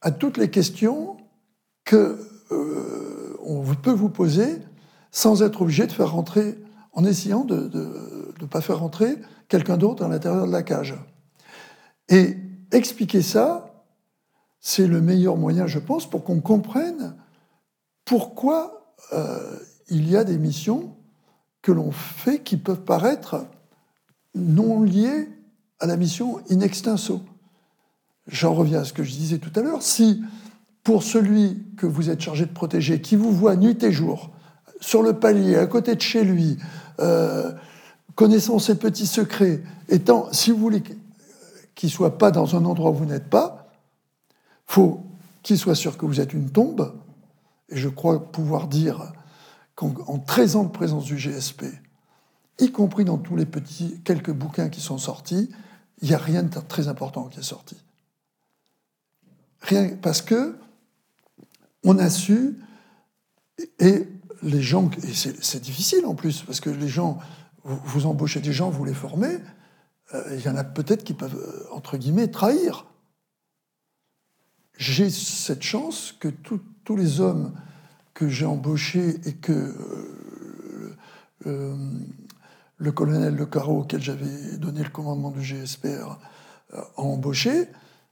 à 0.00 0.10
toutes 0.10 0.36
les 0.36 0.50
questions 0.50 1.16
que 1.84 2.18
on 3.48 3.62
peut 3.74 3.92
vous 3.92 4.08
poser 4.08 4.58
sans 5.12 5.42
être 5.42 5.62
obligé 5.62 5.86
de 5.86 5.92
faire 5.92 6.12
rentrer, 6.12 6.58
en 6.92 7.04
essayant 7.04 7.44
de 7.44 7.70
ne 8.40 8.46
pas 8.46 8.60
faire 8.60 8.80
rentrer 8.80 9.16
quelqu'un 9.48 9.76
d'autre 9.76 10.04
à 10.04 10.08
l'intérieur 10.08 10.46
de 10.46 10.52
la 10.52 10.62
cage. 10.62 10.94
Et 12.08 12.36
expliquer 12.72 13.22
ça, 13.22 13.84
c'est 14.60 14.86
le 14.86 15.00
meilleur 15.00 15.36
moyen, 15.36 15.66
je 15.66 15.78
pense, 15.78 16.08
pour 16.08 16.24
qu'on 16.24 16.40
comprenne 16.40 17.16
pourquoi 18.04 18.94
euh, 19.12 19.58
il 19.88 20.08
y 20.10 20.16
a 20.16 20.24
des 20.24 20.38
missions 20.38 20.96
que 21.62 21.72
l'on 21.72 21.90
fait 21.90 22.40
qui 22.40 22.56
peuvent 22.56 22.82
paraître 22.82 23.46
non 24.34 24.82
liées 24.82 25.28
à 25.80 25.86
la 25.86 25.96
mission 25.96 26.40
in 26.50 26.60
extenso. 26.60 27.22
J'en 28.28 28.54
reviens 28.54 28.80
à 28.80 28.84
ce 28.84 28.92
que 28.92 29.02
je 29.02 29.12
disais 29.12 29.38
tout 29.38 29.52
à 29.54 29.62
l'heure. 29.62 29.82
Si 29.82 30.22
pour 30.82 31.02
celui 31.02 31.64
que 31.76 31.86
vous 31.86 32.10
êtes 32.10 32.20
chargé 32.20 32.46
de 32.46 32.52
protéger, 32.52 33.00
qui 33.00 33.16
vous 33.16 33.32
voit 33.32 33.56
nuit 33.56 33.82
et 33.82 33.92
jour, 33.92 34.30
sur 34.80 35.02
le 35.02 35.14
palier, 35.14 35.56
à 35.56 35.66
côté 35.66 35.94
de 35.94 36.00
chez 36.00 36.22
lui, 36.22 36.58
euh, 37.00 37.52
connaissant 38.14 38.58
ses 38.58 38.76
petits 38.76 39.06
secrets, 39.06 39.62
étant, 39.88 40.28
si 40.32 40.50
vous 40.50 40.58
voulez 40.58 40.82
qu'il 41.76 41.88
ne 41.88 41.92
soit 41.92 42.18
pas 42.18 42.32
dans 42.32 42.56
un 42.56 42.64
endroit 42.64 42.90
où 42.90 42.94
vous 42.94 43.06
n'êtes 43.06 43.30
pas, 43.30 43.70
faut 44.66 45.04
qu'il 45.44 45.56
soit 45.56 45.76
sûr 45.76 45.96
que 45.96 46.06
vous 46.06 46.20
êtes 46.20 46.32
une 46.32 46.50
tombe, 46.50 46.92
et 47.68 47.76
je 47.76 47.88
crois 47.88 48.32
pouvoir 48.32 48.66
dire 48.66 49.12
qu'en 49.76 50.18
13 50.18 50.56
ans 50.56 50.64
de 50.64 50.70
présence 50.70 51.04
du 51.04 51.16
GSP, 51.16 51.66
y 52.58 52.72
compris 52.72 53.04
dans 53.04 53.18
tous 53.18 53.36
les 53.36 53.46
petits 53.46 54.00
quelques 54.04 54.32
bouquins 54.32 54.70
qui 54.70 54.80
sont 54.80 54.98
sortis, 54.98 55.50
il 56.02 56.08
n'y 56.08 56.14
a 56.14 56.18
rien 56.18 56.42
de 56.42 56.58
très 56.60 56.88
important 56.88 57.24
qui 57.24 57.38
est 57.38 57.44
sorti. 57.44 57.76
Rien, 59.60 59.96
parce 60.00 60.22
que 60.22 60.58
on 61.84 61.98
a 61.98 62.10
su, 62.10 62.58
et 63.78 64.08
les 64.42 64.62
gens, 64.62 64.90
et 65.02 65.12
c'est 65.14 65.60
difficile 65.60 66.06
en 66.06 66.14
plus, 66.14 66.42
parce 66.42 66.60
que 66.60 66.70
les 66.70 66.88
gens, 66.88 67.18
vous, 67.62 68.06
embauchez 68.06 68.40
des 68.40 68.52
gens, 68.52 68.70
vous 68.70 68.84
les 68.84 68.94
formez, 68.94 69.38
il 70.32 70.40
y 70.40 70.48
en 70.48 70.56
a 70.56 70.64
peut-être 70.64 71.04
qui 71.04 71.14
peuvent, 71.14 71.36
euh, 71.36 71.74
entre 71.74 71.96
guillemets, 71.96 72.28
trahir. 72.28 72.86
J'ai 74.76 75.10
cette 75.10 75.62
chance 75.62 76.14
que 76.20 76.28
tous 76.28 76.96
les 76.96 77.20
hommes 77.20 77.54
que 78.14 78.28
j'ai 78.28 78.44
embauchés 78.44 79.20
et 79.24 79.34
que 79.34 79.74
euh, 81.46 81.76
le 82.76 82.92
colonel 82.92 83.34
Le 83.34 83.46
Carreau, 83.46 83.80
auquel 83.80 84.02
j'avais 84.02 84.56
donné 84.58 84.82
le 84.82 84.90
commandement 84.90 85.30
du 85.30 85.40
GSPR, 85.40 86.18
a 86.74 87.00
embauché, 87.00 87.68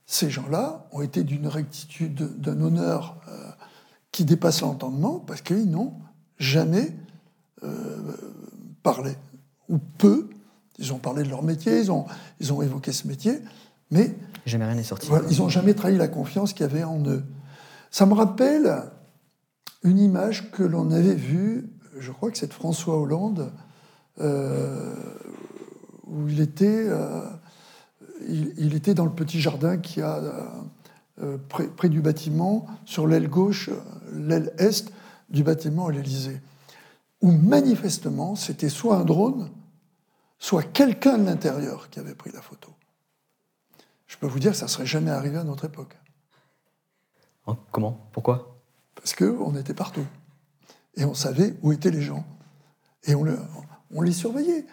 ces 0.07 0.30
gens-là 0.30 0.86
ont 0.92 1.02
été 1.02 1.22
d'une 1.22 1.48
rectitude, 1.48 2.40
d'un 2.40 2.59
honneur 2.62 3.20
qui 4.11 4.24
dépasse 4.24 4.62
l'entendement, 4.62 5.18
parce 5.18 5.42
qu'ils 5.42 5.70
n'ont 5.70 5.92
jamais 6.38 6.96
parlé, 8.82 9.16
ou 9.68 9.76
peu, 9.78 10.30
ils 10.79 10.93
ont 10.93 10.99
parlé 10.99 11.22
de 11.22 11.29
leur 11.29 11.43
métier, 11.43 11.79
ils 11.79 11.91
ont, 11.93 12.07
ils 12.41 12.53
ont 12.53 12.62
évoqué 12.62 12.93
ce 12.93 13.07
métier, 13.07 13.41
mais 13.91 14.14
jamais 14.47 14.66
rien 14.66 14.75
n'est 14.75 14.83
sorti. 14.83 15.09
ils 15.31 15.39
n'ont 15.39 15.49
jamais 15.49 15.75
trahi 15.75 15.97
la 15.97 16.09
confiance 16.09 16.53
qu'il 16.53 16.62
y 16.62 16.68
avait 16.68 16.85
en 16.85 17.05
eux. 17.07 17.25
Ça 17.91 18.07
me 18.07 18.14
rappelle 18.14 18.83
une 19.85 19.99
image 19.99 20.51
que 20.51 20.62
l'on 20.62 20.91
avait 20.91 21.14
vue, 21.14 21.70
je 21.99 22.11
crois 22.11 22.31
que 22.31 22.39
c'est 22.39 22.49
de 22.49 22.53
François 22.53 22.99
Hollande, 22.99 23.53
euh, 24.20 24.95
où 26.07 26.29
il 26.29 26.41
était, 26.41 26.87
euh, 26.89 27.22
il, 28.29 28.75
était 28.75 28.95
dans 28.95 29.05
le 29.05 29.12
petit 29.12 29.41
jardin 29.41 29.77
qui 29.77 30.01
a 30.01 30.22
euh, 31.22 31.39
près, 31.49 31.66
près, 31.66 31.89
du 31.89 32.01
bâtiment, 32.01 32.66
sur 32.85 33.07
l'aile 33.07 33.29
gauche, 33.29 33.70
l'aile 34.12 34.53
est 34.59 34.93
du 35.31 35.43
bâtiment 35.43 35.87
à 35.87 35.93
l'Élysée, 35.93 36.41
où 37.22 37.31
manifestement 37.31 38.35
c'était 38.37 38.68
soit 38.68 38.97
un 38.97 39.05
drone, 39.05 39.51
soit 40.45 40.62
quelqu'un 40.62 41.16
de 41.16 41.24
l'intérieur 41.24 41.88
qui 41.88 41.99
avait 41.99 42.14
pris 42.14 42.30
la 42.30 42.42
photo. 42.42 42.68
Je 44.07 44.18
peux 44.18 44.26
vous 44.26 44.38
dire 44.38 44.51
que 44.51 44.59
ça 44.59 44.66
ne 44.66 44.70
serait 44.70 44.84
jamais 44.84 45.11
arrivé 45.11 45.38
à 45.38 45.42
notre 45.42 45.64
époque. 45.64 45.97
Comment? 47.72 48.11
Pourquoi? 48.12 48.61
Parce 48.95 49.14
qu'on 49.14 49.57
était 49.57 49.72
partout. 49.72 50.05
Et 50.97 51.07
on 51.07 51.14
savait 51.14 51.57
où 51.62 51.72
étaient 51.72 51.90
les 51.90 52.03
gens. 52.03 52.26
Et 53.05 53.14
on, 53.14 53.24
on 53.90 54.03
les 54.03 54.12
surveillait. 54.12 54.66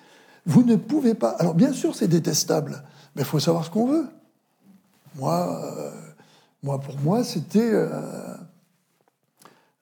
Vous 0.46 0.64
ne 0.64 0.76
pouvez 0.76 1.14
pas. 1.14 1.30
Alors, 1.40 1.54
bien 1.54 1.72
sûr, 1.72 1.96
c'est 1.96 2.10
détestable, 2.10 2.84
mais 3.16 3.22
il 3.22 3.26
faut 3.26 3.40
savoir 3.40 3.64
ce 3.64 3.70
qu'on 3.70 3.88
veut. 3.88 4.10
Moi, 5.16 5.64
euh, 5.64 5.92
moi, 6.64 6.82
pour 6.82 7.00
moi, 7.00 7.24
c'était 7.24 7.72
euh, 7.72 8.36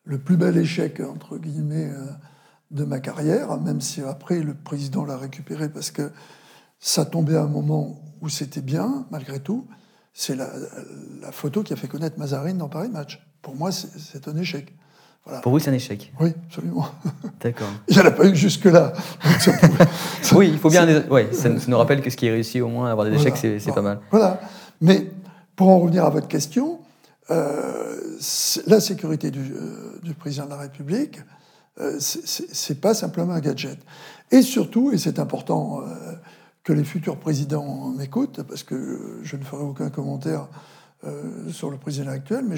le 0.03 0.19
plus 0.19 0.37
bel 0.37 0.55
échec, 0.55 0.99
entre 0.99 1.39
guillemets, 1.39 1.89
euh, 1.89 2.11
de 2.71 2.83
ma 2.83 2.99
carrière, 2.99 3.59
même 3.59 3.81
si 3.81 4.01
après 4.01 4.41
le 4.41 4.53
président 4.53 5.05
l'a 5.05 5.17
récupéré 5.17 5.69
parce 5.69 5.91
que 5.91 6.11
ça 6.79 7.05
tombait 7.05 7.35
à 7.35 7.43
un 7.43 7.47
moment 7.47 8.01
où 8.21 8.29
c'était 8.29 8.61
bien, 8.61 9.05
malgré 9.11 9.39
tout. 9.39 9.67
C'est 10.13 10.35
la, 10.35 10.49
photo 11.31 11.63
qui 11.63 11.73
a 11.73 11.75
fait 11.75 11.87
connaître 11.87 12.19
Mazarine 12.19 12.57
dans 12.57 12.67
Paris 12.67 12.89
Match. 12.89 13.21
Pour 13.41 13.55
moi, 13.55 13.71
c'est 13.71 14.27
un 14.27 14.35
échec. 14.35 14.73
Pour 15.43 15.51
vous, 15.51 15.59
c'est 15.59 15.69
un 15.69 15.73
échec 15.73 16.11
Oui, 16.19 16.33
absolument. 16.47 16.87
D'accord. 17.41 17.67
Il 17.87 17.95
n'y 17.95 18.01
en 18.01 18.05
a 18.05 18.11
pas 18.11 18.25
eu 18.25 18.35
jusque-là. 18.35 18.93
oui, 20.33 20.49
il 20.51 20.57
faut 20.57 20.69
bien. 20.69 21.07
Ouais, 21.07 21.31
ça, 21.31 21.49
nous 21.49 21.77
rappelle 21.77 22.01
que 22.01 22.09
ce 22.09 22.17
qui 22.17 22.27
est 22.27 22.31
réussi, 22.31 22.61
au 22.61 22.67
moins, 22.67 22.91
avoir 22.91 23.09
des 23.09 23.15
échecs, 23.15 23.37
c'est 23.37 23.73
pas 23.73 23.81
mal. 23.81 23.99
Voilà. 24.11 24.41
Mais 24.81 25.11
pour 25.55 25.69
en 25.69 25.79
revenir 25.79 26.05
à 26.05 26.09
votre 26.09 26.27
question, 26.27 26.79
euh, 27.31 28.17
la 28.65 28.79
sécurité 28.79 29.29
du, 29.29 29.53
euh, 29.53 29.99
du, 30.01 30.13
président 30.13 30.45
de 30.45 30.49
la 30.49 30.57
République, 30.57 31.19
c'est 31.99 32.81
pas 32.81 32.93
simplement 32.93 33.33
un 33.33 33.39
gadget. 33.39 33.79
Et 34.31 34.41
surtout, 34.41 34.91
et 34.91 34.97
c'est 34.97 35.19
important 35.19 35.81
euh, 35.81 36.13
que 36.63 36.73
les 36.73 36.83
futurs 36.83 37.17
présidents 37.17 37.89
m'écoutent, 37.89 38.43
parce 38.43 38.63
que 38.63 39.19
je 39.23 39.35
ne 39.35 39.43
ferai 39.43 39.63
aucun 39.63 39.89
commentaire 39.89 40.47
euh, 41.05 41.49
sur 41.51 41.71
le 41.71 41.77
président 41.77 42.11
actuel, 42.11 42.45
mais 42.47 42.57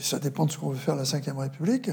ça 0.00 0.18
dépend 0.18 0.46
de 0.46 0.52
ce 0.52 0.58
qu'on 0.58 0.70
veut 0.70 0.76
faire 0.76 0.94
la 0.94 1.04
Ve 1.04 1.38
République. 1.38 1.90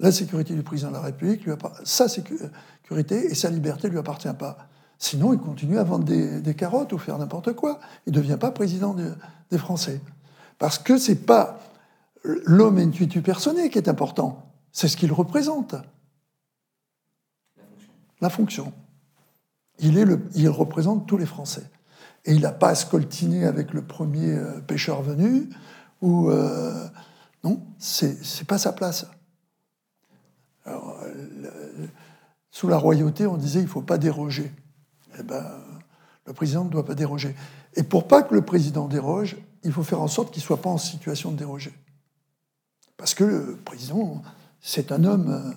La 0.00 0.10
sécurité 0.10 0.54
du 0.54 0.62
président 0.62 0.88
de 0.88 0.94
la 0.94 1.00
République, 1.00 1.44
lui 1.44 1.52
sa 1.84 2.08
sécurité 2.08 3.30
et 3.30 3.34
sa 3.34 3.48
liberté 3.50 3.86
ne 3.86 3.92
lui 3.92 4.00
appartient 4.00 4.32
pas. 4.36 4.58
Sinon, 4.98 5.32
il 5.32 5.38
continue 5.38 5.78
à 5.78 5.84
vendre 5.84 6.04
des, 6.04 6.54
carottes 6.54 6.92
ou 6.92 6.98
faire 6.98 7.18
n'importe 7.18 7.52
quoi. 7.52 7.78
Il 8.06 8.12
ne 8.12 8.18
devient 8.18 8.36
pas 8.38 8.50
président 8.50 8.96
des 9.50 9.58
Français. 9.58 10.00
Parce 10.58 10.78
que 10.78 10.98
ce 10.98 11.12
n'est 11.12 11.18
pas 11.18 11.60
l'homme 12.24 12.78
intuitu 12.78 13.22
personné 13.22 13.70
qui 13.70 13.78
est 13.78 13.88
important, 13.88 14.51
c'est 14.72 14.88
ce 14.88 14.96
qu'il 14.96 15.12
représente. 15.12 15.74
La 18.20 18.30
fonction. 18.30 18.72
Il, 19.78 19.98
est 19.98 20.04
le, 20.04 20.28
il 20.34 20.48
représente 20.48 21.06
tous 21.06 21.16
les 21.16 21.26
Français. 21.26 21.70
et 22.24 22.34
il 22.34 22.42
n'a 22.42 22.52
pas 22.52 22.68
à 22.68 22.74
scoltiner 22.74 23.44
avec 23.44 23.72
le 23.72 23.82
premier 23.82 24.32
euh, 24.32 24.60
pêcheur 24.60 25.02
venu, 25.02 25.48
ou 26.00 26.30
euh, 26.30 26.88
non, 27.44 27.60
c'est 27.78 28.46
pas 28.46 28.58
sa 28.58 28.72
place. 28.72 29.06
sous 32.50 32.68
la 32.68 32.78
royauté, 32.78 33.26
on 33.26 33.36
disait 33.36 33.60
il 33.60 33.64
ne 33.64 33.68
faut 33.68 33.82
pas 33.82 33.98
déroger. 33.98 34.52
Eh 35.18 35.22
ben, 35.22 35.44
le 36.26 36.32
président 36.32 36.64
ne 36.64 36.70
doit 36.70 36.84
pas 36.84 36.94
déroger. 36.94 37.34
Et 37.74 37.82
pour 37.82 38.06
pas 38.06 38.22
que 38.22 38.34
le 38.34 38.42
président 38.42 38.86
déroge, 38.86 39.36
il 39.64 39.72
faut 39.72 39.82
faire 39.82 40.00
en 40.00 40.08
sorte 40.08 40.32
qu'il 40.32 40.42
ne 40.42 40.46
soit 40.46 40.62
pas 40.62 40.70
en 40.70 40.78
situation 40.78 41.32
de 41.32 41.36
déroger. 41.36 41.72
Parce 42.96 43.14
que 43.14 43.24
le 43.24 43.56
président, 43.56 44.22
c'est 44.62 44.92
un 44.92 45.04
homme 45.04 45.28
euh, 45.28 45.52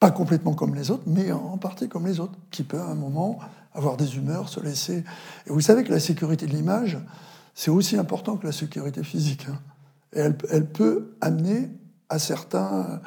pas 0.00 0.10
complètement 0.10 0.54
comme 0.54 0.74
les 0.74 0.90
autres, 0.90 1.04
mais 1.06 1.32
en 1.32 1.56
partie 1.56 1.88
comme 1.88 2.06
les 2.06 2.20
autres, 2.20 2.36
qui 2.50 2.64
peut 2.64 2.78
à 2.78 2.86
un 2.86 2.94
moment 2.94 3.38
avoir 3.72 3.96
des 3.96 4.16
humeurs, 4.16 4.48
se 4.48 4.60
laisser. 4.60 5.04
Et 5.46 5.50
vous 5.50 5.60
savez 5.60 5.84
que 5.84 5.90
la 5.90 6.00
sécurité 6.00 6.46
de 6.46 6.52
l'image, 6.52 6.98
c'est 7.54 7.70
aussi 7.70 7.96
important 7.96 8.36
que 8.36 8.46
la 8.46 8.52
sécurité 8.52 9.02
physique. 9.02 9.46
Hein. 9.48 9.58
Et 10.12 10.20
elle, 10.20 10.66
peut 10.66 11.16
amener 11.20 11.70
à 12.08 12.18
certains, 12.18 13.00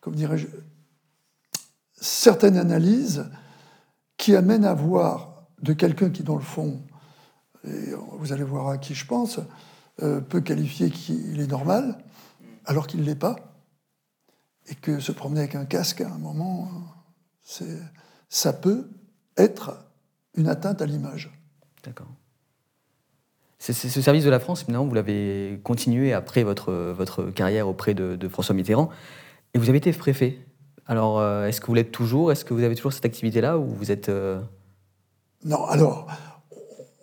comme 0.00 0.14
dirais-je, 0.14 0.48
certaines 1.94 2.56
analyses 2.56 3.26
qui 4.16 4.34
amènent 4.34 4.64
à 4.64 4.74
voir 4.74 5.44
de 5.62 5.72
quelqu'un 5.72 6.10
qui, 6.10 6.22
dans 6.22 6.36
le 6.36 6.42
fond, 6.42 6.82
et 7.64 7.94
vous 8.18 8.32
allez 8.32 8.44
voir 8.44 8.68
à 8.68 8.78
qui 8.78 8.94
je 8.94 9.06
pense, 9.06 9.40
euh, 10.02 10.20
peut 10.20 10.40
qualifier 10.40 10.90
qu'il 10.90 11.40
est 11.40 11.50
normal, 11.50 11.98
alors 12.64 12.86
qu'il 12.86 13.00
ne 13.00 13.06
l'est 13.06 13.14
pas, 13.14 13.55
et 14.68 14.74
que 14.74 15.00
se 15.00 15.12
promener 15.12 15.40
avec 15.40 15.54
un 15.54 15.64
casque 15.64 16.00
à 16.00 16.08
un 16.08 16.18
moment, 16.18 16.70
ça 18.28 18.52
peut 18.52 18.88
être 19.36 19.76
une 20.34 20.48
atteinte 20.48 20.82
à 20.82 20.86
l'image. 20.86 21.30
D'accord. 21.84 22.08
C'est 23.58 23.72
ce 23.72 24.00
service 24.00 24.24
de 24.24 24.30
la 24.30 24.38
France, 24.38 24.68
maintenant, 24.68 24.84
vous 24.84 24.94
l'avez 24.94 25.60
continué 25.64 26.12
après 26.12 26.44
votre, 26.44 26.72
votre 26.92 27.24
carrière 27.30 27.66
auprès 27.66 27.94
de, 27.94 28.28
François 28.28 28.54
Mitterrand, 28.54 28.90
et 29.54 29.58
vous 29.58 29.68
avez 29.68 29.78
été 29.78 29.92
préfet. 29.92 30.38
Alors, 30.86 31.18
euh, 31.18 31.46
est-ce 31.46 31.60
que 31.60 31.66
vous 31.66 31.74
l'êtes 31.74 31.90
toujours? 31.90 32.30
Est-ce 32.30 32.44
que 32.44 32.54
vous 32.54 32.62
avez 32.62 32.76
toujours 32.76 32.92
cette 32.92 33.06
activité-là 33.06 33.58
ou 33.58 33.64
vous 33.64 33.90
êtes 33.90 34.08
euh, 34.08 34.40
Non, 35.44 35.64
alors, 35.64 36.06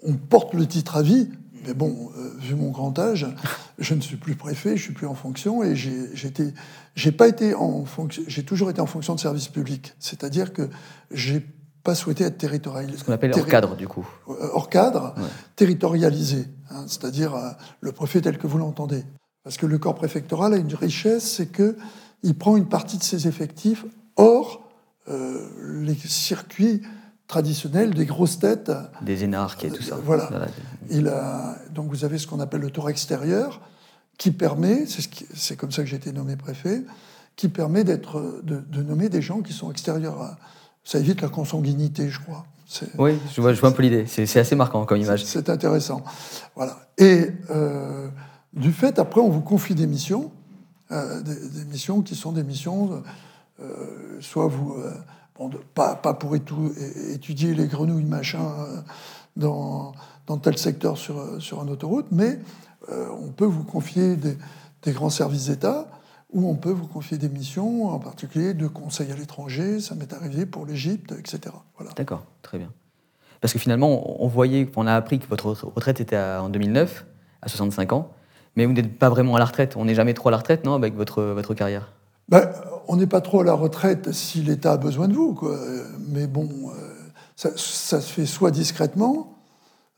on 0.04 0.14
porte 0.14 0.54
le 0.54 0.66
titre 0.66 0.96
à 0.96 1.02
vie, 1.02 1.30
mais 1.66 1.74
bon, 1.74 2.12
euh, 2.18 2.34
vu 2.40 2.56
mon 2.56 2.70
grand 2.72 2.98
âge, 3.00 3.28
je 3.80 3.94
ne 3.94 4.02
suis 4.02 4.18
plus 4.18 4.36
préfet, 4.36 4.78
je 4.78 4.84
suis 4.84 4.94
plus 4.94 5.08
en 5.08 5.16
fonction 5.16 5.64
et 5.64 5.76
j'ai 5.76 7.12
pas 7.12 7.28
été 7.28 7.56
en 7.56 7.86
fonction, 7.86 8.24
j'ai 8.28 8.44
toujours 8.44 8.70
été 8.70 8.82
en 8.82 8.86
fonction 8.86 9.16
de 9.16 9.20
service 9.20 9.48
public, 9.48 9.94
c'est-à-dire 10.00 10.54
que 10.54 10.70
j'ai 11.12 11.46
pas 11.84 11.96
souhaité 11.96 12.24
être 12.24 12.38
territorialisé. 12.38 13.00
Ce 13.00 13.04
qu'on 13.04 13.12
appelle 13.12 13.34
hors 13.36 13.46
cadre, 13.46 13.76
du 13.76 13.88
coup. 13.88 14.08
Euh, 14.30 14.50
hors 14.54 14.70
cadre, 14.70 15.16
territorialisé, 15.56 16.48
hein, 16.70 16.86
c'est-à-dire 16.88 17.36
euh, 17.36 17.50
le 17.82 17.92
préfet 17.92 18.22
tel 18.22 18.38
que 18.38 18.48
vous 18.48 18.58
l'entendez. 18.58 19.04
Parce 19.44 19.58
que 19.58 19.66
le 19.66 19.78
corps 19.78 19.96
préfectoral 19.96 20.54
a 20.54 20.58
une 20.58 20.74
richesse, 20.74 21.30
c'est 21.30 21.48
que 21.48 21.76
il 22.22 22.38
prend 22.38 22.56
une 22.56 22.70
partie 22.70 22.98
de 22.98 23.04
ses 23.04 23.28
effectifs 23.28 23.86
hors 24.16 24.62
les 25.06 25.96
circuits 25.96 26.82
traditionnel 27.28 27.94
des 27.94 28.06
grosses 28.06 28.40
têtes. 28.40 28.72
Des 29.02 29.24
énarques 29.24 29.64
et 29.64 29.72
tout 29.72 29.84
ça. 29.84 29.98
Voilà. 30.04 30.30
Il 30.90 31.08
a, 31.08 31.56
donc 31.74 31.90
vous 31.90 32.06
avez 32.06 32.18
ce 32.18 32.28
qu'on 32.28 32.40
appelle 32.40 32.62
le 32.62 32.70
tour 32.70 32.90
extérieur, 32.90 33.62
qui 34.18 34.32
permet, 34.32 34.86
c'est 34.86 35.56
comme 35.56 35.72
ça 35.72 35.84
que 35.84 35.90
j'ai 35.90 35.96
été 35.96 36.12
nommé 36.12 36.36
préfet, 36.36 36.84
qui 37.36 37.50
permet 37.50 37.84
d'être, 37.84 38.42
de, 38.44 38.84
nommer 38.84 39.10
des 39.10 39.22
gens 39.22 39.42
qui 39.42 39.54
sont 39.54 39.72
extérieurs. 39.72 40.22
À, 40.22 40.38
ça 40.84 41.00
évite 41.00 41.22
la 41.22 41.30
consanguinité, 41.30 42.10
je 42.10 42.20
crois. 42.20 42.46
Oui, 42.98 43.18
je 43.34 43.42
vois, 43.42 43.54
je 43.54 43.60
vois 43.60 43.70
un 43.70 43.74
peu 43.74 43.84
l'idée. 43.84 44.06
C'est 44.08 44.40
assez 44.40 44.56
marquant 44.56 44.86
comme 44.86 44.98
image. 44.98 45.26
C'est 45.26 45.50
intéressant. 45.50 46.04
Voilà. 46.56 46.88
Et 46.98 47.28
euh, 47.50 48.10
du 48.54 48.72
fait, 48.72 49.00
après, 49.00 49.22
on 49.22 49.30
vous 49.30 49.42
confie 49.42 49.76
des 49.76 49.88
missions, 49.88 50.32
euh, 50.92 51.22
des, 51.22 51.66
missions 51.66 52.02
qui 52.02 52.16
sont 52.16 52.32
des 52.32 52.44
missions, 52.44 53.04
euh, 53.62 54.18
soit 54.22 54.48
vous 54.48 54.76
pas, 55.74 55.96
pas, 55.96 56.14
pour 56.14 56.36
étudier 56.36 57.54
les 57.54 57.68
grenouilles 57.68 58.06
machin 58.06 58.52
euh, 58.60 58.82
dans, 59.36 59.94
tel 60.42 60.58
secteur 60.58 60.98
sur, 60.98 61.42
sur 61.42 61.64
une 61.64 61.70
autoroute, 61.70 62.08
mais 62.12 62.40
euh, 62.90 63.08
on 63.22 63.30
peut 63.30 63.46
vous 63.46 63.64
confier 63.64 64.16
des, 64.16 64.38
des 64.84 64.92
grands 64.92 65.10
services 65.10 65.48
d'État 65.48 65.88
ou 66.32 66.50
on 66.50 66.56
peut 66.56 66.72
vous 66.72 66.88
confier 66.88 67.18
des 67.18 67.30
missions, 67.30 67.86
en 67.88 68.00
particulier 68.00 68.54
de 68.54 68.68
conseil 68.68 69.12
à 69.12 69.16
l'étranger, 69.16 69.80
ça 69.80 69.94
m'est 69.96 70.12
arrivé 70.14 70.46
pour 70.46 70.66
l'Égypte, 70.66 71.14
etc. 71.18 71.54
Voilà. 71.78 71.94
D'accord, 71.96 72.26
très 72.42 72.58
bien. 72.58 72.72
Parce 73.40 73.54
que 73.54 73.60
finalement, 73.60 74.24
on 74.24 74.28
voyait, 74.28 74.70
on 74.76 74.88
a 74.88 74.96
appris 74.96 75.20
que 75.20 75.28
votre 75.28 75.52
retraite 75.68 76.02
était 76.02 76.18
en 76.18 76.50
2009, 76.50 77.06
à 77.42 77.50
65 77.50 77.94
ans, 77.94 78.12
mais 78.56 78.66
vous 78.66 78.74
n'êtes 78.74 78.98
pas 78.98 79.10
vraiment 79.10 79.36
à 79.36 79.40
la 79.40 79.46
retraite. 79.46 79.76
On 79.78 79.86
n'est 79.86 79.96
jamais 79.96 80.14
trop 80.14 80.30
à 80.30 80.32
la 80.32 80.38
retraite, 80.38 80.66
non, 80.66 80.74
avec 80.74 80.96
votre, 80.96 81.22
votre 81.24 81.54
carrière? 81.54 81.92
Ben, 82.30 82.50
on 82.88 82.96
n'est 82.96 83.08
pas 83.08 83.22
trop 83.22 83.42
à 83.42 83.44
la 83.44 83.54
retraite 83.54 84.12
si 84.12 84.42
l'État 84.42 84.74
a 84.74 84.78
besoin 84.78 85.08
de 85.08 85.14
vous. 85.14 85.34
Quoi. 85.34 85.58
Mais 86.08 86.28
bon, 86.28 86.50
euh, 86.70 87.04
ça, 87.36 87.56
se 87.56 88.00
fait 88.00 88.26
soit 88.26 88.52
discrètement, 88.52 89.36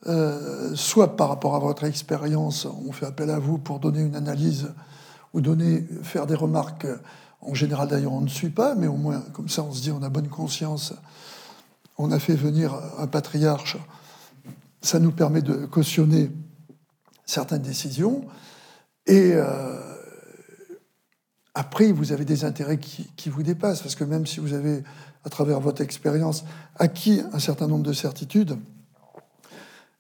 euh, 0.08 0.76
soit 0.76 1.16
par 1.16 1.30
rapport 1.30 1.56
à 1.56 1.60
votre 1.60 1.84
expérience, 1.84 2.66
on 2.66 2.92
fait 2.92 3.06
appel 3.06 3.30
à 3.30 3.40
vous 3.40 3.58
pour 3.58 3.80
donner 3.80 4.02
une 4.02 4.16
analyse 4.16 4.74
ou 5.34 5.42
donner, 5.42 5.86
faire 6.04 6.26
des 6.26 6.36
remarques. 6.36 6.88
En 7.42 7.54
général, 7.54 7.88
d'ailleurs, 7.88 8.14
on 8.14 8.22
ne 8.22 8.28
suit 8.28 8.50
pas, 8.50 8.74
mais 8.76 8.88
au 8.88 8.96
moins, 8.96 9.22
comme 9.34 9.50
ça, 9.50 9.64
on 9.64 9.72
se 9.72 9.82
dit, 9.82 9.92
on 9.92 10.02
a 10.02 10.10
bonne 10.10 10.30
conscience. 10.30 10.94
On 11.98 12.12
a 12.12 12.20
fait 12.20 12.36
venir 12.36 12.74
un 12.98 13.08
patriarche. 13.08 13.78
Ça 14.82 15.00
nous 15.00 15.12
permet 15.12 15.42
de 15.42 15.66
cautionner 15.66 16.32
certaines 17.26 17.62
décisions. 17.62 18.26
Et. 19.06 19.34
Euh, 19.34 19.85
après, 21.56 21.94
vous 21.94 22.12
avez 22.12 22.26
des 22.26 22.44
intérêts 22.44 22.78
qui, 22.78 23.30
vous 23.30 23.42
dépassent, 23.42 23.82
parce 23.82 23.96
que 23.96 24.04
même 24.04 24.26
si 24.26 24.42
vous 24.42 24.54
avez, 24.54 24.84
à 25.24 25.30
travers 25.30 25.62
votre 25.62 25.82
expérience, 25.82 26.44
acquis 26.76 27.22
un 27.32 27.40
certain 27.40 27.68
nombre 27.68 27.84
de 27.84 27.94
certitudes, 27.94 28.58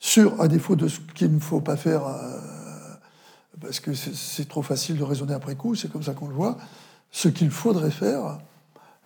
sur, 0.01 0.39
à 0.41 0.49
défaut 0.49 0.75
de 0.75 0.89
ce 0.89 0.99
qu'il 1.15 1.33
ne 1.33 1.39
faut 1.39 1.61
pas 1.61 1.77
faire, 1.77 2.05
euh, 2.05 2.39
parce 3.61 3.79
que 3.79 3.93
c'est 3.93 4.49
trop 4.49 4.61
facile 4.61 4.97
de 4.97 5.03
raisonner 5.03 5.33
après 5.33 5.55
coup, 5.55 5.75
c'est 5.75 5.89
comme 5.89 6.03
ça 6.03 6.13
qu'on 6.13 6.27
le 6.27 6.35
voit, 6.35 6.57
ce 7.09 7.29
qu'il 7.29 7.49
faudrait 7.49 7.89
faire, 7.89 8.25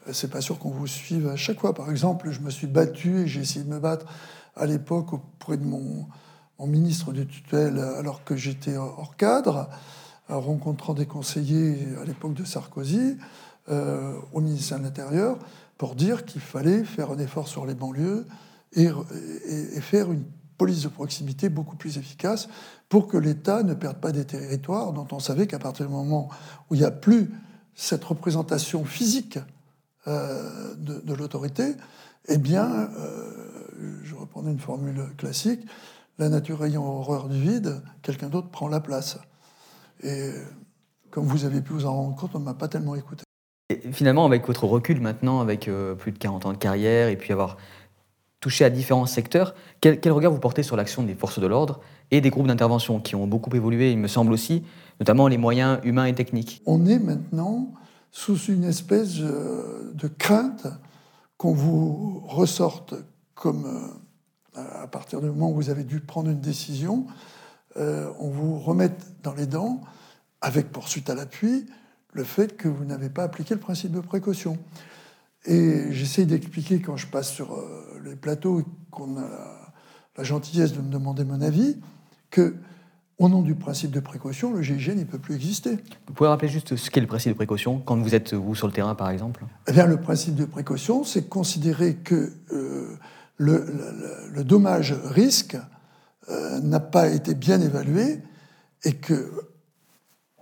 euh, 0.08 0.12
c'est 0.12 0.32
pas 0.32 0.42
sûr 0.42 0.58
qu'on 0.58 0.72
vous 0.72 0.88
suive 0.88 1.28
à 1.28 1.36
chaque 1.36 1.60
fois. 1.60 1.76
Par 1.76 1.92
exemple, 1.92 2.32
je 2.32 2.40
me 2.40 2.50
suis 2.50 2.66
battu 2.66 3.20
et 3.20 3.28
j'ai 3.28 3.42
essayé 3.42 3.64
de 3.64 3.70
me 3.70 3.80
battre 3.80 4.08
à 4.56 4.66
l'époque 4.66 5.14
auprès 5.14 5.58
de 5.58 5.64
mon, 5.64 6.08
mon 6.58 6.66
ministre 6.66 7.14
de 7.14 7.24
tutelle 7.24 7.78
alors 7.78 8.24
que 8.24 8.36
j'étais 8.36 8.76
hors 8.76 9.16
cadre 9.18 9.70
rencontrant 10.38 10.94
des 10.94 11.06
conseillers 11.06 11.88
à 12.02 12.06
l'époque 12.06 12.34
de 12.34 12.44
Sarkozy 12.44 13.18
euh, 13.70 14.18
au 14.34 14.42
ministère 14.42 14.80
de 14.80 14.84
l'Intérieur 14.84 15.38
pour 15.78 15.96
dire 15.96 16.26
qu'il 16.26 16.42
fallait 16.42 16.84
faire 16.84 17.12
un 17.12 17.18
effort 17.20 17.48
sur 17.48 17.66
les 17.66 17.74
banlieues 17.74 18.26
et, 18.74 18.90
faire 19.82 20.12
une 20.12 20.24
police 20.58 20.84
de 20.84 20.90
proximité 20.90 21.50
beaucoup 21.50 21.76
plus 21.76 21.98
efficace 21.98 22.50
pour 22.90 23.08
que 23.08 23.18
l'État 23.18 23.64
ne 23.64 23.74
perde 23.74 23.98
pas 23.98 24.12
des 24.12 24.26
territoires 24.26 24.94
dont 24.94 25.08
on 25.12 25.20
savait 25.20 25.48
qu'à 25.48 25.60
partir 25.60 25.88
du 25.88 25.92
moment 25.92 26.30
où 26.70 26.76
il 26.76 26.80
n'y 26.80 26.86
a 26.86 26.92
plus 26.92 27.32
cette 27.76 28.04
représentation 28.04 28.84
physique 28.86 29.40
euh, 30.08 30.76
de, 30.76 31.14
l'autorité, 31.14 31.76
eh 32.28 32.38
bien, 32.38 32.90
euh, 32.98 34.00
je 34.04 34.16
reprends 34.16 34.46
une 34.46 34.60
formule 34.60 35.06
classique, 35.18 35.62
la 36.18 36.30
nature 36.30 36.64
ayant 36.66 36.86
horreur 36.86 37.30
du 37.30 37.40
vide, 37.40 37.82
quelqu'un 38.02 38.28
d'autre 38.28 38.50
prend 38.50 38.68
la 38.68 38.82
place. 38.82 39.18
Et 40.04 40.32
comme 41.10 41.26
vous 41.26 41.46
avez 41.46 41.62
pu 41.62 41.74
vous 41.74 41.86
en 41.86 41.94
rendre 41.94 42.16
compte, 42.16 42.32
on 42.36 42.40
ne 42.40 42.46
m'a 42.46 42.54
pas 42.54 42.68
tellement 42.68 42.96
écouté. 42.96 43.24
Et 43.70 43.92
finalement, 43.92 44.26
avec 44.26 44.48
votre 44.48 44.66
recul 44.66 45.00
maintenant, 45.00 45.42
avec 45.42 45.68
euh, 45.68 45.96
plus 45.96 46.12
de 46.12 46.18
40 46.18 46.46
ans 46.46 46.54
de 46.54 46.58
carrière, 46.58 47.08
et 47.10 47.16
puis 47.16 47.32
avoir 47.34 47.58
touché 48.40 48.66
à 48.66 48.70
différents 48.70 49.06
secteurs, 49.06 49.54
quel, 49.82 50.00
regard 50.12 50.32
vous 50.32 50.40
portez 50.40 50.64
sur 50.64 50.76
l'action 50.76 51.04
des 51.04 51.14
forces 51.14 51.40
de 51.40 51.48
l'ordre 51.48 51.82
et 52.10 52.22
des 52.22 52.30
groupes 52.30 52.48
d'intervention 52.48 53.00
qui 53.00 53.16
ont 53.16 53.28
beaucoup 53.28 53.54
évolué, 53.56 53.92
il 53.92 53.98
me 53.98 54.08
semble 54.08 54.32
aussi, 54.32 54.64
notamment 55.00 55.28
les 55.28 55.38
moyens 55.38 55.80
humains 55.84 56.06
et 56.06 56.16
techniques? 56.16 56.62
On 56.66 56.86
est 56.86 57.00
maintenant 57.00 57.74
sous 58.12 58.38
une 58.46 58.64
espèce 58.64 59.20
euh, 59.20 59.92
de 59.94 60.08
crainte 60.08 60.68
qu'on 61.38 61.54
vous 61.54 62.24
ressorte 62.28 62.96
comme, 63.36 63.66
euh, 64.56 64.84
à 64.84 64.88
partir 64.88 65.22
du 65.22 65.28
moment 65.28 65.52
où 65.52 65.56
vous 65.56 65.70
avez 65.70 65.84
dû 65.84 66.00
prendre 66.00 66.30
une 66.30 66.42
décision, 66.42 67.06
euh, 67.80 68.12
on 68.20 68.30
vous 68.30 68.60
remette 68.60 69.14
dans 69.24 69.34
les 69.34 69.46
dents, 69.46 69.82
avec 70.42 70.72
poursuite 70.72 71.10
à 71.10 71.16
l'appui, 71.16 71.66
le 72.14 72.24
fait 72.24 72.58
que 72.58 72.68
vous 72.68 72.86
n'avez 72.86 73.10
pas 73.10 73.24
appliqué 73.24 73.54
le 73.54 73.60
principe 73.60 73.92
de 73.92 74.00
précaution. 74.00 74.58
Et 75.46 75.92
j'essaie 75.92 76.26
d'expliquer 76.26 76.82
quand 76.82 76.98
je 76.98 77.08
passe 77.08 77.32
sur 77.32 77.54
euh, 77.54 78.02
les 78.04 78.16
plateaux 78.16 78.62
et 78.62 78.66
qu'on 78.92 79.18
a 79.18 79.28
la, 80.18 80.24
gentillesse 80.24 80.74
de 80.74 80.82
me 80.82 80.92
demander 80.92 81.24
mon 81.24 81.42
avis, 81.42 81.78
que 82.30 82.56
au 83.20 83.30
nom 83.30 83.42
du 83.42 83.56
principe 83.56 83.92
de 83.92 84.02
précaution, 84.02 84.54
le 84.54 84.62
GIGN 84.62 85.00
ne 85.00 85.04
peut 85.06 85.18
plus 85.18 85.36
exister. 85.36 85.78
Vous 86.08 86.14
pouvez 86.14 86.30
rappeler 86.30 86.50
juste 86.50 86.76
ce 86.76 86.90
qu'est 86.90 87.00
le 87.00 87.08
principe 87.08 87.32
de 87.32 87.38
précaution 87.38 87.80
quand 87.80 87.98
vous 87.98 88.16
êtes, 88.16 88.34
vous, 88.34 88.56
sur 88.56 88.68
le 88.68 88.74
terrain, 88.74 88.96
par 88.96 89.10
exemple? 89.10 89.46
Eh 89.68 89.72
bien, 89.72 89.86
Le 89.86 89.98
principe 89.98 90.36
de 90.36 90.46
précaution, 90.46 91.06
c'est 91.06 91.30
considérer 91.30 91.96
que 91.96 92.34
euh, 92.52 92.98
le, 93.38 93.66
le 94.34 94.44
dommage-risque 96.30 96.64
n'a 96.64 96.80
pas 96.80 97.08
été 97.08 97.34
bien 97.34 97.60
évalué 97.62 98.22
et 98.84 98.94
que 98.94 99.50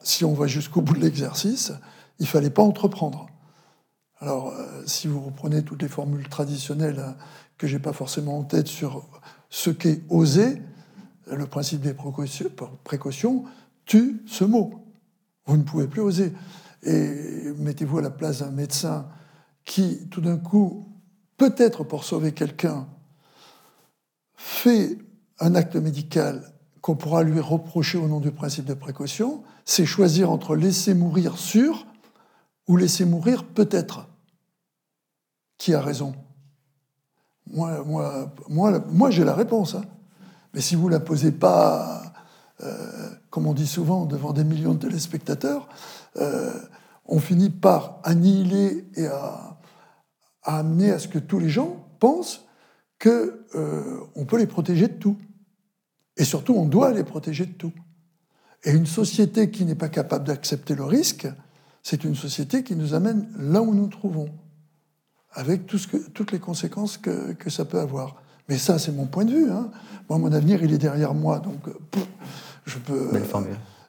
si 0.04 0.26
on 0.26 0.34
va 0.34 0.48
jusqu'au 0.48 0.82
bout 0.82 0.94
de 0.94 1.00
l'exercice, 1.00 1.72
il 2.20 2.24
ne 2.24 2.28
fallait 2.28 2.50
pas 2.50 2.64
entreprendre. 2.64 3.28
Alors, 4.20 4.54
si 4.86 5.08
vous 5.08 5.22
reprenez 5.22 5.64
toutes 5.64 5.82
les 5.82 5.88
formules 5.88 6.28
traditionnelles 6.28 7.00
hein, 7.00 7.16
que 7.58 7.68
je 7.68 7.76
n'ai 7.76 7.82
pas 7.82 7.94
forcément 7.94 8.40
en 8.40 8.44
tête 8.44 8.68
sur 8.68 9.08
ce 9.50 9.70
qu'est 9.70 10.02
oser, 10.10 10.62
le 11.32 11.46
principe 11.46 11.82
des 11.82 11.94
précautions 11.94 13.44
tue 13.86 14.24
ce 14.28 14.44
mot. 14.44 14.86
Vous 15.46 15.58
ne 15.58 15.64
pouvez 15.64 15.88
plus 15.88 16.02
oser. 16.02 16.34
Et 16.84 17.52
mettez-vous 17.58 18.00
à 18.00 18.02
la 18.02 18.10
place 18.10 18.40
d'un 18.40 18.52
médecin 18.52 19.08
qui, 19.66 20.08
tout 20.10 20.22
d'un 20.22 20.38
coup, 20.38 20.88
peut-être 21.38 21.84
pour 21.84 22.04
sauver 22.04 22.32
quelqu'un, 22.34 22.88
fait 24.36 24.98
un 25.40 25.56
acte 25.56 25.76
médical 25.76 26.54
qu'on 26.82 26.96
pourra 26.96 27.24
lui 27.24 27.40
reprocher 27.40 27.98
au 27.98 28.08
nom 28.08 28.20
du 28.20 28.32
principe 28.32 28.66
de 28.66 28.74
précaution, 28.74 29.44
c'est 29.66 29.86
choisir 29.86 30.32
entre 30.32 30.56
laisser 30.56 30.94
mourir 30.94 31.38
sûr 31.38 31.86
ou 32.68 32.78
laisser 32.78 33.06
mourir 33.06 33.44
peut-être. 33.46 34.08
Qui 35.58 35.74
a 35.74 35.82
raison? 35.82 36.16
Moi, 37.48 39.10
j'ai 39.10 39.24
la 39.24 39.34
réponse. 39.34 39.76
Hein. 39.76 39.86
Mais 40.54 40.62
si 40.62 40.76
vous 40.76 40.88
ne 40.88 40.94
la 40.94 41.00
posez 41.00 41.32
pas, 41.32 42.14
euh, 42.64 43.10
comme 43.30 43.48
on 43.48 43.54
dit 43.54 43.68
souvent, 43.68 44.06
devant 44.06 44.34
des 44.34 44.44
millions 44.44 44.74
de 44.74 44.80
téléspectateurs, 44.80 45.68
euh, 46.18 46.54
on 47.06 47.20
finit 47.20 47.50
par 47.50 48.00
annihiler 48.04 48.88
et 48.96 49.08
à, 49.08 49.58
amener 50.44 50.92
à 50.92 51.00
ce 51.00 51.08
que 51.08 51.20
tous 51.20 51.40
les 51.40 51.50
gens 51.50 51.86
pensent 52.00 52.46
qu'on 53.02 53.10
euh, 53.56 54.26
peut 54.28 54.38
les 54.38 54.48
protéger 54.48 54.88
de 54.88 54.94
tout. 54.94 55.18
Et 56.18 56.26
surtout, 56.26 56.54
on 56.56 56.66
doit 56.66 56.92
les 56.92 57.04
protéger 57.04 57.46
de 57.46 57.54
tout. 57.54 57.74
Et 58.64 58.72
une 58.72 58.86
société 58.86 59.52
qui 59.52 59.66
n'est 59.66 59.76
pas 59.76 59.90
capable 59.90 60.26
d'accepter 60.26 60.76
le 60.76 60.84
risque, 60.84 61.28
c'est 61.84 62.04
une 62.04 62.16
société 62.16 62.64
qui 62.64 62.76
nous 62.76 62.94
amène 62.94 63.28
là 63.38 63.62
où 63.62 63.74
nous 63.74 63.84
nous 63.84 63.88
trouvons, 63.88 64.30
avec 65.32 65.68
tout 65.68 65.78
ce 65.78 65.88
que, 65.88 65.98
toutes 65.98 66.32
les 66.32 66.40
conséquences 66.40 66.98
que, 66.98 67.34
que, 67.34 67.50
ça 67.50 67.66
peut 67.66 67.80
avoir. 67.80 68.22
Mais 68.50 68.58
ça, 68.58 68.80
c'est 68.80 68.92
mon 68.92 69.06
point 69.06 69.26
de 69.26 69.32
vue. 69.32 69.52
Hein. 69.52 69.70
Moi, 70.10 70.18
mon 70.18 70.32
avenir, 70.32 70.64
il 70.64 70.74
est 70.74 70.78
derrière 70.78 71.14
moi, 71.14 71.40
donc 71.40 71.60
je 72.66 72.78
peux. 72.80 73.10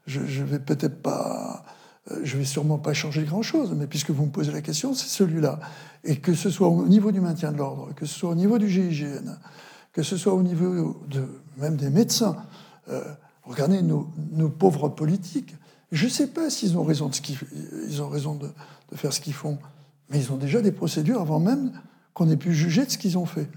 je, 0.07 0.21
je 0.27 0.45
vais 0.45 0.59
peut-être 0.59 1.03
pas 1.03 1.65
euh, 2.11 2.21
je 2.23 2.37
vais 2.37 2.45
sûrement 2.45 2.79
pas 2.79 2.93
changer 2.93 3.25
grand-chose, 3.25 3.75
mais 3.77 3.87
puisque 3.87 4.11
vous 4.11 4.27
me 4.27 4.31
posez 4.31 4.53
la 4.53 4.63
question, 4.63 4.95
c'est 4.95 5.09
celui-là. 5.09 5.61
Et 6.05 6.17
que 6.17 6.35
ce 6.35 6.51
soit 6.51 6.69
au 6.69 6.87
niveau 6.87 7.13
du 7.13 7.21
maintien 7.21 7.53
de 7.53 7.59
l'ordre, 7.59 7.91
que 7.95 8.07
ce 8.07 8.15
soit 8.15 8.31
au 8.31 8.35
niveau 8.35 8.59
du 8.59 8.69
GIGN, 8.69 9.37
que 9.99 10.05
ce 10.05 10.17
soit 10.17 10.33
au 10.33 10.45
niveau 10.45 11.03
de, 11.09 11.27
même 11.57 11.75
des 11.75 11.91
médecins, 11.91 12.37
euh, 12.89 13.03
regardez 13.43 13.83
nos, 13.83 14.09
pauvres 14.49 14.89
politiques. 14.89 15.57
Je 15.91 16.05
ne 16.05 16.09
sais 16.09 16.29
pas 16.29 16.51
s'ils 16.51 16.79
ont 16.79 16.85
raison, 16.85 17.09
de, 17.09 17.17
ce 17.17 17.21
ils 17.89 18.01
ont 18.01 18.09
raison 18.09 18.37
de, 18.37 18.49
faire 18.95 19.13
ce 19.13 19.21
qu'ils 19.21 19.35
font, 19.35 19.59
mais 20.09 20.19
ils 20.19 20.33
ont 20.33 20.37
déjà 20.37 20.61
des 20.61 20.71
procédures 20.71 21.21
avant 21.21 21.41
même 21.41 21.73
qu'on 22.15 22.31
ait 22.31 22.37
pu 22.37 22.55
juger 22.55 22.87
de 22.87 22.91
ce 22.93 22.97
qu'ils 22.97 23.19
ont 23.19 23.27
fait. 23.27 23.49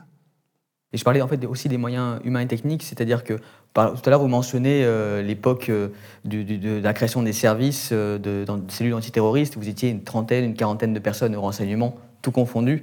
Et 0.93 0.97
je 0.97 1.03
parlais 1.03 1.21
en 1.21 1.27
fait 1.27 1.45
aussi 1.45 1.69
des 1.69 1.77
moyens 1.77 2.19
humains 2.23 2.39
et 2.39 2.47
techniques, 2.47 2.81
c'est-à-dire 2.81 3.23
que 3.23 3.35
tout 3.35 3.79
à 3.79 4.09
l'heure 4.09 4.21
vous 4.21 4.27
mentionnez 4.27 4.83
euh, 4.83 5.21
l'époque 5.21 5.69
euh, 5.69 5.89
de, 6.25 6.81
la 6.81 6.93
création 6.93 7.21
des 7.21 7.33
services 7.33 7.89
euh, 7.91 8.17
de, 8.17 8.45
dans 8.45 8.59
cellules 8.67 8.95
antiterroristes, 8.95 9.57
vous 9.57 9.69
étiez 9.69 9.91
une 9.91 10.03
trentaine, 10.03 10.43
une 10.43 10.55
quarantaine 10.55 10.95
de 10.95 10.99
personnes 10.99 11.35
au 11.35 11.41
renseignement, 11.41 11.97
tout 12.23 12.31
confondu. 12.31 12.81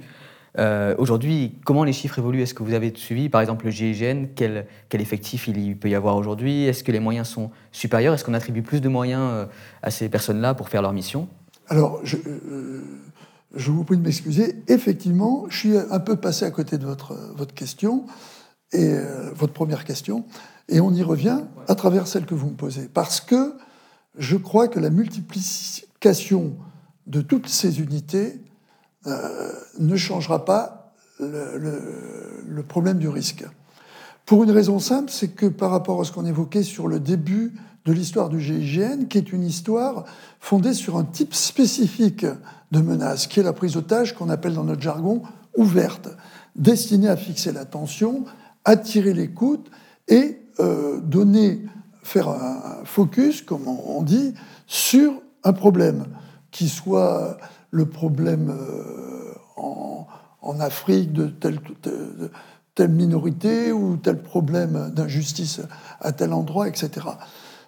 Aujourd'hui, 0.97 1.59
comment 1.65 1.83
les 1.83 1.93
chiffres 1.93 2.19
évoluent? 2.19 2.41
Est-ce 2.41 2.53
que 2.53 2.63
vous 2.63 2.73
avez 2.73 2.93
suivi, 2.95 3.29
par 3.29 3.41
exemple, 3.41 3.65
le 3.65 3.71
GIGN 3.71 4.27
quel, 4.35 4.65
effectif 4.93 5.47
il 5.47 5.77
peut 5.77 5.89
y 5.89 5.95
avoir 5.95 6.15
aujourd'hui? 6.15 6.63
Est-ce 6.63 6.83
que 6.83 6.91
les 6.91 6.99
moyens 6.99 7.27
sont 7.27 7.51
supérieurs? 7.71 8.13
Est-ce 8.13 8.23
qu'on 8.23 8.33
attribue 8.33 8.61
plus 8.61 8.81
de 8.81 8.89
moyens 8.89 9.47
à 9.81 9.91
ces 9.91 10.09
personnes-là 10.09 10.53
pour 10.53 10.69
faire 10.69 10.81
leur 10.81 10.93
mission? 10.93 11.27
Alors, 11.69 11.99
je, 12.03 12.17
je 13.55 13.71
vous 13.71 13.83
prie 13.83 13.97
de 13.97 14.01
m'excuser. 14.01 14.63
Effectivement, 14.67 15.45
je 15.49 15.57
suis 15.57 15.77
un 15.77 15.99
peu 15.99 16.15
passé 16.15 16.45
à 16.45 16.51
côté 16.51 16.77
de 16.77 16.85
votre, 16.85 17.15
question, 17.55 18.05
et 18.71 18.93
euh, 18.93 19.31
votre 19.33 19.53
première 19.53 19.83
question, 19.83 20.25
et 20.67 20.79
on 20.79 20.93
y 20.93 21.01
revient 21.01 21.41
à 21.67 21.75
travers 21.75 22.07
celle 22.07 22.25
que 22.25 22.35
vous 22.35 22.49
me 22.49 22.55
posez. 22.55 22.87
Parce 22.87 23.21
que 23.21 23.55
je 24.17 24.37
crois 24.37 24.67
que 24.67 24.79
la 24.79 24.89
multiplication 24.89 26.57
de 27.07 27.21
toutes 27.21 27.47
ces 27.47 27.79
unités 27.79 28.39
euh, 29.09 29.51
ne 29.79 29.95
changera 29.95 30.45
pas 30.45 30.93
le, 31.19 32.61
problème 32.67 32.97
du 32.97 33.09
risque. 33.09 33.45
Pour 34.25 34.43
une 34.43 34.51
raison 34.51 34.79
simple, 34.79 35.09
c'est 35.11 35.29
que 35.29 35.47
par 35.47 35.71
rapport 35.71 35.99
à 35.99 36.03
ce 36.03 36.11
qu'on 36.11 36.25
évoquait 36.25 36.63
sur 36.63 36.87
le 36.87 36.99
début 36.99 37.53
de 37.85 37.93
l'histoire 37.93 38.29
du 38.29 38.39
GIGN, 38.39 39.07
qui 39.09 39.17
est 39.17 39.31
une 39.31 39.43
histoire 39.43 40.05
fondée 40.39 40.73
sur 40.73 40.97
un 40.97 41.03
type 41.03 41.33
spécifique 41.33 42.25
de 42.71 42.79
menace, 42.79 43.27
qui 43.27 43.39
est 43.39 43.43
la 43.43 43.53
prise 43.53 43.73
d'otage 43.73 44.15
qu'on 44.15 44.29
appelle 44.29 44.53
dans 44.53 44.63
notre 44.63 44.81
jargon 44.81 45.23
ouverte, 45.57 46.09
destinée 46.55 47.09
à 47.09 47.17
fixer 47.17 47.51
l'attention, 47.51 48.25
attirer 48.65 49.13
l'écoute 49.13 49.71
et 50.07 50.41
euh, 50.59 50.99
donner, 50.99 51.61
faire 52.03 52.29
un 52.29 52.83
focus, 52.85 53.41
comme 53.41 53.67
on 53.67 54.03
dit, 54.03 54.33
sur 54.67 55.13
un 55.43 55.53
problème, 55.53 56.05
qui 56.51 56.69
soit 56.69 57.37
le 57.71 57.85
problème 57.85 58.49
euh, 58.49 59.33
en, 60.41 60.59
Afrique 60.59 61.13
de 61.13 61.27
telle, 61.27 62.89
minorité 62.89 63.71
ou 63.71 63.97
tel 63.97 64.21
problème 64.21 64.91
d'injustice 64.93 65.61
à 66.01 66.11
tel 66.11 66.33
endroit, 66.33 66.67
etc. 66.67 67.07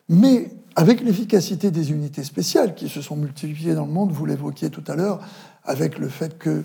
Mais 0.09 0.51
avec 0.75 1.01
l'efficacité 1.01 1.69
des 1.69 1.91
unités 1.91 2.23
spéciales 2.23 2.75
qui 2.75 2.89
se 2.89 3.01
sont 3.01 3.15
multipliées 3.15 3.75
dans 3.75 3.85
le 3.85 3.91
monde, 3.91 4.11
vous 4.11 4.25
l'évoquiez 4.25 4.69
tout 4.69 4.83
à 4.87 4.95
l'heure, 4.95 5.19
avec 5.63 5.99
le 5.99 6.09
fait 6.09 6.37
que 6.37 6.63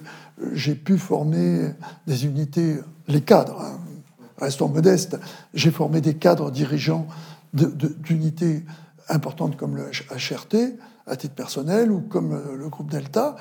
j'ai 0.53 0.75
pu 0.75 0.97
former 0.97 1.73
des 2.07 2.25
unités, 2.25 2.79
les 3.09 3.21
cadres, 3.21 3.61
hein, 3.61 3.79
restons 4.39 4.69
modestes, 4.69 5.19
j'ai 5.55 5.71
formé 5.71 6.01
des 6.01 6.15
cadres 6.15 6.51
dirigeants 6.51 7.07
d'unités 7.53 8.65
importantes 9.09 9.57
comme 9.57 9.77
le 9.77 9.91
HRT, 9.91 10.77
à 11.07 11.17
titre 11.17 11.35
personnel, 11.35 11.91
ou 11.91 12.01
comme 12.01 12.41
le 12.59 12.69
groupe 12.69 12.91
Delta. 12.91 13.37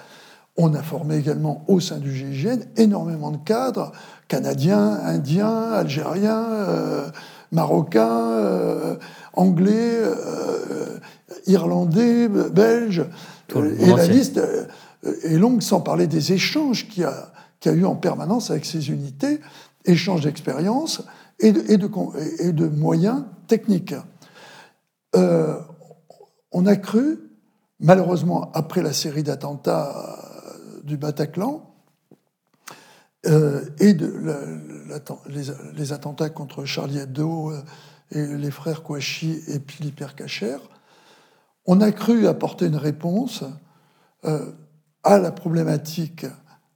On 0.57 0.73
a 0.73 0.81
formé 0.81 1.17
également 1.17 1.65
au 1.67 1.81
sein 1.81 1.97
du 1.97 2.15
GIGN 2.15 2.61
énormément 2.77 3.31
de 3.31 3.37
cadres, 3.37 3.91
canadiens, 4.29 4.99
indiens, 5.03 5.71
algériens, 5.73 6.45
euh, 6.49 7.09
marocains, 7.51 8.31
euh, 8.31 8.95
anglais, 9.33 9.99
euh, 9.99 10.97
irlandais, 11.47 12.29
belges. 12.29 13.05
et 13.53 13.93
la 13.93 14.07
liste 14.07 14.39
est 15.03 15.37
longue, 15.37 15.61
sans 15.61 15.81
parler 15.81 16.07
des 16.07 16.31
échanges 16.31 16.87
qu'il 16.87 17.03
y, 17.03 17.05
a, 17.05 17.31
a 17.65 17.71
eu 17.71 17.85
en 17.85 17.95
permanence 17.95 18.49
avec 18.49 18.65
ces 18.65 18.89
unités, 18.89 19.41
échanges 19.85 20.21
d'expériences 20.21 21.03
et 21.39 21.51
de, 21.51 21.63
et, 21.69 21.77
de, 21.77 21.89
et 22.39 22.51
de, 22.51 22.67
moyens 22.67 23.23
techniques. 23.47 23.95
Euh, 25.15 25.55
on 26.51 26.65
a 26.65 26.75
cru, 26.75 27.19
malheureusement, 27.79 28.51
après 28.53 28.81
la 28.81 28.93
série 28.93 29.23
d'attentats 29.23 30.17
du 30.83 30.97
Bataclan, 30.97 31.75
euh, 33.27 33.61
et 33.79 33.97
les, 35.75 35.93
attentats 35.93 36.29
contre 36.29 36.65
Charlie 36.65 36.99
Hebdo 36.99 37.51
euh, 37.51 37.63
et 38.11 38.23
les 38.37 38.51
frères 38.51 38.83
Kouachi 38.83 39.39
et 39.47 39.59
Philippe 39.67 40.03
Kacher, 40.15 40.57
on 41.65 41.81
a 41.81 41.91
cru 41.91 42.27
apporter 42.27 42.67
une 42.67 42.75
réponse 42.75 43.43
euh, 44.25 44.51
à 45.03 45.17
la 45.17 45.31
problématique 45.31 46.27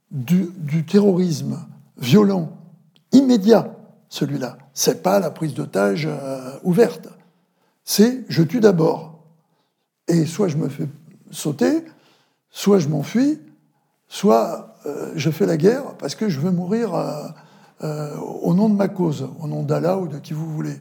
du, 0.10 0.86
terrorisme 0.88 1.60
violent, 1.98 2.58
immédiat, 3.12 3.76
celui-là. 4.08 4.58
C'est 4.74 5.04
pas 5.04 5.20
la 5.20 5.30
prise 5.30 5.54
d'otage 5.54 6.10
ouverte. 6.64 7.10
C'est 7.84 8.26
je 8.28 8.42
tue 8.42 8.60
d'abord. 8.60 9.09
Et 10.10 10.26
soit 10.26 10.48
je 10.48 10.58
me 10.58 10.68
fais 10.68 10.88
sauter, 11.32 11.86
soit 12.50 12.80
je 12.80 12.90
m'enfuis, 12.90 13.40
soit 14.08 14.76
euh, 14.86 15.12
je 15.16 15.30
fais 15.30 15.46
la 15.46 15.56
guerre 15.56 15.96
parce 15.98 16.16
que 16.16 16.28
je 16.28 16.40
veux 16.40 16.52
mourir 16.52 16.96
euh, 16.96 17.28
euh, 17.84 18.18
au 18.18 18.54
nom 18.56 18.70
de 18.70 18.76
ma 18.76 18.88
cause, 18.88 19.30
au 19.40 19.48
nom 19.48 19.64
d'Allah 19.64 19.98
ou 19.98 20.08
de 20.08 20.18
qui 20.18 20.34
vous 20.34 20.52
voulez. 20.52 20.76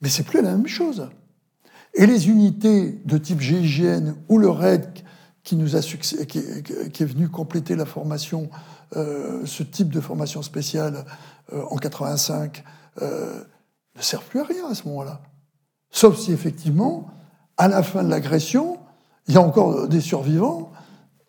Mais 0.00 0.08
c'est 0.08 0.24
plus 0.24 0.42
la 0.42 0.50
même 0.50 0.66
chose. 0.66 1.08
Et 1.94 2.06
les 2.06 2.28
unités 2.28 3.00
de 3.04 3.18
type 3.18 3.40
GIGN 3.40 4.14
ou 4.28 4.38
le 4.38 4.48
RAID 4.48 4.84
qui, 5.44 5.56
nous 5.56 5.76
a 5.76 5.80
est 5.80 7.04
venu 7.04 7.28
compléter 7.28 7.76
la 7.76 7.84
formation, 7.84 8.48
ce 8.94 9.62
type 9.62 9.90
de 9.90 10.00
formation 10.00 10.42
spéciale 10.42 11.04
en 11.52 11.76
85, 11.76 12.64
ne 13.00 14.00
servent 14.00 14.24
plus 14.24 14.40
à 14.40 14.44
rien 14.44 14.68
à 14.70 14.74
ce 14.74 14.88
moment-là. 14.88 15.20
Sauf 15.90 16.18
si 16.18 16.32
effectivement, 16.32 17.10
à 17.56 17.68
la 17.68 17.82
fin 17.82 18.02
de 18.02 18.10
l'agression, 18.10 18.78
il 19.28 19.34
y 19.34 19.36
a 19.36 19.40
encore 19.40 19.88
des 19.88 20.00
survivants 20.00 20.72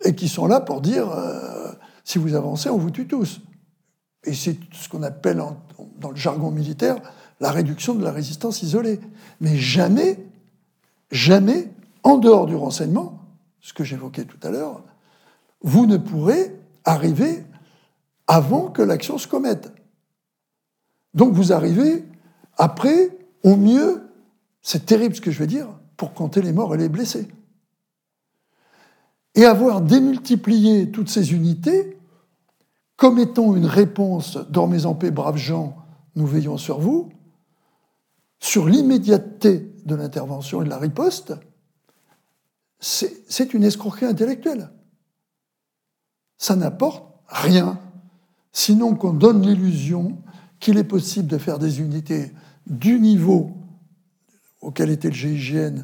et 0.03 0.15
qui 0.15 0.27
sont 0.27 0.47
là 0.47 0.59
pour 0.59 0.81
dire 0.81 1.09
euh, 1.11 1.71
si 2.03 2.17
vous 2.17 2.35
avancez, 2.35 2.69
on 2.69 2.77
vous 2.77 2.91
tue 2.91 3.07
tous. 3.07 3.41
Et 4.25 4.33
c'est 4.33 4.57
ce 4.73 4.89
qu'on 4.89 5.03
appelle 5.03 5.41
dans 5.99 6.09
le 6.09 6.15
jargon 6.15 6.51
militaire 6.51 6.97
la 7.39 7.51
réduction 7.51 7.93
de 7.93 8.03
la 8.03 8.11
résistance 8.11 8.63
isolée. 8.63 8.99
Mais 9.41 9.57
jamais, 9.57 10.25
jamais, 11.11 11.71
en 12.03 12.17
dehors 12.17 12.45
du 12.45 12.55
renseignement, 12.55 13.19
ce 13.59 13.73
que 13.73 13.83
j'évoquais 13.83 14.25
tout 14.25 14.39
à 14.43 14.49
l'heure, 14.49 14.83
vous 15.61 15.85
ne 15.85 15.97
pourrez 15.97 16.57
arriver 16.85 17.45
avant 18.27 18.67
que 18.67 18.81
l'action 18.81 19.17
se 19.17 19.27
commette. 19.27 19.71
Donc 21.13 21.33
vous 21.33 21.53
arrivez 21.53 22.05
après, 22.57 23.09
au 23.43 23.55
mieux, 23.55 24.09
c'est 24.61 24.85
terrible 24.85 25.15
ce 25.15 25.21
que 25.21 25.31
je 25.31 25.39
vais 25.39 25.47
dire, 25.47 25.67
pour 25.97 26.13
compter 26.13 26.41
les 26.41 26.53
morts 26.53 26.75
et 26.75 26.77
les 26.77 26.89
blessés. 26.89 27.27
Et 29.35 29.45
avoir 29.45 29.81
démultiplié 29.81 30.91
toutes 30.91 31.09
ces 31.09 31.33
unités 31.33 31.97
comme 32.95 33.19
étant 33.19 33.55
une 33.55 33.65
réponse, 33.65 34.37
dormez 34.49 34.85
en 34.85 34.95
paix, 34.95 35.11
braves 35.11 35.37
gens, 35.37 35.75
nous 36.15 36.27
veillons 36.27 36.57
sur 36.57 36.79
vous, 36.79 37.11
sur 38.39 38.67
l'immédiateté 38.67 39.73
de 39.85 39.95
l'intervention 39.95 40.61
et 40.61 40.65
de 40.65 40.69
la 40.69 40.77
riposte, 40.77 41.33
c'est 42.79 43.53
une 43.53 43.63
escroquerie 43.63 44.05
intellectuelle. 44.05 44.69
Ça 46.37 46.55
n'apporte 46.55 47.05
rien, 47.27 47.79
sinon 48.51 48.95
qu'on 48.95 49.13
donne 49.13 49.41
l'illusion 49.41 50.21
qu'il 50.59 50.77
est 50.77 50.83
possible 50.83 51.27
de 51.27 51.37
faire 51.37 51.59
des 51.59 51.79
unités 51.79 52.31
du 52.67 52.99
niveau 52.99 53.51
auquel 54.63 54.89
était 54.89 55.09
le 55.09 55.13
GIGN, 55.13 55.83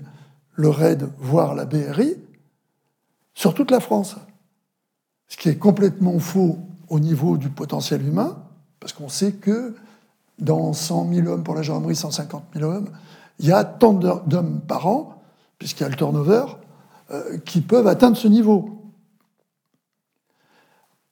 le 0.54 0.70
RAID, 0.70 1.10
voire 1.18 1.54
la 1.54 1.66
BRI, 1.66 2.16
sur 3.34 3.54
toute 3.54 3.72
la 3.72 3.80
France. 3.80 4.16
Ce 5.28 5.38
qui 5.38 5.50
est 5.50 5.58
complètement 5.58 6.18
faux 6.20 6.58
au 6.88 7.00
niveau 7.00 7.38
du 7.38 7.50
potentiel 7.50 8.06
humain, 8.06 8.44
parce 8.80 8.94
qu'on 8.94 9.10
sait 9.10 9.34
que 9.34 9.76
dans 10.40 10.74
100 10.74 11.14
000 11.14 11.28
hommes 11.28 11.44
pour 11.44 11.56
la 11.56 11.62
gendarmerie, 11.62 11.96
150 11.96 12.44
000 12.56 12.70
hommes, 12.70 12.90
il 13.40 13.46
y 13.46 13.52
a 13.52 13.64
tant 13.64 13.94
d'hommes 13.94 14.62
par 14.62 14.88
an, 14.88 15.22
puisqu'il 15.58 15.84
y 15.84 15.86
a 15.86 15.90
le 15.90 15.96
turnover, 15.96 16.46
euh, 17.12 17.38
qui 17.40 17.62
peuvent 17.62 17.88
atteindre 17.88 18.18
ce 18.18 18.28
niveau. 18.28 18.92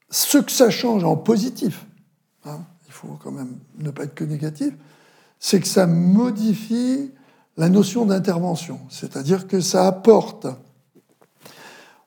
Ce 0.10 0.38
que 0.38 0.52
ça 0.52 0.70
change 0.70 1.04
en 1.04 1.18
positif, 1.18 1.86
hein, 2.46 2.60
il 2.88 2.94
faut 2.94 3.18
quand 3.22 3.32
même 3.32 3.58
ne 3.78 3.92
pas 3.92 4.04
être 4.04 4.16
que 4.16 4.24
négatif, 4.24 4.74
c'est 5.40 5.60
que 5.60 5.68
ça 5.68 5.86
modifie 5.86 7.12
la 7.58 7.70
notion 7.70 8.06
d'intervention, 8.06 8.80
c'est-à-dire 8.90 9.48
que 9.48 9.60
ça 9.60 9.88
apporte 9.88 10.48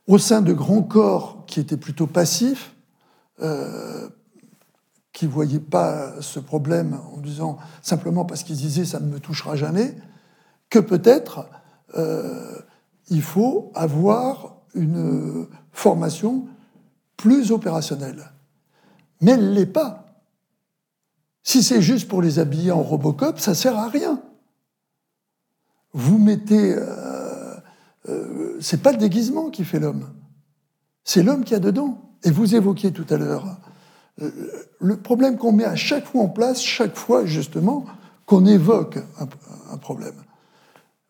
au 0.06 0.16
sein 0.16 0.42
de 0.42 0.52
grands 0.52 0.82
corps 0.82 1.44
qui 1.46 1.60
étaient 1.60 1.76
plutôt 1.76 2.06
passifs, 2.06 2.72
euh, 3.42 4.08
qui 5.12 5.26
ne 5.26 5.30
voyaient 5.30 5.58
pas 5.58 6.20
ce 6.20 6.38
problème 6.38 7.00
en 7.14 7.18
disant 7.18 7.58
simplement 7.82 8.24
parce 8.24 8.44
qu'ils 8.44 8.56
disaient 8.56 8.84
ça 8.84 9.00
ne 9.00 9.06
me 9.06 9.18
touchera 9.18 9.56
jamais, 9.56 9.96
que 10.68 10.78
peut-être 10.78 11.48
euh, 11.96 12.56
il 13.08 13.22
faut 13.22 13.72
avoir 13.74 14.56
une 14.74 15.48
formation 15.72 16.46
plus 17.16 17.50
opérationnelle. 17.50 18.30
Mais 19.20 19.32
elle 19.32 19.50
ne 19.50 19.54
l'est 19.54 19.66
pas. 19.66 20.06
Si 21.42 21.62
c'est 21.62 21.82
juste 21.82 22.08
pour 22.08 22.22
les 22.22 22.38
habiller 22.38 22.70
en 22.70 22.82
Robocop, 22.82 23.40
ça 23.40 23.50
ne 23.50 23.56
sert 23.56 23.76
à 23.76 23.88
rien. 23.88 24.22
Vous 25.92 26.18
mettez. 26.18 26.74
Euh, 26.76 27.54
euh, 28.08 28.56
c'est 28.60 28.82
pas 28.82 28.92
le 28.92 28.98
déguisement 28.98 29.50
qui 29.50 29.64
fait 29.64 29.80
l'homme, 29.80 30.08
c'est 31.04 31.22
l'homme 31.22 31.44
qui 31.44 31.54
a 31.54 31.60
dedans. 31.60 32.06
Et 32.22 32.30
vous 32.30 32.54
évoquiez 32.54 32.92
tout 32.92 33.06
à 33.08 33.16
l'heure 33.16 33.58
euh, 34.20 34.30
le 34.80 34.96
problème 34.96 35.36
qu'on 35.38 35.52
met 35.52 35.64
à 35.64 35.76
chaque 35.76 36.04
fois 36.04 36.22
en 36.22 36.28
place, 36.28 36.60
chaque 36.62 36.96
fois 36.96 37.24
justement 37.24 37.86
qu'on 38.26 38.46
évoque 38.46 38.98
un, 39.70 39.76
problème. 39.76 40.14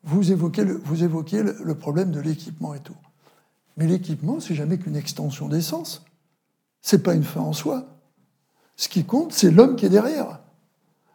Vous 0.04 0.32
évoquez, 0.32 0.64
le, 0.64 0.80
vous 0.84 1.04
évoquiez 1.04 1.42
le, 1.42 1.74
problème 1.74 2.12
de 2.12 2.20
l'équipement 2.20 2.72
et 2.74 2.80
tout. 2.80 2.96
Mais 3.76 3.86
l'équipement, 3.86 4.40
c'est 4.40 4.54
jamais 4.54 4.78
qu'une 4.78 4.96
extension 4.96 5.48
d'essence. 5.48 6.04
C'est 6.80 7.02
pas 7.02 7.14
une 7.14 7.24
fin 7.24 7.40
en 7.40 7.52
soi. 7.52 7.86
Ce 8.76 8.88
qui 8.88 9.04
compte, 9.04 9.32
c'est 9.32 9.50
l'homme 9.50 9.76
qui 9.76 9.86
est 9.86 9.90
derrière. 9.90 10.40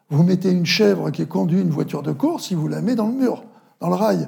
Vous 0.09 0.21
mettez 0.21 0.51
une 0.51 0.65
chèvre 0.65 1.09
qui 1.09 1.25
conduit 1.25 1.61
une 1.61 1.71
voiture 1.71 2.03
de 2.03 2.11
course, 2.11 2.51
il 2.51 2.57
vous 2.57 2.67
la 2.67 2.81
met 2.81 2.93
dans 2.93 3.07
le 3.07 3.13
mur, 3.13 3.43
dans 3.79 3.89
le 3.89 3.95
rail. 3.95 4.27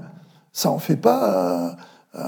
Ça 0.54 0.72
en 0.72 0.80
fait 0.80 0.98
pas 0.98 1.76
euh, 2.16 2.20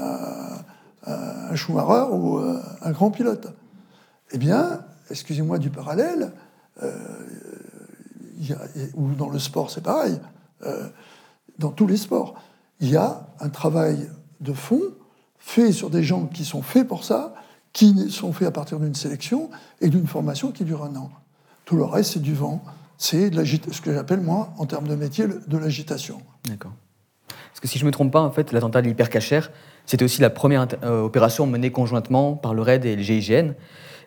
euh, 1.08 1.50
un 1.50 1.56
Schumacher 1.56 2.12
ou 2.12 2.38
un 2.38 2.90
grand 2.92 3.10
pilote. 3.10 3.52
Eh 4.32 4.38
bien, 4.38 4.80
excusez-moi 5.10 5.58
du 5.58 5.70
parallèle, 5.70 6.32
euh, 6.82 6.94
ou 8.94 9.12
dans 9.14 9.28
le 9.28 9.38
sport 9.38 9.70
c'est 9.70 9.82
pareil, 9.82 10.18
euh, 10.64 10.88
dans 11.58 11.70
tous 11.70 11.86
les 11.86 11.96
sports, 11.96 12.34
il 12.80 12.90
y 12.90 12.96
a 12.96 13.26
un 13.40 13.48
travail 13.48 14.08
de 14.40 14.52
fond 14.52 14.80
fait 15.38 15.72
sur 15.72 15.90
des 15.90 16.02
gens 16.02 16.26
qui 16.26 16.44
sont 16.44 16.62
faits 16.62 16.86
pour 16.86 17.04
ça, 17.04 17.34
qui 17.72 18.10
sont 18.10 18.32
faits 18.32 18.48
à 18.48 18.50
partir 18.50 18.78
d'une 18.78 18.94
sélection 18.94 19.50
et 19.80 19.88
d'une 19.88 20.06
formation 20.06 20.52
qui 20.52 20.64
dure 20.64 20.84
un 20.84 20.94
an. 20.96 21.10
Tout 21.64 21.76
le 21.76 21.84
reste, 21.84 22.12
c'est 22.14 22.22
du 22.22 22.34
vent, 22.34 22.62
c'est 22.98 23.30
ce 23.32 23.80
que 23.80 23.92
j'appelle, 23.92 24.20
moi, 24.20 24.52
en 24.58 24.66
termes 24.66 24.88
de 24.88 24.94
métier, 24.94 25.26
de 25.26 25.58
l'agitation. 25.58 26.20
D'accord. 26.44 26.72
Parce 27.60 27.72
que 27.72 27.72
si 27.72 27.78
je 27.78 27.84
ne 27.84 27.88
me 27.88 27.92
trompe 27.92 28.10
pas, 28.10 28.22
en 28.22 28.30
fait, 28.30 28.52
l'attentat 28.52 28.80
de 28.80 28.86
l'hypercachère, 28.86 29.50
c'était 29.84 30.04
aussi 30.04 30.22
la 30.22 30.30
première 30.30 30.66
euh, 30.82 31.02
opération 31.02 31.46
menée 31.46 31.70
conjointement 31.70 32.34
par 32.34 32.54
le 32.54 32.62
RAID 32.62 32.86
et 32.86 32.96
le 32.96 33.02
GIGN. 33.02 33.52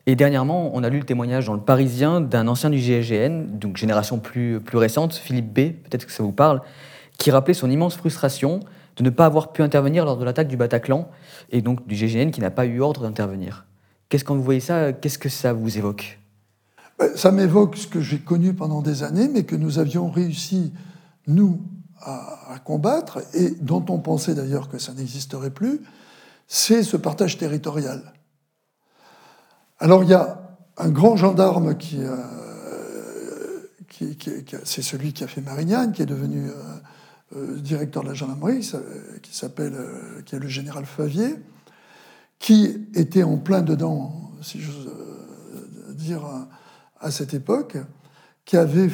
Et 0.08 0.16
dernièrement, 0.16 0.72
on 0.74 0.84
a 0.84 0.90
lu 0.90 0.98
le 0.98 1.06
témoignage 1.06 1.46
dans 1.46 1.54
le 1.54 1.60
Parisien 1.60 2.20
d'un 2.20 2.48
ancien 2.48 2.72
du 2.72 2.80
GIGN, 2.80 3.46
donc 3.52 3.78
génération 3.78 4.18
plus, 4.18 4.60
plus 4.60 4.80
récente, 4.80 5.14
Philippe 5.14 5.54
B, 5.54 5.74
peut-être 5.84 6.08
que 6.08 6.12
ça 6.12 6.24
vous 6.24 6.32
parle, 6.32 6.62
qui 7.20 7.30
rappelait 7.30 7.54
son 7.54 7.70
immense 7.70 7.96
frustration 7.96 8.60
de 8.96 9.04
ne 9.04 9.12
pas 9.12 9.26
avoir 9.26 9.52
pu 9.52 9.62
intervenir 9.62 10.04
lors 10.04 10.18
de 10.18 10.26
l'attaque 10.26 10.48
du 10.48 10.58
Bataclan, 10.58 11.08
et 11.52 11.62
donc 11.62 11.86
du 11.88 11.96
GIGN 11.96 12.32
qui 12.32 12.42
n'a 12.42 12.50
pas 12.50 12.66
eu 12.66 12.82
ordre 12.82 13.02
d'intervenir. 13.02 13.66
Qu'est-ce 14.10 14.26
quand 14.26 14.36
vous 14.36 14.44
voyez 14.44 14.62
ça, 14.62 14.94
qu'est-ce 14.94 15.20
que 15.20 15.30
ça 15.30 15.54
vous 15.54 15.78
évoque? 15.78 16.20
Ben, 16.98 17.16
Ça 17.16 17.32
m'évoque 17.32 17.78
ce 17.78 17.88
que 17.88 18.02
j'ai 18.02 18.18
connu 18.18 18.54
pendant 18.54 18.82
des 18.82 19.04
années, 19.04 19.30
mais 19.32 19.44
que 19.44 19.56
nous 19.56 19.78
avions 19.78 20.10
réussi, 20.10 20.74
nous, 21.28 21.62
à, 22.06 22.60
combattre, 22.64 23.20
et 23.34 23.52
dont 23.52 23.86
on 23.90 24.00
pensait 24.00 24.36
d'ailleurs 24.36 24.70
que 24.70 24.78
ça 24.78 24.94
n'existerait 24.94 25.52
plus, 25.52 25.82
c'est 26.48 26.84
ce 26.84 26.98
partage 26.98 27.38
territorial. 27.38 28.14
Alors 29.80 30.04
il 30.04 30.10
y 30.10 30.14
a 30.14 30.58
un 30.78 30.90
grand 30.90 31.16
gendarme 31.16 31.78
qui, 31.78 32.00
euh, 32.02 32.18
c'est 34.64 34.82
celui 34.82 35.14
qui 35.14 35.24
a 35.24 35.28
fait 35.28 35.42
Marignane, 35.42 35.92
qui 35.92 36.02
est 36.02 36.08
devenu 36.08 36.50
euh, 36.50 36.54
euh, 37.36 37.60
directeur 37.60 38.04
de 38.04 38.10
la 38.10 38.14
gendarmerie, 38.14 38.70
qui 39.22 39.36
s'appelle, 39.36 39.78
qui 40.26 40.36
est 40.36 40.40
le 40.40 40.48
général 40.48 40.86
Favier, 40.86 41.36
qui 42.40 42.88
était 42.96 43.24
en 43.24 43.38
plein 43.38 43.62
dedans, 43.62 44.32
si 44.42 44.60
j'ose 44.60 44.92
dire, 45.90 46.24
à 47.00 47.12
cette 47.12 47.34
époque, 47.34 47.78
qui 48.46 48.58
avait 48.58 48.90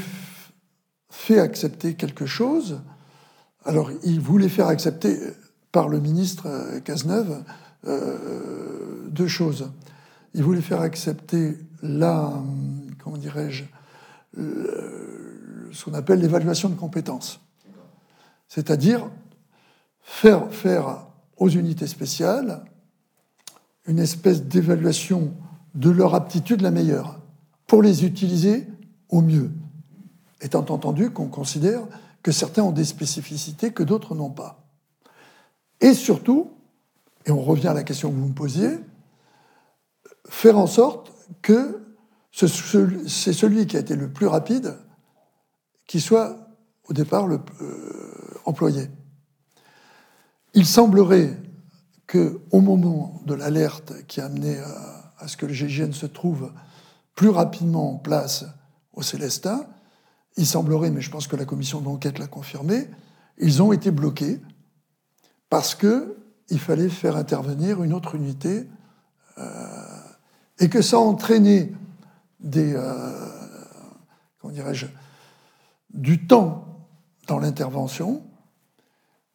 fait 1.10 1.40
accepter 1.40 1.96
quelque 1.96 2.26
chose. 2.26 2.82
Alors, 3.66 3.92
il 4.04 4.20
voulait 4.20 4.50
faire 4.50 4.68
accepter 4.68 5.18
par 5.72 5.90
le 5.90 6.00
ministre 6.00 6.48
Cazeneuve 6.84 7.44
deux 7.86 9.28
choses 9.28 9.70
il 10.34 10.44
voulait 10.44 10.62
faire 10.62 10.82
accepter 10.82 11.58
la, 11.82 12.42
comment 13.04 13.18
dirais-je, 13.18 13.64
ce 14.36 15.86
qu'on 15.86 15.94
appelle 15.94 16.20
l'évaluation 16.20 16.70
de 16.70 16.76
compétences. 16.76 17.42
C'est-à-dire 18.48 19.10
faire 20.02 20.52
faire 20.52 21.08
aux 21.38 21.50
unités 21.50 21.88
spéciales 21.88 22.64
une 23.86 24.00
espèce 24.00 24.44
d'évaluation 24.44 25.34
de 25.76 25.90
leur 25.90 26.16
aptitude 26.16 26.62
la 26.62 26.72
meilleure, 26.72 27.20
pour 27.68 27.82
les 27.82 28.06
utiliser 28.06 28.68
au 29.10 29.22
mieux, 29.22 29.52
étant 30.42 30.66
entendu 30.70 31.12
qu'on 31.12 31.28
considère 31.28 31.82
que 32.30 32.36
certains 32.36 32.62
ont 32.62 32.72
des 32.72 32.86
spécificités 32.86 33.74
que 33.74 33.82
d'autres 33.82 34.14
n'ont 34.14 34.30
pas. 34.30 34.64
Et 35.82 35.96
surtout, 35.96 36.52
et 37.26 37.32
on 37.32 37.42
revient 37.42 37.70
à 37.70 37.74
la 37.74 37.82
question 37.82 38.12
que 38.12 38.16
vous 38.16 38.28
me 38.28 38.36
posiez, 38.36 38.70
faire 40.28 40.60
en 40.60 40.68
sorte 40.68 41.12
que 41.42 41.84
c'est 42.32 43.34
celui 43.34 43.66
qui 43.66 43.78
a 43.78 43.80
été 43.80 43.96
le 43.96 44.14
plus 44.14 44.28
rapide 44.28 44.78
qui 45.88 46.00
soit 46.00 46.38
au 46.84 46.94
départ 46.94 47.26
le, 47.26 47.40
euh, 47.62 48.14
employé. 48.46 48.92
Il 50.54 50.68
semblerait 50.68 51.36
que 52.06 52.42
au 52.52 52.62
moment 52.62 53.24
de 53.26 53.34
l'alerte 53.34 54.06
qui 54.06 54.22
a 54.22 54.26
amené 54.26 54.60
à, 55.18 55.28
ce 55.28 55.36
que 55.36 55.48
le 55.48 55.54
GIGN 55.54 55.94
se 55.94 56.06
trouve 56.06 56.52
plus 57.16 57.30
rapidement 57.30 57.94
en 57.94 57.98
place 57.98 58.46
au 58.94 59.02
Célestin, 59.02 59.66
il 60.40 60.48
semblerait, 60.48 60.90
mais 60.90 61.02
je 61.02 61.12
pense 61.12 61.28
que 61.28 61.36
la 61.36 61.44
commission 61.44 61.82
d'enquête 61.82 62.18
l'a 62.18 62.28
confirmé, 62.28 62.88
ils 63.38 63.62
ont 63.62 63.74
été 63.74 63.92
bloqués 63.92 64.40
parce 65.50 65.76
qu'il 65.76 66.60
fallait 66.60 66.88
faire 66.88 67.18
intervenir 67.18 67.84
une 67.84 67.92
autre 67.92 68.16
unité 68.16 68.66
euh, 69.38 69.44
et 70.60 70.70
que 70.70 70.82
ça 70.82 70.96
a 70.96 71.00
entraîné 71.02 71.74
des, 72.40 72.74
euh, 72.74 73.12
comment 74.40 74.54
dirais-je, 74.54 74.86
du 75.94 76.26
temps 76.26 76.88
dans 77.28 77.40
l'intervention 77.40 78.24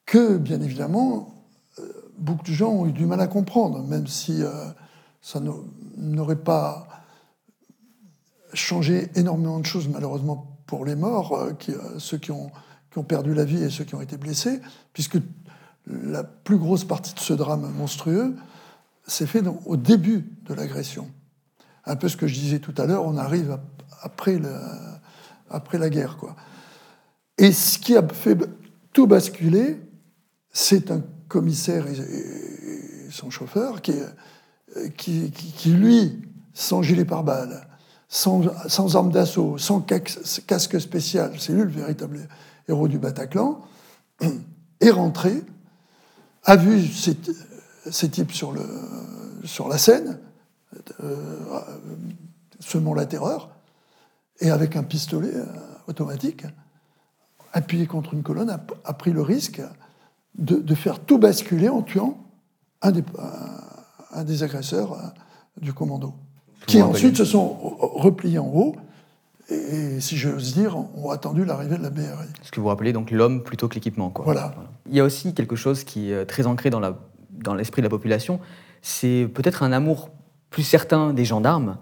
que, 0.06 0.38
bien 0.38 0.62
évidemment, 0.62 1.34
euh, 1.80 1.92
beaucoup 2.16 2.44
de 2.44 2.52
gens 2.52 2.70
ont 2.70 2.86
eu 2.86 2.92
du 2.92 3.04
mal 3.04 3.20
à 3.20 3.26
comprendre, 3.26 3.82
même 3.82 4.06
si 4.06 4.42
ça 5.20 5.38
n'aurait 5.98 6.42
pas 6.42 6.88
changé 8.54 9.10
énormément 9.16 9.60
de 9.60 9.66
choses, 9.66 9.88
malheureusement, 9.88 10.53
pour 10.66 10.84
les 10.84 10.94
morts, 10.94 11.36
euh, 11.36 11.98
ceux 11.98 12.18
qui 12.18 12.30
ont, 12.30 12.50
qui 12.90 12.98
ont 12.98 13.04
perdu 13.04 13.34
la 13.34 13.44
vie 13.44 13.62
et 13.62 13.70
ceux 13.70 13.84
qui 13.84 13.94
ont 13.94 14.00
été 14.00 14.16
blessés, 14.16 14.60
puisque 14.92 15.18
la 15.86 16.24
plus 16.24 16.56
grosse 16.56 16.84
partie 16.84 17.14
de 17.14 17.20
ce 17.20 17.34
drame 17.34 17.70
monstrueux 17.76 18.34
s'est 19.06 19.26
fait 19.26 19.42
au 19.66 19.76
début 19.76 20.24
de 20.46 20.54
l'agression. 20.54 21.10
Un 21.84 21.96
peu 21.96 22.08
ce 22.08 22.16
que 22.16 22.26
je 22.26 22.34
disais 22.34 22.58
tout 22.58 22.74
à 22.78 22.86
l'heure, 22.86 23.04
on 23.04 23.16
arrive 23.16 23.58
après, 24.02 24.40
après 25.50 25.78
la 25.78 25.90
guerre. 25.90 26.16
Quoi. 26.16 26.34
Et 27.36 27.52
ce 27.52 27.78
qui 27.78 27.96
a 27.96 28.06
fait 28.06 28.38
tout 28.92 29.06
basculer, 29.06 29.80
c'est 30.50 30.90
un 30.90 31.02
commissaire 31.28 31.86
et, 31.86 33.10
son 33.10 33.30
chauffeur 33.30 33.82
qui, 33.82 33.94
qui, 34.96 35.30
qui, 35.30 35.70
lui, 35.70 36.22
sans 36.52 36.82
gilet 36.82 37.04
pare-balles, 37.04 37.68
sans, 38.14 38.42
sans 38.68 38.94
arme 38.94 39.10
d'assaut, 39.10 39.58
sans 39.58 39.80
casque 39.80 40.80
spécial, 40.80 41.32
c'est 41.40 41.52
lui 41.52 41.62
le 41.62 41.68
véritable 41.68 42.28
héros 42.68 42.86
du 42.86 42.96
Bataclan, 42.96 43.60
est 44.80 44.90
rentré, 44.90 45.42
a 46.44 46.54
vu 46.54 46.86
ces, 46.86 48.08
types 48.08 48.30
sur, 48.30 48.52
la 49.68 49.78
scène, 49.78 50.20
euh, 51.02 51.60
semant 52.60 52.94
la 52.94 53.04
terreur, 53.04 53.50
et 54.38 54.50
avec 54.50 54.76
un 54.76 54.84
pistolet 54.84 55.34
euh, 55.34 55.44
automatique, 55.88 56.46
appuyé 57.52 57.88
contre 57.88 58.14
une 58.14 58.22
colonne, 58.22 58.50
a, 58.84 58.92
pris 58.92 59.10
le 59.10 59.22
risque 59.22 59.60
de, 60.38 60.74
faire 60.76 61.00
tout 61.00 61.18
basculer 61.18 61.68
en 61.68 61.82
tuant 61.82 62.16
un 62.80 62.92
des, 62.92 63.02
un 64.12 64.22
des 64.22 64.44
agresseurs 64.44 64.92
euh, 64.92 65.08
du 65.60 65.72
commando, 65.72 66.14
qui 66.66 66.82
ensuite 66.82 67.16
se 67.16 67.24
sont 67.24 67.48
repliés 67.80 68.38
en 68.38 68.46
haut 68.46 68.76
et, 69.50 70.00
si 70.00 70.16
j'ose 70.16 70.54
dire, 70.54 70.76
ont 70.76 71.10
attendu 71.10 71.44
l'arrivée 71.44 71.76
de 71.76 71.82
la 71.82 71.90
BRI. 71.90 72.04
Ce 72.42 72.50
que 72.50 72.60
vous 72.60 72.68
rappelez 72.68 72.92
donc 72.92 73.10
l'homme 73.10 73.42
plutôt 73.42 73.68
que 73.68 73.74
l'équipement. 73.74 74.12
Voilà. 74.24 74.54
Il 74.88 74.96
y 74.96 75.00
a 75.00 75.04
aussi 75.04 75.34
quelque 75.34 75.56
chose 75.56 75.84
qui 75.84 76.10
est 76.12 76.24
très 76.24 76.46
ancré 76.46 76.70
dans 76.70 76.80
l'esprit 77.54 77.82
dans 77.82 77.88
de 77.88 77.88
la 77.88 77.90
population, 77.90 78.40
c'est 78.80 79.28
peut-être 79.34 79.62
un 79.62 79.72
amour 79.72 80.10
plus 80.50 80.62
certain 80.62 81.12
des 81.12 81.24
gendarmes 81.24 81.78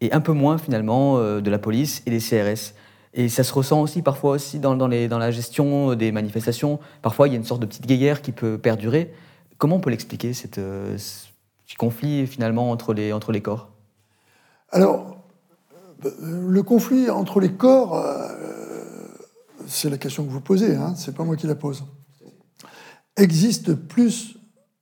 et 0.00 0.12
un 0.12 0.20
peu 0.20 0.32
moins 0.32 0.58
finalement 0.58 1.18
euh, 1.18 1.40
de 1.40 1.50
la 1.50 1.58
police 1.58 2.02
et 2.06 2.10
des 2.10 2.18
CRS. 2.18 2.74
Et 3.12 3.28
ça 3.28 3.44
se 3.44 3.52
ressent 3.52 3.80
aussi 3.80 4.02
parfois 4.02 4.32
aussi 4.32 4.58
dans, 4.58 4.74
dans, 4.74 4.88
les, 4.88 5.06
dans, 5.08 5.18
la 5.18 5.30
gestion 5.30 5.94
des 5.94 6.10
manifestations. 6.10 6.80
Parfois, 7.00 7.28
il 7.28 7.32
y 7.32 7.34
a 7.34 7.36
une 7.36 7.44
sorte 7.44 7.60
de 7.60 7.66
petite 7.66 7.86
guéguerre 7.86 8.22
qui 8.22 8.32
peut 8.32 8.58
perdurer. 8.58 9.12
Comment 9.58 9.76
on 9.76 9.80
peut 9.80 9.90
l'expliquer, 9.90 10.32
cette, 10.32 10.58
euh, 10.58 10.96
ce 10.98 11.76
conflit 11.76 12.26
finalement 12.26 12.70
entre 12.70 12.92
les, 12.92 13.12
entre 13.12 13.30
les 13.30 13.40
corps? 13.40 13.68
Alors, 14.74 15.24
le 16.20 16.62
conflit 16.64 17.08
entre 17.08 17.38
les 17.38 17.52
corps, 17.52 17.94
euh, 17.94 18.26
c'est 19.68 19.88
la 19.88 19.98
question 19.98 20.24
que 20.24 20.30
vous 20.30 20.40
posez, 20.40 20.74
hein, 20.74 20.94
c'est 20.96 21.14
pas 21.14 21.22
moi 21.22 21.36
qui 21.36 21.46
la 21.46 21.54
pose, 21.54 21.84
existe 23.16 23.74
plus 23.74 24.36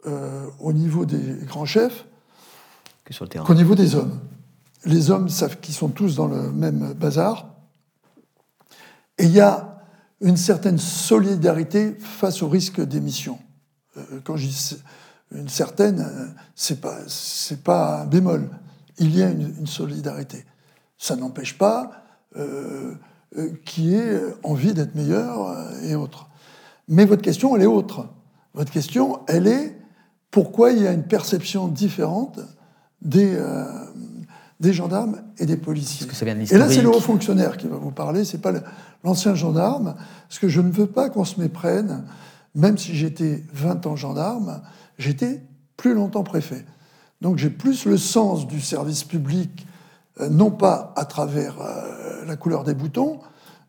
euh, 0.06 0.46
au 0.60 0.72
niveau 0.72 1.04
des 1.04 1.44
grands 1.44 1.66
chefs 1.66 2.06
qu'au 3.44 3.54
niveau 3.54 3.74
des 3.74 3.94
hommes. 3.94 4.18
Les 4.86 5.10
hommes 5.10 5.28
savent 5.28 5.60
qu'ils 5.60 5.74
sont 5.74 5.90
tous 5.90 6.16
dans 6.16 6.26
le 6.26 6.50
même 6.50 6.94
bazar. 6.94 7.54
Et 9.18 9.24
il 9.24 9.32
y 9.32 9.40
a 9.40 9.84
une 10.22 10.38
certaine 10.38 10.78
solidarité 10.78 11.98
face 11.98 12.42
au 12.42 12.48
risque 12.48 12.80
d'émission. 12.80 13.38
Euh, 13.98 14.20
quand 14.24 14.38
je 14.38 14.46
dis 14.46 14.76
une 15.32 15.50
certaine, 15.50 16.34
c'est 16.54 16.80
pas 16.80 16.96
pas 17.62 18.02
un 18.02 18.06
bémol. 18.06 18.48
Il 18.98 19.16
y 19.16 19.22
a 19.22 19.30
une 19.30 19.66
solidarité 19.66 20.44
ça 21.02 21.16
n'empêche 21.16 21.58
pas 21.58 21.90
euh, 22.36 22.94
euh, 23.36 23.48
qu'il 23.64 23.86
y 23.86 23.96
ait 23.96 24.20
envie 24.44 24.72
d'être 24.72 24.94
meilleur 24.94 25.48
euh, 25.48 25.80
et 25.82 25.96
autres. 25.96 26.28
Mais 26.86 27.06
votre 27.06 27.22
question, 27.22 27.56
elle 27.56 27.62
est 27.62 27.66
autre. 27.66 28.06
Votre 28.54 28.70
question, 28.70 29.18
elle 29.26 29.48
est 29.48 29.76
pourquoi 30.30 30.70
il 30.70 30.80
y 30.80 30.86
a 30.86 30.92
une 30.92 31.02
perception 31.02 31.66
différente 31.66 32.38
des, 33.00 33.36
des 34.60 34.72
gendarmes 34.72 35.22
et 35.38 35.46
des 35.46 35.56
policiers. 35.56 36.06
Que 36.06 36.14
ça 36.14 36.24
vient 36.24 36.34
de 36.34 36.40
et 36.40 36.58
là, 36.58 36.68
c'est 36.68 36.82
le 36.82 36.88
haut 36.88 37.00
fonctionnaire 37.00 37.56
qui 37.56 37.66
va 37.66 37.76
vous 37.76 37.90
parler, 37.90 38.24
c'est 38.24 38.40
pas 38.40 38.52
l'ancien 39.04 39.34
gendarme, 39.34 39.94
parce 40.28 40.38
que 40.38 40.48
je 40.48 40.60
ne 40.60 40.70
veux 40.70 40.86
pas 40.86 41.10
qu'on 41.10 41.24
se 41.24 41.40
méprenne, 41.40 42.04
même 42.54 42.78
si 42.78 42.94
j'étais 42.94 43.42
20 43.52 43.86
ans 43.86 43.96
gendarme, 43.96 44.62
j'étais 44.98 45.42
plus 45.76 45.94
longtemps 45.94 46.22
préfet. 46.22 46.64
Donc 47.22 47.38
j'ai 47.38 47.50
plus 47.50 47.86
le 47.86 47.96
sens 47.96 48.48
du 48.48 48.60
service 48.60 49.04
public 49.04 49.64
euh, 50.20 50.28
non 50.28 50.50
pas 50.50 50.92
à 50.96 51.04
travers 51.04 51.56
euh, 51.62 52.24
la 52.26 52.34
couleur 52.34 52.64
des 52.64 52.74
boutons, 52.74 53.20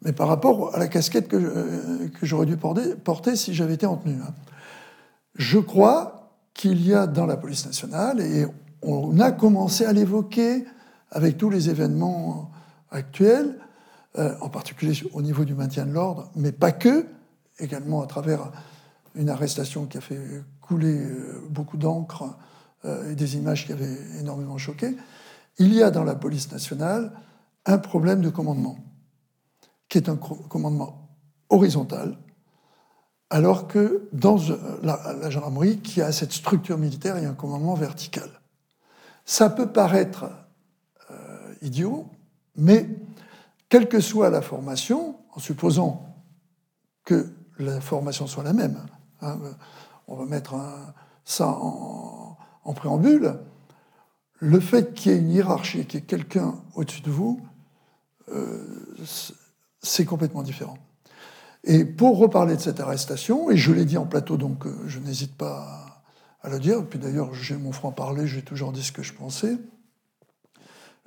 mais 0.01 0.12
par 0.12 0.28
rapport 0.28 0.76
à 0.76 0.80
la 0.80 0.88
casquette 0.88 1.28
que, 1.28 1.38
euh, 1.38 2.10
j'aurais 2.24 2.47
dû 2.47 2.58
porter, 2.58 3.36
si 3.36 3.54
j'avais 3.54 3.76
été 3.76 3.86
en 3.86 3.97
tenue. 3.97 4.20
Hein. 4.24 4.34
Je 5.36 5.60
crois 5.60 6.32
qu'il 6.56 6.84
y 6.86 6.95
a 6.95 7.06
dans 7.06 7.28
la 7.28 7.38
police 7.38 7.68
nationale, 7.68 8.22
et 8.22 8.47
on 8.82 9.20
a 9.20 9.32
commencé 9.32 9.86
à 9.86 9.93
l'évoquer 9.93 10.66
avec 11.12 11.38
tous 11.38 11.51
les 11.51 11.70
événements 11.70 12.51
actuels, 12.91 13.58
en 14.41 14.49
particulier 14.49 14.93
au 15.14 15.24
niveau 15.24 15.43
du 15.43 15.56
maintien 15.56 15.88
de 15.88 15.91
l'ordre, 15.91 16.30
mais 16.36 16.51
pas 16.51 16.72
que, 16.72 17.08
également 17.58 18.04
à 18.04 18.06
travers 18.06 18.51
une 19.16 19.30
arrestation 19.30 19.88
qui 19.88 19.97
a 19.97 20.01
fait 20.01 20.20
couler 20.62 21.01
beaucoup 21.49 21.78
d'encre 21.78 22.36
et 22.84 23.15
des 23.15 23.38
images 23.38 23.65
qui 23.65 23.71
avaient 23.71 23.97
énormément 24.19 24.57
choqué, 24.57 24.95
il 25.57 25.73
y 25.73 25.84
a 25.84 25.91
dans 25.91 26.03
la 26.03 26.15
police 26.15 26.51
nationale 26.51 27.11
un 27.65 27.77
problème 27.77 28.21
de 28.21 28.29
commandement, 28.29 28.77
qui 29.89 29.97
est 29.97 30.09
un 30.09 30.17
commandement 30.17 31.09
horizontal, 31.49 32.17
alors 33.29 33.67
que 33.67 34.09
dans 34.11 34.38
la, 34.84 35.29
gendarmerie, 35.29 35.79
qui 35.79 36.01
a 36.01 36.11
cette 36.11 36.34
structure 36.34 36.77
militaire, 36.77 37.17
il 37.17 37.23
y 37.23 37.25
a 37.25 37.29
un 37.29 37.36
commandement 37.36 37.73
vertical. 37.73 38.29
Ça 39.25 39.49
peut 39.49 39.71
paraître 39.71 40.25
euh, 41.09 41.53
idiot, 41.61 42.07
mais 42.55 42.88
quelle 43.69 43.88
que 43.88 43.99
soit 43.99 44.29
la 44.29 44.41
formation, 44.41 45.15
en 45.34 45.39
supposant 45.39 46.05
que 47.05 47.34
la 47.57 47.81
formation 47.81 48.27
soit 48.27 48.43
la 48.43 48.53
même, 48.53 48.86
hein, 49.21 49.39
on 50.07 50.15
va 50.15 50.25
mettre 50.25 50.55
ça 51.25 51.47
en 51.47 52.22
préambule, 52.72 53.39
le 54.39 54.59
fait 54.61 54.93
qu'il 54.93 55.11
y 55.11 55.16
ait 55.16 55.18
une 55.18 55.32
hiérarchie, 55.32 55.86
qu'il 55.86 55.99
y 55.99 56.03
ait 56.03 56.05
quelqu'un 56.05 56.55
au-dessus 56.76 57.01
de 57.01 57.11
vous, 57.11 57.41
euh, 58.30 58.95
c'est 59.82 60.05
complètement 60.05 60.43
différent. 60.43 60.78
Et 61.66 61.86
pour 61.86 62.18
reparler 62.18 62.55
de 62.55 62.61
cette 62.61 62.80
arrestation, 62.80 63.49
et 63.49 63.57
je 63.57 63.72
l'ai 63.72 63.86
dit 63.86 63.97
en 63.97 64.05
plateau, 64.05 64.38
donc 64.38 64.66
euh, 64.66 64.76
je 64.88 64.99
n'hésite 64.99 65.36
pas 65.36 66.03
à 66.41 66.49
le 66.49 66.59
dire, 66.59 66.86
puis 66.86 66.99
d'ailleurs 66.99 67.34
j'ai 67.34 67.55
mon 67.55 67.72
franc-parler, 67.72 68.28
j'ai 68.28 68.41
toujours 68.41 68.72
dit 68.72 68.84
ce 68.84 68.91
que 68.91 69.03
je 69.03 69.14
pensais, 69.14 69.57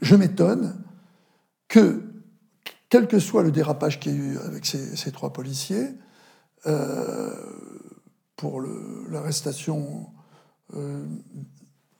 je 0.00 0.16
m'étonne 0.16 0.82
que, 1.68 2.02
quel 2.88 3.06
que 3.06 3.18
soit 3.18 3.42
le 3.42 3.50
dérapage 3.50 4.00
qu'il 4.00 4.12
y 4.12 4.14
a 4.14 4.18
eu 4.18 4.38
avec 4.38 4.64
ces, 4.64 5.12
trois 5.12 5.32
policiers, 5.32 5.88
euh, 6.66 7.34
pour 8.36 8.62
l'arrestation 9.10 10.06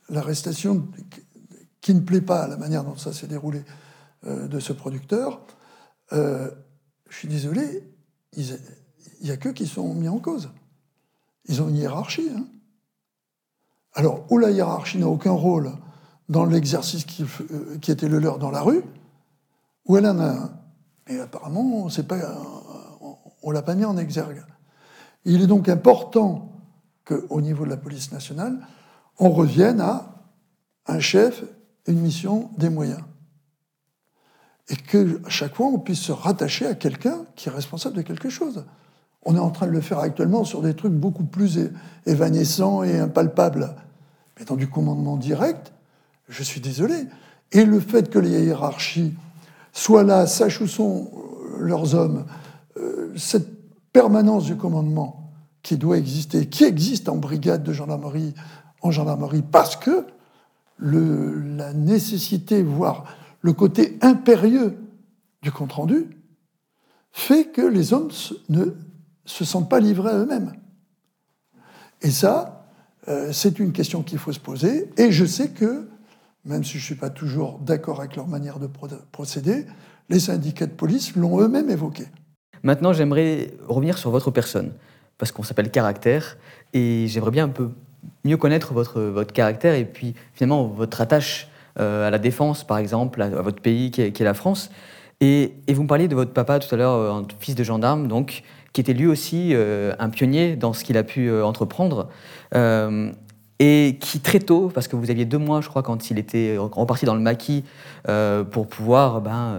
l'arrestation 0.08 0.88
qui 1.86 1.94
ne 1.94 2.00
plaît 2.00 2.20
pas 2.20 2.42
à 2.42 2.48
la 2.48 2.56
manière 2.56 2.82
dont 2.82 2.96
ça 2.96 3.12
s'est 3.12 3.28
déroulé 3.28 3.62
euh, 4.26 4.48
de 4.48 4.58
ce 4.58 4.72
producteur, 4.72 5.40
euh, 6.12 6.50
je 7.08 7.16
suis 7.16 7.28
désolé, 7.28 7.88
il 8.36 8.58
n'y 9.22 9.30
a 9.30 9.36
que 9.36 9.50
qui 9.50 9.68
sont 9.68 9.94
mis 9.94 10.08
en 10.08 10.18
cause. 10.18 10.50
Ils 11.44 11.62
ont 11.62 11.68
une 11.68 11.76
hiérarchie. 11.76 12.28
Hein. 12.34 12.46
Alors, 13.94 14.26
où 14.30 14.38
la 14.38 14.50
hiérarchie 14.50 14.98
n'a 14.98 15.06
aucun 15.06 15.30
rôle 15.30 15.70
dans 16.28 16.44
l'exercice 16.44 17.04
qui, 17.04 17.22
euh, 17.22 17.78
qui, 17.78 17.92
était 17.92 18.08
le 18.08 18.18
leur 18.18 18.38
dans 18.38 18.50
la 18.50 18.62
rue, 18.62 18.82
où 19.84 19.96
elle 19.96 20.08
en 20.08 20.18
a 20.18 20.28
un. 20.28 20.50
Et 21.06 21.20
apparemment, 21.20 21.84
on 21.84 23.48
ne 23.48 23.52
l'a 23.54 23.62
pas 23.62 23.74
mis 23.76 23.84
en 23.84 23.96
exergue. 23.96 24.44
Il 25.24 25.40
est 25.40 25.46
donc 25.46 25.68
important 25.68 26.55
qu'au 27.06 27.40
niveau 27.40 27.64
de 27.64 27.70
la 27.70 27.76
police 27.76 28.12
nationale, 28.12 28.58
on 29.18 29.30
revienne 29.30 29.80
à 29.80 30.16
un 30.86 31.00
chef, 31.00 31.44
une 31.86 32.00
mission, 32.00 32.50
des 32.58 32.68
moyens. 32.68 33.00
Et 34.68 34.76
que 34.76 35.20
à 35.24 35.30
chaque 35.30 35.54
fois, 35.54 35.66
on 35.66 35.78
puisse 35.78 36.00
se 36.00 36.12
rattacher 36.12 36.66
à 36.66 36.74
quelqu'un 36.74 37.24
qui 37.36 37.48
est 37.48 37.52
responsable 37.52 37.96
de 37.96 38.02
quelque 38.02 38.28
chose. 38.28 38.64
On 39.22 39.36
est 39.36 39.40
en 39.40 39.50
train 39.50 39.66
de 39.66 39.72
le 39.72 39.80
faire 39.80 40.00
actuellement 40.00 40.44
sur 40.44 40.60
des 40.60 40.74
trucs 40.74 40.92
beaucoup 40.92 41.24
plus 41.24 41.70
évanescents 42.04 42.82
et 42.82 42.98
impalpables. 42.98 43.74
Mais 44.38 44.44
dans 44.44 44.56
du 44.56 44.68
commandement 44.68 45.16
direct, 45.16 45.72
je 46.28 46.42
suis 46.42 46.60
désolé. 46.60 47.06
Et 47.52 47.64
le 47.64 47.80
fait 47.80 48.10
que 48.10 48.18
les 48.18 48.44
hiérarchies 48.44 49.14
soient 49.72 50.02
là, 50.02 50.26
sachent 50.26 50.60
où 50.60 50.66
sont 50.66 51.10
leurs 51.58 51.94
hommes, 51.94 52.26
cette 53.16 53.48
permanence 53.92 54.44
du 54.44 54.56
commandement 54.56 55.25
qui 55.66 55.76
doit 55.76 55.98
exister, 55.98 56.46
qui 56.46 56.62
existe 56.62 57.08
en 57.08 57.16
brigade 57.16 57.64
de 57.64 57.72
gendarmerie, 57.72 58.34
en 58.82 58.92
gendarmerie, 58.92 59.42
parce 59.42 59.74
que 59.74 60.06
la 60.78 61.72
nécessité, 61.72 62.62
voire 62.62 63.04
le 63.40 63.52
côté 63.52 63.98
impérieux 64.00 64.78
du 65.42 65.50
compte-rendu, 65.50 66.06
fait 67.10 67.46
que 67.46 67.62
les 67.62 67.92
hommes 67.92 68.10
ne 68.48 68.66
se 69.24 69.44
sentent 69.44 69.68
pas 69.68 69.80
livrés 69.80 70.10
à 70.10 70.18
eux-mêmes. 70.18 70.52
Et 72.00 72.12
ça, 72.12 72.68
euh, 73.08 73.32
c'est 73.32 73.58
une 73.58 73.72
question 73.72 74.04
qu'il 74.04 74.18
faut 74.18 74.32
se 74.32 74.38
poser. 74.38 74.88
Et 74.96 75.10
je 75.10 75.24
sais 75.24 75.48
que, 75.48 75.88
même 76.44 76.62
si 76.62 76.74
je 76.74 76.76
ne 76.78 76.82
suis 76.82 76.94
pas 76.94 77.10
toujours 77.10 77.58
d'accord 77.58 77.98
avec 77.98 78.14
leur 78.14 78.28
manière 78.28 78.60
de 78.60 78.68
procéder, 79.10 79.66
les 80.10 80.20
syndicats 80.20 80.66
de 80.66 80.74
police 80.74 81.16
l'ont 81.16 81.40
eux-mêmes 81.40 81.70
évoqué. 81.70 82.04
Maintenant, 82.62 82.92
j'aimerais 82.92 83.52
revenir 83.66 83.98
sur 83.98 84.12
votre 84.12 84.30
personne, 84.30 84.72
parce 85.18 85.32
qu'on 85.32 85.42
s'appelle 85.42 85.70
caractère, 85.70 86.36
et 86.72 87.06
j'aimerais 87.08 87.30
bien 87.30 87.44
un 87.44 87.50
peu 87.50 87.70
mieux 88.24 88.36
connaître 88.36 88.74
votre, 88.74 89.00
votre 89.00 89.32
caractère 89.32 89.74
et 89.74 89.84
puis 89.84 90.14
finalement 90.34 90.66
votre 90.66 91.00
attache 91.00 91.48
euh, 91.78 92.06
à 92.06 92.10
la 92.10 92.18
défense, 92.18 92.64
par 92.64 92.78
exemple, 92.78 93.20
à, 93.20 93.28
votre 93.28 93.60
pays 93.60 93.90
qui 93.90 94.00
est, 94.00 94.20
la 94.20 94.34
France. 94.34 94.70
Et, 95.20 95.54
vous 95.68 95.82
me 95.82 95.88
parliez 95.88 96.08
de 96.08 96.14
votre 96.14 96.32
papa 96.32 96.58
tout 96.58 96.74
à 96.74 96.78
l'heure, 96.78 96.94
euh, 96.94 97.22
fils 97.38 97.54
de 97.54 97.64
gendarme, 97.64 98.08
donc, 98.08 98.42
qui 98.72 98.80
était 98.80 98.94
lui 98.94 99.06
aussi 99.06 99.50
euh, 99.52 99.94
un 99.98 100.08
pionnier 100.08 100.56
dans 100.56 100.72
ce 100.72 100.84
qu'il 100.84 100.96
a 100.96 101.02
pu 101.02 101.30
entreprendre. 101.42 102.08
et 103.58 103.96
qui 104.00 104.20
très 104.20 104.38
tôt, 104.38 104.70
parce 104.74 104.88
que 104.88 104.96
vous 104.96 105.10
aviez 105.10 105.24
deux 105.24 105.38
mois, 105.38 105.60
je 105.60 105.68
crois, 105.68 105.82
quand 105.82 106.10
il 106.10 106.18
était 106.18 106.56
reparti 106.58 107.06
dans 107.06 107.14
le 107.14 107.20
maquis 107.20 107.64
pour 108.50 108.66
pouvoir 108.66 109.22
ben, 109.22 109.56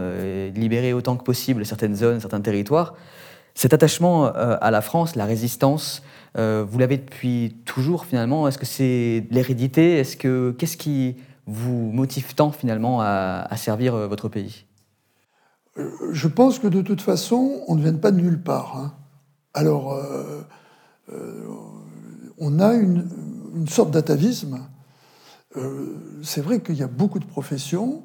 libérer 0.55 0.93
autant 0.93 1.15
que 1.15 1.23
possible 1.23 1.65
certaines 1.65 1.95
zones, 1.95 2.19
certains 2.19 2.41
territoires, 2.41 2.93
cet 3.57 3.73
attachement 3.73 4.27
à 4.27 4.69
la 4.69 4.81
France, 4.81 5.15
la 5.15 5.25
résistance, 5.25 6.03
vous 6.35 6.77
l'avez 6.77 6.97
depuis 6.97 7.57
toujours 7.65 8.05
finalement. 8.05 8.47
Est-ce 8.47 8.59
que 8.59 8.67
c'est 8.67 9.25
l'hérédité? 9.31 9.97
Est-ce 9.97 10.15
que 10.15 10.51
qu'est-ce 10.51 10.77
qui 10.77 11.15
vous 11.47 11.91
motive 11.91 12.35
tant 12.35 12.51
finalement 12.51 13.01
à, 13.01 13.47
servir 13.55 13.95
euh, 13.95 14.07
votre 14.07 14.29
pays? 14.29 14.65
Euh, 15.77 15.89
Je 16.11 16.27
pense 16.27 16.59
que 16.59 16.67
de 16.67 16.81
toute 16.81 17.01
façon, 17.01 17.61
on 17.67 17.75
ne 17.75 17.81
vient 17.81 17.93
pas 17.93 18.11
de 18.11 18.19
nulle 18.19 18.41
part. 18.41 18.77
Hein. 18.77 18.93
Alors, 19.53 19.93
euh, 19.93 20.43
on 22.37 22.59
a 22.59 22.73
une, 22.73 23.07
sorte 23.67 23.89
d'atavisme. 23.89 24.59
c'est 26.21 26.41
vrai 26.41 26.61
qu'il 26.61 26.75
y 26.75 26.83
a 26.83 26.87
beaucoup 26.87 27.17
de 27.17 27.25
professions. 27.25 28.03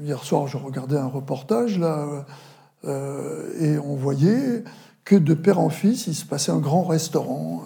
hier 0.00 0.24
soir, 0.24 0.48
je 0.48 0.56
regardais 0.56 0.98
un 0.98 1.06
reportage 1.06 1.78
là, 1.78 2.26
et 2.84 3.78
on 3.78 3.96
voyait 3.96 4.64
que 5.04 5.16
de 5.16 5.34
père 5.34 5.58
en 5.58 5.70
fils, 5.70 6.06
il 6.06 6.14
se 6.14 6.24
passait 6.24 6.52
un 6.52 6.58
grand 6.58 6.84
restaurant. 6.84 7.64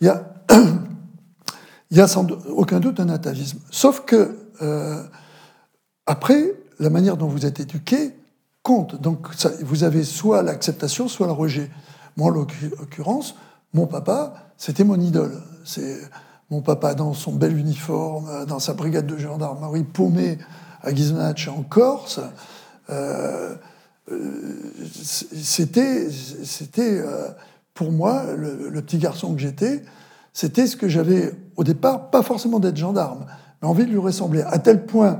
Il 0.00 0.06
y 0.06 0.10
a 0.10 0.34
il 1.90 1.96
y 1.96 2.00
a 2.00 2.08
sans 2.08 2.26
aucun 2.48 2.80
doute 2.80 3.00
un 3.00 3.08
atavisme. 3.08 3.58
Sauf 3.70 4.04
que, 4.04 4.36
euh, 4.62 5.02
après, 6.06 6.54
la 6.78 6.90
manière 6.90 7.16
dont 7.16 7.28
vous 7.28 7.46
êtes 7.46 7.60
éduqué 7.60 8.14
compte. 8.62 9.00
Donc, 9.00 9.28
vous 9.62 9.84
avez 9.84 10.04
soit 10.04 10.42
l'acceptation, 10.42 11.08
soit 11.08 11.26
le 11.26 11.32
rejet. 11.32 11.70
Moi, 12.16 12.28
en 12.28 12.30
l'occurrence, 12.30 13.36
mon 13.72 13.86
papa, 13.86 14.34
c'était 14.56 14.84
mon 14.84 15.00
idole. 15.00 15.42
C'est 15.64 15.98
mon 16.50 16.60
papa 16.60 16.94
dans 16.94 17.14
son 17.14 17.32
bel 17.32 17.56
uniforme, 17.56 18.46
dans 18.46 18.58
sa 18.58 18.74
brigade 18.74 19.06
de 19.06 19.16
gendarmerie 19.16 19.84
paumée 19.84 20.38
à 20.82 20.94
Gizonach 20.94 21.48
en 21.48 21.62
Corse. 21.62 22.20
Euh, 22.90 23.54
euh, 24.10 24.16
c'était, 25.02 26.10
c'était 26.10 27.02
pour 27.74 27.92
moi, 27.92 28.24
le 28.36 28.80
petit 28.82 28.98
garçon 28.98 29.34
que 29.34 29.40
j'étais, 29.40 29.82
c'était 30.32 30.68
ce 30.68 30.76
que 30.76 30.88
j'avais 30.88 31.34
au 31.56 31.64
départ, 31.64 32.10
pas 32.10 32.22
forcément 32.22 32.60
d'être 32.60 32.76
gendarme, 32.76 33.26
mais 33.60 33.66
envie 33.66 33.84
de 33.84 33.90
lui 33.90 33.98
ressembler, 33.98 34.42
à 34.42 34.60
tel 34.60 34.86
point 34.86 35.18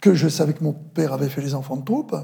que 0.00 0.14
je 0.14 0.28
savais 0.28 0.52
que 0.52 0.62
mon 0.62 0.72
père 0.72 1.12
avait 1.12 1.28
fait 1.28 1.40
les 1.40 1.56
enfants 1.56 1.76
de 1.76 1.84
troupe 1.84 2.14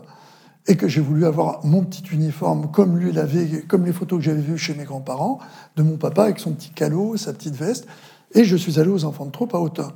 et 0.69 0.77
que 0.77 0.87
j'ai 0.87 1.01
voulu 1.01 1.27
avoir 1.27 1.65
mon 1.65 1.85
petit 1.85 2.05
uniforme 2.13 2.71
comme 2.71 2.99
lui 2.99 3.11
l'avait, 3.11 3.63
comme 3.63 3.85
les 3.85 3.93
photos 3.93 4.21
que 4.21 4.25
j'avais 4.25 4.41
vues 4.41 4.59
chez 4.59 4.75
mes 4.75 4.85
grands-parents, 4.85 5.41
de 5.75 5.83
mon 5.83 5.97
papa 5.97 6.23
avec 6.23 6.39
son 6.39 6.53
petit 6.53 6.71
calot, 6.71 7.17
sa 7.17 7.33
petite 7.33 7.57
veste, 7.57 7.89
et 8.33 8.45
je 8.45 8.57
suis 8.57 8.79
allé 8.79 8.91
aux 8.91 9.05
enfants 9.05 9.27
de 9.27 9.33
troupe 9.33 9.53
à 9.53 9.59
Autun. 9.59 9.93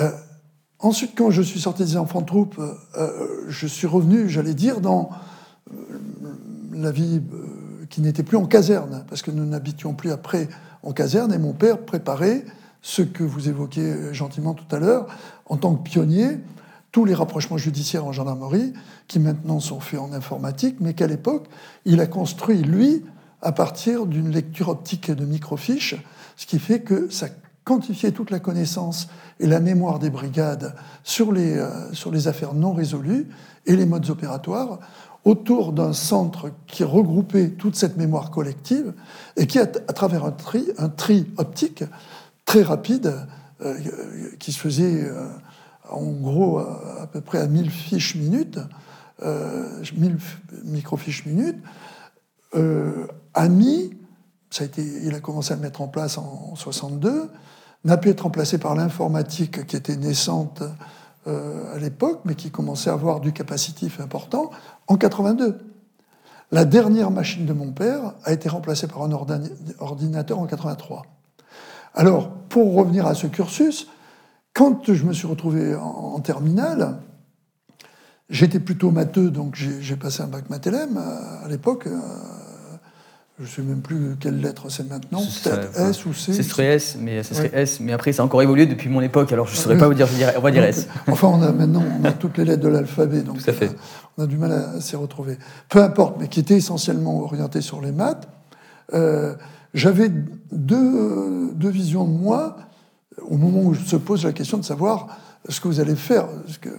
Euh, 0.00 0.10
ensuite, 0.80 1.12
quand 1.16 1.30
je 1.30 1.42
suis 1.42 1.60
sorti 1.60 1.84
des 1.84 1.96
enfants 1.96 2.20
de 2.20 2.26
troupe, 2.26 2.60
euh, 2.96 3.44
je 3.48 3.66
suis 3.66 3.86
revenu, 3.86 4.28
j'allais 4.28 4.54
dire, 4.54 4.80
dans 4.80 5.10
euh, 5.72 5.74
la 6.72 6.90
vie 6.90 7.20
qui 7.88 8.00
n'était 8.00 8.22
plus 8.22 8.36
en 8.36 8.46
caserne, 8.46 9.04
parce 9.08 9.22
que 9.22 9.30
nous 9.30 9.44
n'habitions 9.44 9.94
plus 9.94 10.10
après 10.10 10.48
en 10.82 10.92
caserne, 10.92 11.32
et 11.32 11.38
mon 11.38 11.52
père 11.52 11.78
préparait 11.78 12.44
ce 12.82 13.02
que 13.02 13.24
vous 13.24 13.48
évoquiez 13.48 14.14
gentiment 14.14 14.54
tout 14.54 14.74
à 14.74 14.78
l'heure, 14.78 15.06
en 15.46 15.56
tant 15.56 15.74
que 15.74 15.82
pionnier, 15.82 16.38
tous 16.92 17.04
les 17.04 17.14
rapprochements 17.14 17.58
judiciaires 17.58 18.06
en 18.06 18.12
gendarmerie, 18.12 18.72
qui 19.06 19.18
maintenant 19.18 19.60
sont 19.60 19.80
faits 19.80 20.00
en 20.00 20.12
informatique, 20.12 20.76
mais 20.80 20.94
qu'à 20.94 21.06
l'époque, 21.06 21.46
il 21.84 22.00
a 22.00 22.06
construit, 22.06 22.62
lui, 22.62 23.04
à 23.42 23.52
partir 23.52 24.06
d'une 24.06 24.30
lecture 24.30 24.68
optique 24.68 25.10
de 25.10 25.24
microfiches, 25.24 25.96
ce 26.36 26.46
qui 26.46 26.58
fait 26.58 26.80
que 26.80 27.10
ça 27.10 27.28
quantifiait 27.64 28.12
toute 28.12 28.30
la 28.30 28.40
connaissance 28.40 29.08
et 29.38 29.46
la 29.46 29.60
mémoire 29.60 29.98
des 29.98 30.10
brigades 30.10 30.74
sur 31.04 31.32
les, 31.32 31.56
euh, 31.56 31.92
sur 31.92 32.10
les 32.10 32.28
affaires 32.28 32.54
non 32.54 32.72
résolues 32.72 33.28
et 33.66 33.76
les 33.76 33.86
modes 33.86 34.08
opératoires 34.10 34.78
autour 35.24 35.72
d'un 35.72 35.92
centre 35.92 36.50
qui 36.66 36.84
regroupait 36.84 37.50
toute 37.50 37.76
cette 37.76 37.96
mémoire 37.96 38.30
collective 38.30 38.94
et 39.36 39.46
qui, 39.46 39.58
à, 39.58 39.66
travers 39.66 40.24
un 40.24 40.32
tri, 40.32 40.66
un 40.78 40.88
tri 40.88 41.26
optique 41.36 41.84
très 42.46 42.62
rapide, 42.62 43.26
euh, 43.62 43.76
qui 44.38 44.52
se 44.52 44.58
faisait 44.58 45.04
euh, 45.04 45.26
en 45.90 46.06
gros 46.06 46.58
à, 46.58 47.06
peu 47.12 47.20
près 47.20 47.38
à 47.38 47.46
1000 47.46 47.70
fiches 47.70 48.14
minutes, 48.14 48.58
1000 49.22 49.26
euh, 49.26 50.16
microfiches 50.64 51.26
minutes, 51.26 51.58
a 53.34 53.48
mis, 53.48 53.90
il 54.78 55.14
a 55.14 55.20
commencé 55.20 55.52
à 55.52 55.56
le 55.56 55.62
mettre 55.62 55.80
en 55.80 55.88
place 55.88 56.18
en, 56.18 56.54
62, 56.54 57.30
n'a 57.84 57.96
pu 57.96 58.10
être 58.10 58.22
remplacé 58.22 58.58
par 58.58 58.74
l'informatique 58.74 59.66
qui 59.66 59.76
était 59.76 59.96
naissante 59.96 60.62
à 61.26 61.78
l'époque, 61.78 62.20
mais 62.24 62.34
qui 62.34 62.50
commençait 62.50 62.90
à 62.90 62.94
avoir 62.94 63.20
du 63.20 63.32
capacitif 63.32 64.00
important 64.00 64.50
en 64.88 64.96
82. 64.96 65.58
La 66.52 66.64
dernière 66.64 67.10
machine 67.10 67.46
de 67.46 67.52
mon 67.52 67.70
père 67.70 68.14
a 68.24 68.32
été 68.32 68.48
remplacée 68.48 68.88
par 68.88 69.02
un 69.02 69.12
ordinateur 69.78 70.38
en 70.38 70.46
83. 70.46 71.06
Alors, 71.94 72.30
pour 72.48 72.74
revenir 72.74 73.06
à 73.06 73.14
ce 73.14 73.28
cursus, 73.28 73.86
quand 74.52 74.92
je 74.92 75.04
me 75.04 75.12
suis 75.12 75.28
retrouvé 75.28 75.74
en, 75.76 76.18
terminale, 76.20 76.98
j'étais 78.28 78.58
plutôt 78.58 78.90
matheux, 78.90 79.30
donc 79.30 79.54
j'ai 79.54 79.96
passé 79.96 80.22
un 80.22 80.26
bac 80.26 80.50
mathélème 80.50 80.98
à, 80.98 81.48
l'époque. 81.48 81.88
Euh, 83.40 83.44
je 83.44 83.44
ne 83.44 83.48
sais 83.48 83.62
même 83.62 83.80
plus 83.80 84.16
quelle 84.18 84.40
lettre 84.40 84.68
c'est 84.68 84.88
maintenant, 84.88 85.20
peut-être 85.20 85.78
S 85.78 86.04
ou 86.06 86.12
C. 86.12 86.32
Ce 86.32 86.42
serait 86.42 86.66
S, 86.74 86.96
mais 87.00 87.22
ça 87.22 87.34
serait 87.34 87.50
S, 87.52 87.80
mais 87.80 87.92
après 87.92 88.12
ça 88.12 88.22
a 88.22 88.26
encore 88.26 88.42
évolué 88.42 88.66
depuis 88.66 88.88
mon 88.88 89.00
époque, 89.00 89.32
alors 89.32 89.46
je 89.46 89.52
ne 89.52 89.56
saurais 89.56 89.78
pas 89.78 89.88
vous 89.88 89.94
dire, 89.94 90.08
on 90.36 90.40
va 90.40 90.50
dire 90.50 90.64
S. 90.64 90.88
Enfin, 91.08 91.28
on 91.28 91.42
a 91.42 91.52
maintenant 91.52 91.82
on 92.00 92.04
a 92.04 92.12
toutes 92.12 92.38
les 92.38 92.44
lettres 92.44 92.62
de 92.62 92.68
l'alphabet, 92.68 93.22
donc 93.22 93.42
Tout 93.42 93.50
à 93.50 93.52
fait. 93.52 93.70
on 94.18 94.24
a 94.24 94.26
du 94.26 94.36
mal 94.36 94.52
à, 94.52 94.80
s'y 94.80 94.96
retrouver. 94.96 95.38
Peu 95.68 95.82
importe, 95.82 96.16
mais 96.20 96.28
qui 96.28 96.40
était 96.40 96.56
essentiellement 96.56 97.20
orienté 97.22 97.60
sur 97.60 97.80
les 97.80 97.92
maths. 97.92 98.28
Euh, 98.92 99.34
j'avais 99.72 100.10
deux, 100.52 101.52
deux, 101.54 101.70
visions 101.70 102.04
de 102.04 102.10
moi 102.10 102.56
au 103.28 103.36
moment 103.36 103.62
où 103.62 103.74
se 103.74 103.96
pose 103.96 104.24
la 104.24 104.32
question 104.32 104.58
de 104.58 104.64
savoir 104.64 105.16
ce 105.48 105.60
que 105.60 105.68
vous 105.68 105.78
allez 105.78 105.94
faire, 105.94 106.26
ce, 106.46 106.58
que, 106.58 106.70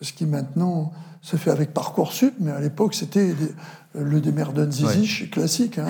ce 0.00 0.12
qui 0.12 0.26
maintenant 0.26 0.92
se 1.24 1.36
fait 1.36 1.50
avec 1.50 1.72
Parcoursup, 1.72 2.34
mais 2.38 2.50
à 2.50 2.60
l'époque 2.60 2.94
c'était 2.94 3.34
le 3.94 4.20
Demerden 4.20 4.70
Zizi 4.70 5.30
classique. 5.30 5.78
Hein. 5.78 5.88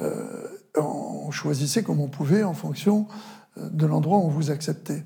Euh, 0.00 0.12
on 0.76 1.30
choisissait 1.30 1.82
comme 1.82 1.98
on 1.98 2.08
pouvait 2.08 2.42
en 2.42 2.52
fonction 2.52 3.06
de 3.56 3.86
l'endroit 3.86 4.18
où 4.18 4.24
on 4.24 4.28
vous 4.28 4.50
acceptait. 4.50 5.02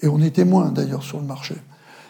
Et 0.00 0.06
on 0.06 0.20
était 0.20 0.44
moins 0.44 0.70
d'ailleurs 0.70 1.02
sur 1.02 1.18
le 1.18 1.26
marché. 1.26 1.56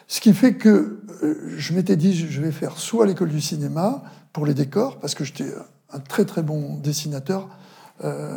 Ce 0.06 0.20
qui 0.20 0.34
fait 0.34 0.54
que 0.54 1.00
euh, 1.22 1.54
je 1.56 1.72
m'étais 1.72 1.96
dit, 1.96 2.14
je 2.14 2.40
vais 2.42 2.52
faire 2.52 2.76
soit 2.76 3.06
l'école 3.06 3.30
du 3.30 3.40
cinéma 3.40 4.02
pour 4.34 4.44
les 4.44 4.52
décors, 4.52 4.98
parce 4.98 5.14
que 5.14 5.24
j'étais 5.24 5.50
un 5.92 5.98
très 5.98 6.26
très 6.26 6.42
bon 6.42 6.76
dessinateur, 6.76 7.48
euh, 8.04 8.34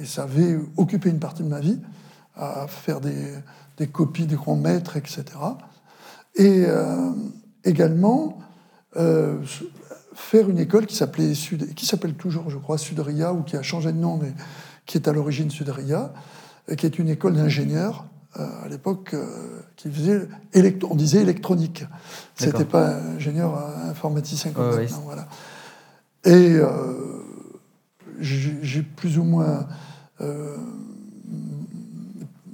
et 0.00 0.04
ça 0.04 0.22
avait 0.22 0.60
occupé 0.76 1.10
une 1.10 1.18
partie 1.18 1.42
de 1.42 1.48
ma 1.48 1.58
vie, 1.58 1.80
à 2.36 2.68
faire 2.68 3.00
des, 3.00 3.34
des 3.78 3.88
copies 3.88 4.26
des 4.26 4.36
grands 4.36 4.56
maîtres, 4.56 4.96
etc. 4.96 5.24
Et 6.36 6.64
euh, 6.66 7.10
également 7.64 8.38
euh, 8.96 9.38
faire 10.14 10.50
une 10.50 10.58
école 10.58 10.86
qui 10.86 10.94
s'appelait 10.94 11.34
Sud, 11.34 11.74
qui 11.74 11.86
s'appelle 11.86 12.14
toujours, 12.14 12.50
je 12.50 12.58
crois, 12.58 12.78
Sudria, 12.78 13.32
ou 13.32 13.42
qui 13.42 13.56
a 13.56 13.62
changé 13.62 13.92
de 13.92 13.98
nom, 13.98 14.18
mais 14.18 14.32
qui 14.84 14.98
est 14.98 15.08
à 15.08 15.12
l'origine 15.12 15.50
Sudria, 15.50 16.12
qui 16.76 16.86
est 16.86 16.98
une 16.98 17.08
école 17.08 17.34
d'ingénieurs 17.34 18.06
à 18.34 18.68
l'époque 18.68 19.16
qui 19.76 19.90
faisait, 19.90 20.28
on 20.88 20.94
disait 20.94 21.22
électronique. 21.22 21.84
C'était 22.34 22.66
pas 22.66 22.96
ingénieur 23.16 23.56
informaticien 23.88 24.50
comme. 24.52 24.70
Voilà. 25.04 25.26
Et 26.24 26.58
j'ai 28.20 28.82
plus 28.82 29.18
ou 29.18 29.24
moins, 29.24 29.66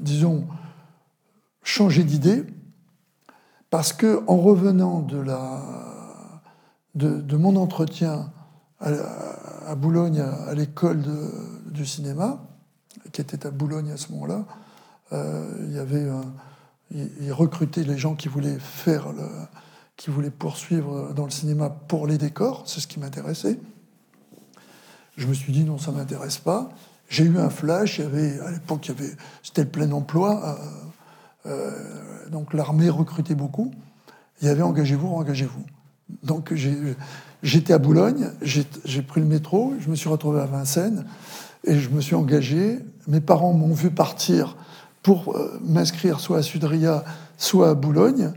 disons, 0.00 0.46
changé 1.64 2.04
d'idée 2.04 2.44
parce 3.72 3.94
que 3.94 4.22
en 4.26 4.36
revenant 4.36 5.00
de, 6.94 7.36
mon 7.38 7.56
entretien 7.56 8.30
à, 8.80 9.74
Boulogne, 9.76 10.20
à, 10.20 10.52
l'école 10.52 11.02
du 11.70 11.86
cinéma, 11.86 12.44
qui 13.12 13.22
était 13.22 13.46
à 13.46 13.50
Boulogne 13.50 13.90
à 13.90 13.96
ce 13.96 14.12
moment-là, 14.12 14.44
euh, 15.12 15.80
avait 15.80 16.06
il, 16.90 17.32
recrutait 17.32 17.82
les 17.82 17.96
gens 17.96 18.14
qui 18.14 18.28
voulaient 18.28 18.58
faire 18.58 19.06
qui 19.96 20.10
voulaient 20.10 20.30
poursuivre 20.30 21.14
dans 21.14 21.24
le 21.24 21.30
cinéma 21.30 21.70
pour 21.70 22.06
les 22.06 22.18
décors, 22.18 22.64
c'est 22.66 22.80
ce 22.80 22.86
qui 22.86 23.00
m'intéressait. 23.00 23.58
Je 25.16 25.26
me 25.26 25.32
suis 25.32 25.50
dit 25.50 25.64
non, 25.64 25.78
ça 25.78 25.92
m'intéresse 25.92 26.36
pas. 26.36 26.68
J'ai 27.08 27.24
eu 27.24 27.38
un 27.38 27.48
flash. 27.48 28.00
À 28.00 28.50
l'époque, 28.50 28.92
c'était 29.42 29.62
le 29.62 29.70
plein 29.70 29.90
emploi. 29.92 30.42
Euh, 30.44 30.91
euh, 31.46 31.70
donc 32.30 32.54
l'armée 32.54 32.88
recrutait 32.88 33.34
beaucoup. 33.34 33.72
Il 34.40 34.48
y 34.48 34.50
avait 34.50 34.62
engagez-vous, 34.62 35.08
engagez-vous. 35.08 35.64
Donc 36.22 36.52
j'étais 37.42 37.72
à 37.72 37.78
Boulogne, 37.78 38.30
j'ai 38.42 39.02
pris 39.02 39.20
le 39.20 39.26
métro, 39.26 39.74
je 39.80 39.88
me 39.88 39.94
suis 39.94 40.08
retrouvé 40.08 40.40
à 40.40 40.46
Vincennes 40.46 41.06
et 41.64 41.78
je 41.78 41.88
me 41.90 42.00
suis 42.00 42.14
engagé. 42.14 42.80
Mes 43.06 43.20
parents 43.20 43.52
m'ont 43.52 43.72
vu 43.72 43.90
partir 43.90 44.56
pour 45.02 45.36
euh, 45.36 45.58
m'inscrire 45.64 46.20
soit 46.20 46.38
à 46.38 46.42
Sudria, 46.42 47.04
soit 47.38 47.70
à 47.70 47.74
Boulogne. 47.74 48.32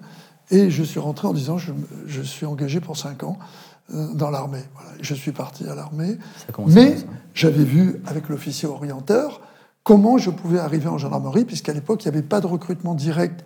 Et 0.52 0.70
je 0.70 0.84
suis 0.84 1.00
rentré 1.00 1.28
en 1.28 1.34
disant 1.34 1.58
je, 1.58 1.74
je 2.06 2.22
suis 2.22 2.46
engagé 2.46 2.80
pour 2.80 2.98
5 2.98 3.24
ans 3.24 3.38
euh, 3.94 4.14
dans 4.14 4.32
l'armée. 4.32 4.64
Je 5.02 5.14
suis 5.14 5.32
parti 5.32 5.68
à 5.68 5.76
l'armée. 5.76 6.18
Mais 6.68 6.98
j'avais 7.34 7.64
vu 7.64 8.02
avec 8.06 8.30
l'officier 8.30 8.68
orienteur 8.68 9.42
comment 9.86 10.18
je 10.18 10.32
pouvais 10.32 10.60
arriver 10.60 10.90
en 10.90 10.98
gendarmerie, 10.98 11.46
puisqu'à 11.46 11.72
l'époque, 11.72 12.04
il 12.04 12.10
n'y 12.10 12.18
avait 12.18 12.28
pas 12.28 12.42
de 12.42 12.48
recrutement 12.48 12.96
direct 12.96 13.46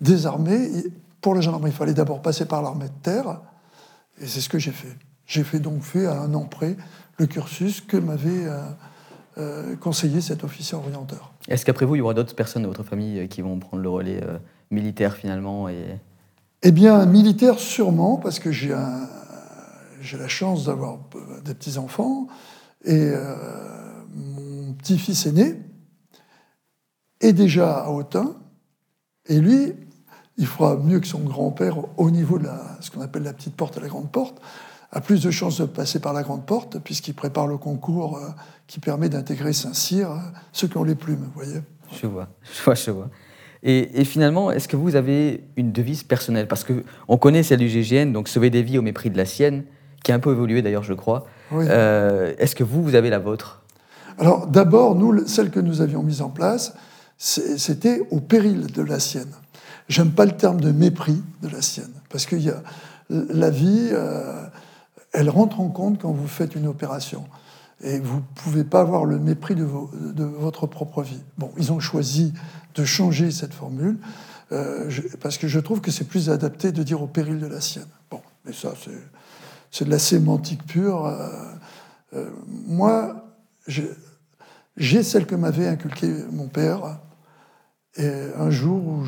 des 0.00 0.24
armées. 0.24 0.70
Pour 1.20 1.34
la 1.34 1.42
gendarmerie, 1.42 1.72
il 1.72 1.76
fallait 1.76 1.92
d'abord 1.92 2.22
passer 2.22 2.46
par 2.46 2.62
l'armée 2.62 2.86
de 2.86 3.02
terre, 3.02 3.40
et 4.18 4.26
c'est 4.26 4.40
ce 4.40 4.48
que 4.48 4.58
j'ai 4.58 4.70
fait. 4.70 4.96
J'ai 5.26 5.44
fait 5.44 5.58
donc 5.58 5.82
fait 5.82 6.06
à 6.06 6.18
un 6.22 6.32
an 6.32 6.44
près 6.44 6.76
le 7.18 7.26
cursus 7.26 7.80
que 7.82 7.96
m'avait 7.96 8.46
euh, 8.46 8.62
euh, 9.38 9.76
conseillé 9.76 10.20
cet 10.20 10.44
officier 10.44 10.78
orienteur. 10.78 11.32
Est-ce 11.48 11.66
qu'après 11.66 11.84
vous, 11.84 11.96
il 11.96 11.98
y 11.98 12.02
aura 12.02 12.14
d'autres 12.14 12.34
personnes 12.34 12.62
de 12.62 12.68
votre 12.68 12.84
famille 12.84 13.18
euh, 13.18 13.26
qui 13.26 13.42
vont 13.42 13.58
prendre 13.58 13.82
le 13.82 13.88
relais 13.90 14.22
militaire 14.70 15.14
finalement 15.14 15.68
et... 15.68 15.98
Eh 16.62 16.72
bien, 16.72 17.04
militaire 17.04 17.58
sûrement, 17.58 18.16
parce 18.16 18.38
que 18.38 18.52
j'ai 18.52 18.76
j'ai 20.02 20.16
la 20.16 20.28
chance 20.28 20.66
d'avoir 20.66 20.98
des 21.44 21.52
petits-enfants, 21.52 22.28
et 22.84 23.10
mon 24.14 24.72
petit-fils 24.74 25.26
aîné, 25.26 25.58
est 27.20 27.32
déjà 27.32 27.78
à 27.78 27.90
Autun, 27.90 28.34
et 29.26 29.38
lui, 29.38 29.74
il 30.36 30.46
fera 30.46 30.76
mieux 30.76 31.00
que 31.00 31.06
son 31.06 31.20
grand-père 31.20 31.76
au 31.98 32.10
niveau 32.10 32.38
de 32.38 32.44
la, 32.44 32.78
ce 32.80 32.90
qu'on 32.90 33.02
appelle 33.02 33.22
la 33.22 33.32
petite 33.32 33.54
porte 33.54 33.76
et 33.76 33.80
la 33.80 33.88
grande 33.88 34.10
porte, 34.10 34.40
a 34.92 35.00
plus 35.00 35.22
de 35.22 35.30
chances 35.30 35.60
de 35.60 35.66
passer 35.66 36.00
par 36.00 36.12
la 36.12 36.22
grande 36.22 36.46
porte, 36.46 36.78
puisqu'il 36.78 37.14
prépare 37.14 37.46
le 37.46 37.58
concours 37.58 38.16
euh, 38.16 38.30
qui 38.66 38.80
permet 38.80 39.08
d'intégrer 39.08 39.52
Saint-Cyr, 39.52 40.10
ceux 40.52 40.66
qui 40.66 40.76
ont 40.76 40.84
les 40.84 40.94
plumes, 40.94 41.30
vous 41.34 41.44
voyez. 41.44 41.60
Je 42.00 42.06
vois, 42.06 42.28
je 42.42 42.62
vois, 42.62 42.74
je 42.74 42.90
vois. 42.90 43.10
Et, 43.62 44.04
finalement, 44.04 44.50
est-ce 44.50 44.68
que 44.68 44.76
vous 44.76 44.96
avez 44.96 45.44
une 45.56 45.70
devise 45.70 46.02
personnelle? 46.02 46.48
Parce 46.48 46.64
qu'on 46.64 47.18
connaît 47.18 47.42
celle 47.42 47.58
du 47.58 47.68
GGN, 47.68 48.10
donc 48.10 48.28
sauver 48.28 48.48
des 48.48 48.62
vies 48.62 48.78
au 48.78 48.82
mépris 48.82 49.10
de 49.10 49.18
la 49.18 49.26
sienne, 49.26 49.64
qui 50.02 50.12
a 50.12 50.14
un 50.14 50.18
peu 50.18 50.32
évolué 50.32 50.62
d'ailleurs, 50.62 50.82
je 50.82 50.94
crois. 50.94 51.26
Euh, 51.52 52.32
est-ce 52.38 52.56
que 52.56 52.64
vous, 52.64 52.82
vous 52.82 52.94
avez 52.94 53.10
la 53.10 53.18
vôtre? 53.18 53.62
Alors 54.18 54.46
d'abord, 54.46 54.94
nous, 54.94 55.26
celle 55.26 55.50
que 55.50 55.60
nous 55.60 55.82
avions 55.82 56.02
mise 56.02 56.22
en 56.22 56.30
place, 56.30 56.74
c'était 57.22 58.00
au 58.10 58.18
péril 58.18 58.66
de 58.68 58.80
la 58.80 58.98
sienne. 58.98 59.32
J'aime 59.88 60.10
pas 60.10 60.24
le 60.24 60.32
terme 60.32 60.58
de 60.58 60.72
mépris 60.72 61.22
de 61.42 61.48
la 61.48 61.60
sienne, 61.60 61.92
parce 62.08 62.24
que 62.24 62.34
y 62.34 62.48
a, 62.48 62.62
la 63.10 63.50
vie, 63.50 63.90
euh, 63.92 64.46
elle 65.12 65.28
rentre 65.28 65.60
en 65.60 65.68
compte 65.68 66.00
quand 66.00 66.12
vous 66.12 66.26
faites 66.26 66.54
une 66.54 66.66
opération. 66.66 67.24
Et 67.82 67.98
vous 67.98 68.16
ne 68.16 68.22
pouvez 68.36 68.64
pas 68.64 68.80
avoir 68.80 69.04
le 69.04 69.18
mépris 69.18 69.54
de, 69.54 69.64
votre 69.64 70.66
propre 70.66 71.02
vie. 71.02 71.20
Bon, 71.36 71.50
ils 71.58 71.72
ont 71.72 71.80
choisi 71.80 72.32
de 72.74 72.84
changer 72.84 73.30
cette 73.30 73.52
formule, 73.52 73.98
euh, 74.52 74.90
parce 75.20 75.36
que 75.36 75.46
je 75.46 75.60
trouve 75.60 75.82
que 75.82 75.90
c'est 75.90 76.04
plus 76.04 76.30
adapté 76.30 76.72
de 76.72 76.82
dire 76.82 77.02
au 77.02 77.06
péril 77.06 77.38
de 77.38 77.46
la 77.46 77.60
sienne. 77.60 77.88
Bon, 78.10 78.22
mais 78.46 78.54
ça, 78.54 78.72
c'est 79.70 79.84
de 79.84 79.90
la 79.90 79.98
sémantique 79.98 80.64
pure. 80.66 81.04
Euh, 82.14 82.30
moi, 82.66 83.26
j'ai 83.66 85.02
celle 85.02 85.26
que 85.26 85.34
m'avait 85.34 85.66
inculquée 85.68 86.14
mon 86.32 86.48
père, 86.48 86.98
et 88.00 88.32
un 88.36 88.50
jour 88.50 88.86
où 88.86 89.04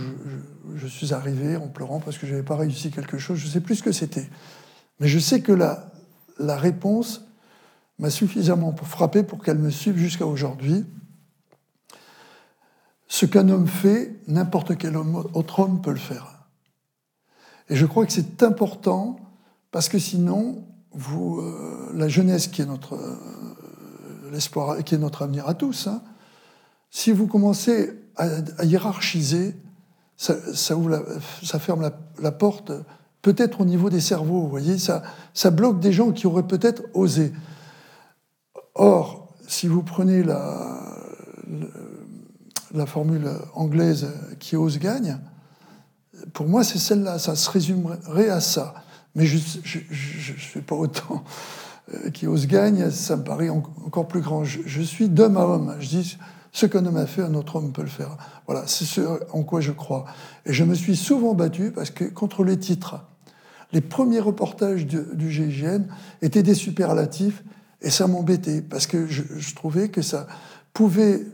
je, 0.76 0.86
suis 0.86 1.14
arrivé 1.14 1.56
en 1.56 1.68
pleurant 1.68 1.98
parce 1.98 2.18
que 2.18 2.26
je 2.26 2.32
n'avais 2.32 2.44
pas 2.44 2.56
réussi 2.56 2.90
quelque 2.90 3.16
chose, 3.16 3.38
je 3.38 3.46
ne 3.46 3.50
sais 3.50 3.60
plus 3.60 3.76
ce 3.76 3.82
que 3.82 3.92
c'était. 3.92 4.28
Mais 5.00 5.08
je 5.08 5.18
sais 5.18 5.40
que 5.40 5.52
la, 5.52 5.90
la 6.38 6.56
réponse 6.56 7.24
m'a 7.98 8.10
suffisamment 8.10 8.74
frappé 8.76 9.22
pour 9.22 9.42
qu'elle 9.42 9.58
me 9.58 9.70
suive 9.70 9.96
jusqu'à 9.96 10.26
aujourd'hui. 10.26 10.84
Ce 13.08 13.24
qu'un 13.24 13.48
homme 13.48 13.66
fait, 13.66 14.20
n'importe 14.26 14.76
quel 14.76 14.96
autre 14.96 15.60
homme 15.60 15.80
peut 15.80 15.92
le 15.92 15.98
faire. 15.98 16.46
Et 17.70 17.76
je 17.76 17.86
crois 17.86 18.04
que 18.04 18.12
c'est 18.12 18.42
important 18.42 19.16
parce 19.70 19.88
que 19.88 19.98
sinon, 19.98 20.66
vous, 20.92 21.40
euh, 21.40 21.90
la 21.94 22.08
jeunesse 22.08 22.48
qui 22.48 22.60
est 22.60 22.66
notre 22.66 22.94
euh, 22.94 24.30
l'espoir, 24.30 24.82
qui 24.84 24.94
est 24.94 24.98
notre 24.98 25.22
avenir 25.22 25.48
à 25.48 25.54
tous, 25.54 25.86
hein, 25.86 26.02
si 26.90 27.12
vous 27.12 27.26
commencez 27.26 28.01
à, 28.16 28.64
hiérarchiser, 28.64 29.56
ça, 30.16 30.34
ça, 30.54 31.58
ferme 31.58 31.90
la, 32.20 32.32
porte, 32.32 32.72
peut-être 33.22 33.60
au 33.60 33.64
niveau 33.64 33.90
des 33.90 34.00
cerveaux, 34.00 34.42
vous 34.42 34.48
voyez, 34.48 34.78
ça, 34.78 35.02
ça 35.34 35.50
bloque 35.50 35.80
des 35.80 35.92
gens 35.92 36.12
qui 36.12 36.26
auraient 36.26 36.46
peut-être 36.46 36.82
osé. 36.94 37.32
Or, 38.74 39.28
si 39.46 39.66
vous 39.66 39.82
prenez 39.82 40.22
la, 40.22 40.78
formule 42.86 43.28
anglaise 43.54 44.08
qui 44.38 44.56
ose 44.56 44.78
gagne, 44.78 45.18
pour 46.32 46.46
moi, 46.46 46.64
c'est 46.64 46.78
celle-là, 46.78 47.18
ça 47.18 47.36
se 47.36 47.50
résumerait 47.50 48.28
à 48.28 48.40
ça. 48.40 48.74
Mais 49.14 49.26
je 49.26 49.36
ne 49.36 50.38
suis 50.38 50.62
pas 50.62 50.74
autant 50.74 51.24
euh, 51.92 52.10
qui 52.10 52.26
ose 52.26 52.46
gagne, 52.46 52.90
ça 52.90 53.16
me 53.16 53.24
paraît 53.24 53.50
encore 53.50 54.08
plus 54.08 54.20
grand. 54.20 54.44
Je 54.44 54.82
suis 54.82 55.08
d'homme 55.08 55.36
à 55.36 55.44
homme. 55.44 55.76
Je 55.80 55.88
dis, 55.88 56.18
ce 56.52 56.66
qu'un 56.66 56.84
homme 56.84 56.98
a 56.98 57.06
fait, 57.06 57.22
un 57.22 57.34
autre 57.34 57.56
homme 57.56 57.72
peut 57.72 57.82
le 57.82 57.88
faire. 57.88 58.16
Voilà, 58.46 58.66
c'est 58.66 58.84
ce 58.84 59.00
en 59.32 59.42
quoi 59.42 59.60
je 59.60 59.72
crois. 59.72 60.04
Et 60.44 60.52
je 60.52 60.64
me 60.64 60.74
suis 60.74 60.96
souvent 60.96 61.34
battu 61.34 61.70
parce 61.70 61.90
que 61.90 62.04
contre 62.04 62.44
les 62.44 62.58
titres, 62.58 63.00
les 63.72 63.80
premiers 63.80 64.20
reportages 64.20 64.86
du, 64.86 65.30
GIGN 65.30 65.84
étaient 66.20 66.42
des 66.42 66.54
superlatifs 66.54 67.42
et 67.80 67.88
ça 67.88 68.06
m'embêtait 68.06 68.60
parce 68.60 68.86
que 68.86 69.06
je, 69.06 69.54
trouvais 69.54 69.88
que 69.88 70.02
ça 70.02 70.26
pouvait 70.74 71.24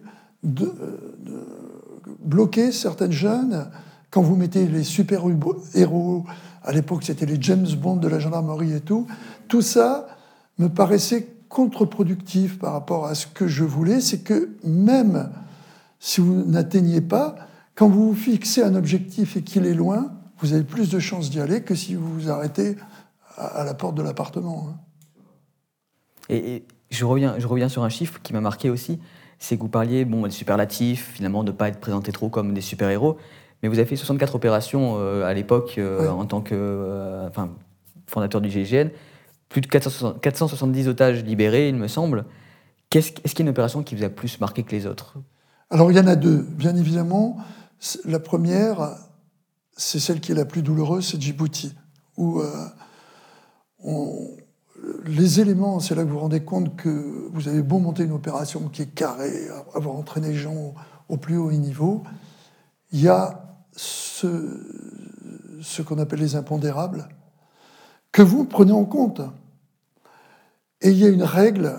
bloquer 2.24 2.70
certaines 2.70 3.12
jeunes 3.12 3.68
quand 4.10 4.22
vous 4.22 4.36
mettez 4.36 4.66
les 4.66 4.84
super-héros, 4.84 6.24
à 6.62 6.72
l'époque 6.72 7.02
c'était 7.02 7.26
les 7.26 7.36
James 7.40 7.66
Bond 7.76 7.96
de 7.96 8.08
la 8.08 8.20
gendarmerie 8.20 8.72
et 8.72 8.80
tout, 8.80 9.06
tout 9.48 9.62
ça 9.62 10.06
me 10.58 10.68
paraissait 10.68 11.28
contre-productif 11.48 12.58
par 12.58 12.72
rapport 12.72 13.06
à 13.06 13.14
ce 13.14 13.26
que 13.26 13.46
je 13.46 13.64
voulais, 13.64 14.00
c'est 14.00 14.20
que 14.20 14.50
même 14.64 15.30
si 16.00 16.20
vous 16.20 16.44
n'atteignez 16.44 17.00
pas, 17.00 17.36
quand 17.74 17.88
vous 17.88 18.08
vous 18.08 18.14
fixez 18.14 18.62
un 18.62 18.74
objectif 18.74 19.36
et 19.36 19.42
qu'il 19.42 19.66
est 19.66 19.74
loin, 19.74 20.12
vous 20.40 20.52
avez 20.52 20.64
plus 20.64 20.90
de 20.90 20.98
chances 20.98 21.30
d'y 21.30 21.40
aller 21.40 21.62
que 21.62 21.74
si 21.74 21.94
vous 21.94 22.12
vous 22.12 22.30
arrêtez 22.30 22.76
à 23.36 23.64
la 23.64 23.74
porte 23.74 23.94
de 23.94 24.02
l'appartement. 24.02 24.68
Hein. 24.70 24.78
Et, 26.28 26.64
je, 26.90 27.04
reviens, 27.04 27.38
je 27.38 27.46
reviens 27.46 27.68
sur 27.68 27.84
un 27.84 27.88
chiffre 27.88 28.20
qui 28.22 28.32
m'a 28.32 28.40
marqué 28.40 28.70
aussi, 28.70 28.98
c'est 29.38 29.56
que 29.56 29.62
vous 29.62 29.68
parliez 29.68 30.04
bon, 30.04 30.22
des 30.22 30.30
superlatifs, 30.30 31.12
finalement 31.14 31.44
de 31.44 31.52
ne 31.52 31.56
pas 31.56 31.68
être 31.68 31.80
présenté 31.80 32.12
trop 32.12 32.28
comme 32.28 32.54
des 32.54 32.60
super-héros, 32.60 33.16
mais 33.62 33.68
vous 33.68 33.78
avez 33.78 33.86
fait 33.86 33.96
64 33.96 34.34
opérations 34.34 34.96
euh, 34.98 35.24
à 35.24 35.34
l'époque 35.34 35.76
euh, 35.78 36.08
en 36.08 36.26
tant 36.26 36.40
que 36.40 36.54
euh, 36.54 37.28
enfin, 37.28 37.50
fondateur 38.06 38.40
du 38.40 38.50
GIGN 38.50 38.90
plus 39.48 39.60
de 39.60 39.66
470 39.66 40.88
otages 40.88 41.24
libérés, 41.24 41.68
il 41.68 41.76
me 41.76 41.88
semble. 41.88 42.24
Est-ce 42.92 43.12
qu'il 43.12 43.38
y 43.38 43.42
a 43.42 43.42
une 43.42 43.48
opération 43.50 43.82
qui 43.82 43.94
vous 43.94 44.04
a 44.04 44.08
plus 44.08 44.40
marqué 44.40 44.62
que 44.62 44.70
les 44.70 44.86
autres? 44.86 45.18
Alors 45.70 45.90
il 45.90 45.96
y 45.96 46.00
en 46.00 46.06
a 46.06 46.16
deux, 46.16 46.42
bien 46.42 46.74
évidemment. 46.76 47.38
La 48.04 48.18
première, 48.18 48.96
c'est 49.76 50.00
celle 50.00 50.20
qui 50.20 50.32
est 50.32 50.34
la 50.34 50.44
plus 50.44 50.62
douloureuse, 50.62 51.06
c'est 51.06 51.20
Djibouti, 51.20 51.74
où 52.16 52.40
euh, 52.40 52.68
les 55.04 55.40
éléments, 55.40 55.80
c'est 55.80 55.94
là 55.94 56.02
que 56.02 56.08
vous 56.08 56.14
vous 56.14 56.20
rendez 56.20 56.40
compte 56.40 56.76
que 56.76 57.28
vous 57.32 57.48
avez 57.48 57.62
beau 57.62 57.78
monter 57.78 58.04
une 58.04 58.12
opération 58.12 58.68
qui 58.68 58.82
est 58.82 58.94
carrée, 58.94 59.48
avoir 59.74 59.96
entraîné 59.96 60.28
les 60.28 60.34
gens 60.34 60.74
au, 61.08 61.16
plus 61.16 61.36
haut 61.36 61.52
niveau, 61.52 62.02
il 62.92 63.02
y 63.02 63.08
a 63.08 63.58
ce, 63.76 65.58
ce 65.60 65.82
qu'on 65.82 65.98
appelle 65.98 66.20
les 66.20 66.36
impondérables, 66.36 67.08
que 68.18 68.22
vous 68.24 68.44
prenez 68.44 68.72
en 68.72 68.84
compte. 68.84 69.20
Et 70.80 70.90
il 70.90 70.98
y 70.98 71.04
a 71.04 71.08
une 71.08 71.22
règle 71.22 71.78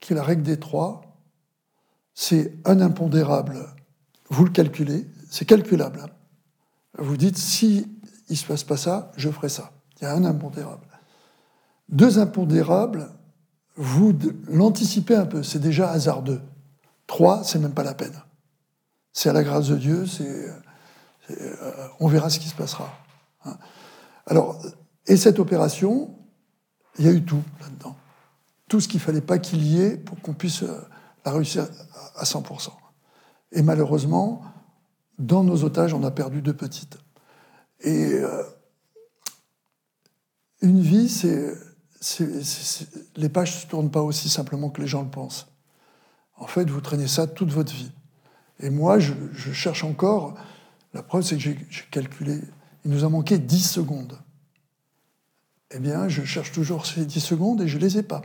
qui 0.00 0.12
est 0.12 0.16
la 0.16 0.22
règle 0.22 0.42
des 0.42 0.60
trois. 0.60 1.00
C'est 2.12 2.58
un 2.66 2.82
impondérable, 2.82 3.56
vous 4.28 4.44
le 4.44 4.50
calculez, 4.50 5.08
c'est 5.30 5.46
calculable. 5.46 6.04
Vous 6.98 7.16
dites, 7.16 7.38
si 7.38 7.86
il 8.28 8.32
ne 8.32 8.36
se 8.36 8.44
passe 8.44 8.64
pas 8.64 8.76
ça, 8.76 9.12
je 9.16 9.30
ferai 9.30 9.48
ça. 9.48 9.70
Il 9.96 10.04
y 10.04 10.06
a 10.06 10.12
un 10.12 10.26
impondérable. 10.26 10.86
Deux 11.88 12.18
impondérables, 12.18 13.08
vous 13.76 14.12
l'anticipez 14.46 15.14
un 15.14 15.24
peu, 15.24 15.42
c'est 15.42 15.58
déjà 15.58 15.90
hasardeux. 15.90 16.42
Trois, 17.06 17.44
c'est 17.44 17.58
même 17.58 17.72
pas 17.72 17.82
la 17.82 17.94
peine. 17.94 18.22
C'est 19.14 19.30
à 19.30 19.32
la 19.32 19.42
grâce 19.42 19.68
de 19.68 19.76
Dieu, 19.76 20.04
c'est, 20.04 20.50
euh, 21.30 21.88
on 21.98 22.08
verra 22.08 22.28
ce 22.28 22.40
qui 22.40 22.48
se 22.48 22.54
passera. 22.54 22.92
Hein. 23.46 23.56
Alors, 24.26 24.60
et 25.08 25.16
cette 25.16 25.38
opération, 25.38 26.14
il 26.98 27.06
y 27.06 27.08
a 27.08 27.12
eu 27.12 27.24
tout 27.24 27.42
là-dedans. 27.60 27.96
Tout 28.68 28.80
ce 28.80 28.88
qu'il 28.88 28.98
ne 28.98 29.04
fallait 29.04 29.22
pas 29.22 29.38
qu'il 29.38 29.64
y 29.64 29.80
ait 29.80 29.96
pour 29.96 30.20
qu'on 30.20 30.34
puisse 30.34 30.62
euh, 30.62 30.78
la 31.24 31.32
réussir 31.32 31.66
à 32.14 32.24
100%. 32.24 32.70
Et 33.52 33.62
malheureusement, 33.62 34.42
dans 35.18 35.42
nos 35.42 35.64
otages, 35.64 35.94
on 35.94 36.04
a 36.04 36.10
perdu 36.10 36.42
deux 36.42 36.54
petites. 36.54 36.98
Et 37.80 38.12
euh, 38.12 38.42
une 40.60 40.82
vie, 40.82 41.08
c'est, 41.08 41.54
les 43.16 43.30
pages 43.30 43.54
ne 43.54 43.60
se 43.62 43.66
tournent 43.66 43.90
pas 43.90 44.02
aussi 44.02 44.28
simplement 44.28 44.68
que 44.68 44.82
les 44.82 44.86
gens 44.86 45.02
le 45.02 45.08
pensent. 45.08 45.48
En 46.36 46.46
fait, 46.46 46.68
vous 46.68 46.82
traînez 46.82 47.08
ça 47.08 47.26
toute 47.26 47.50
votre 47.50 47.72
vie. 47.72 47.90
Et 48.60 48.68
moi, 48.68 48.98
je, 48.98 49.14
je 49.32 49.52
cherche 49.52 49.84
encore. 49.84 50.34
La 50.92 51.02
preuve, 51.02 51.22
c'est 51.22 51.36
que 51.36 51.42
j'ai 51.42 51.56
calculé. 51.90 52.42
Il 52.84 52.90
nous 52.90 53.04
a 53.04 53.08
manqué 53.08 53.38
10 53.38 53.70
secondes 53.70 54.18
eh 55.74 55.78
bien, 55.78 56.08
je 56.08 56.22
cherche 56.22 56.52
toujours 56.52 56.86
ces 56.86 57.04
10 57.04 57.20
secondes 57.20 57.62
et 57.62 57.68
je 57.68 57.76
ne 57.76 57.82
les 57.82 57.98
ai 57.98 58.02
pas. 58.02 58.22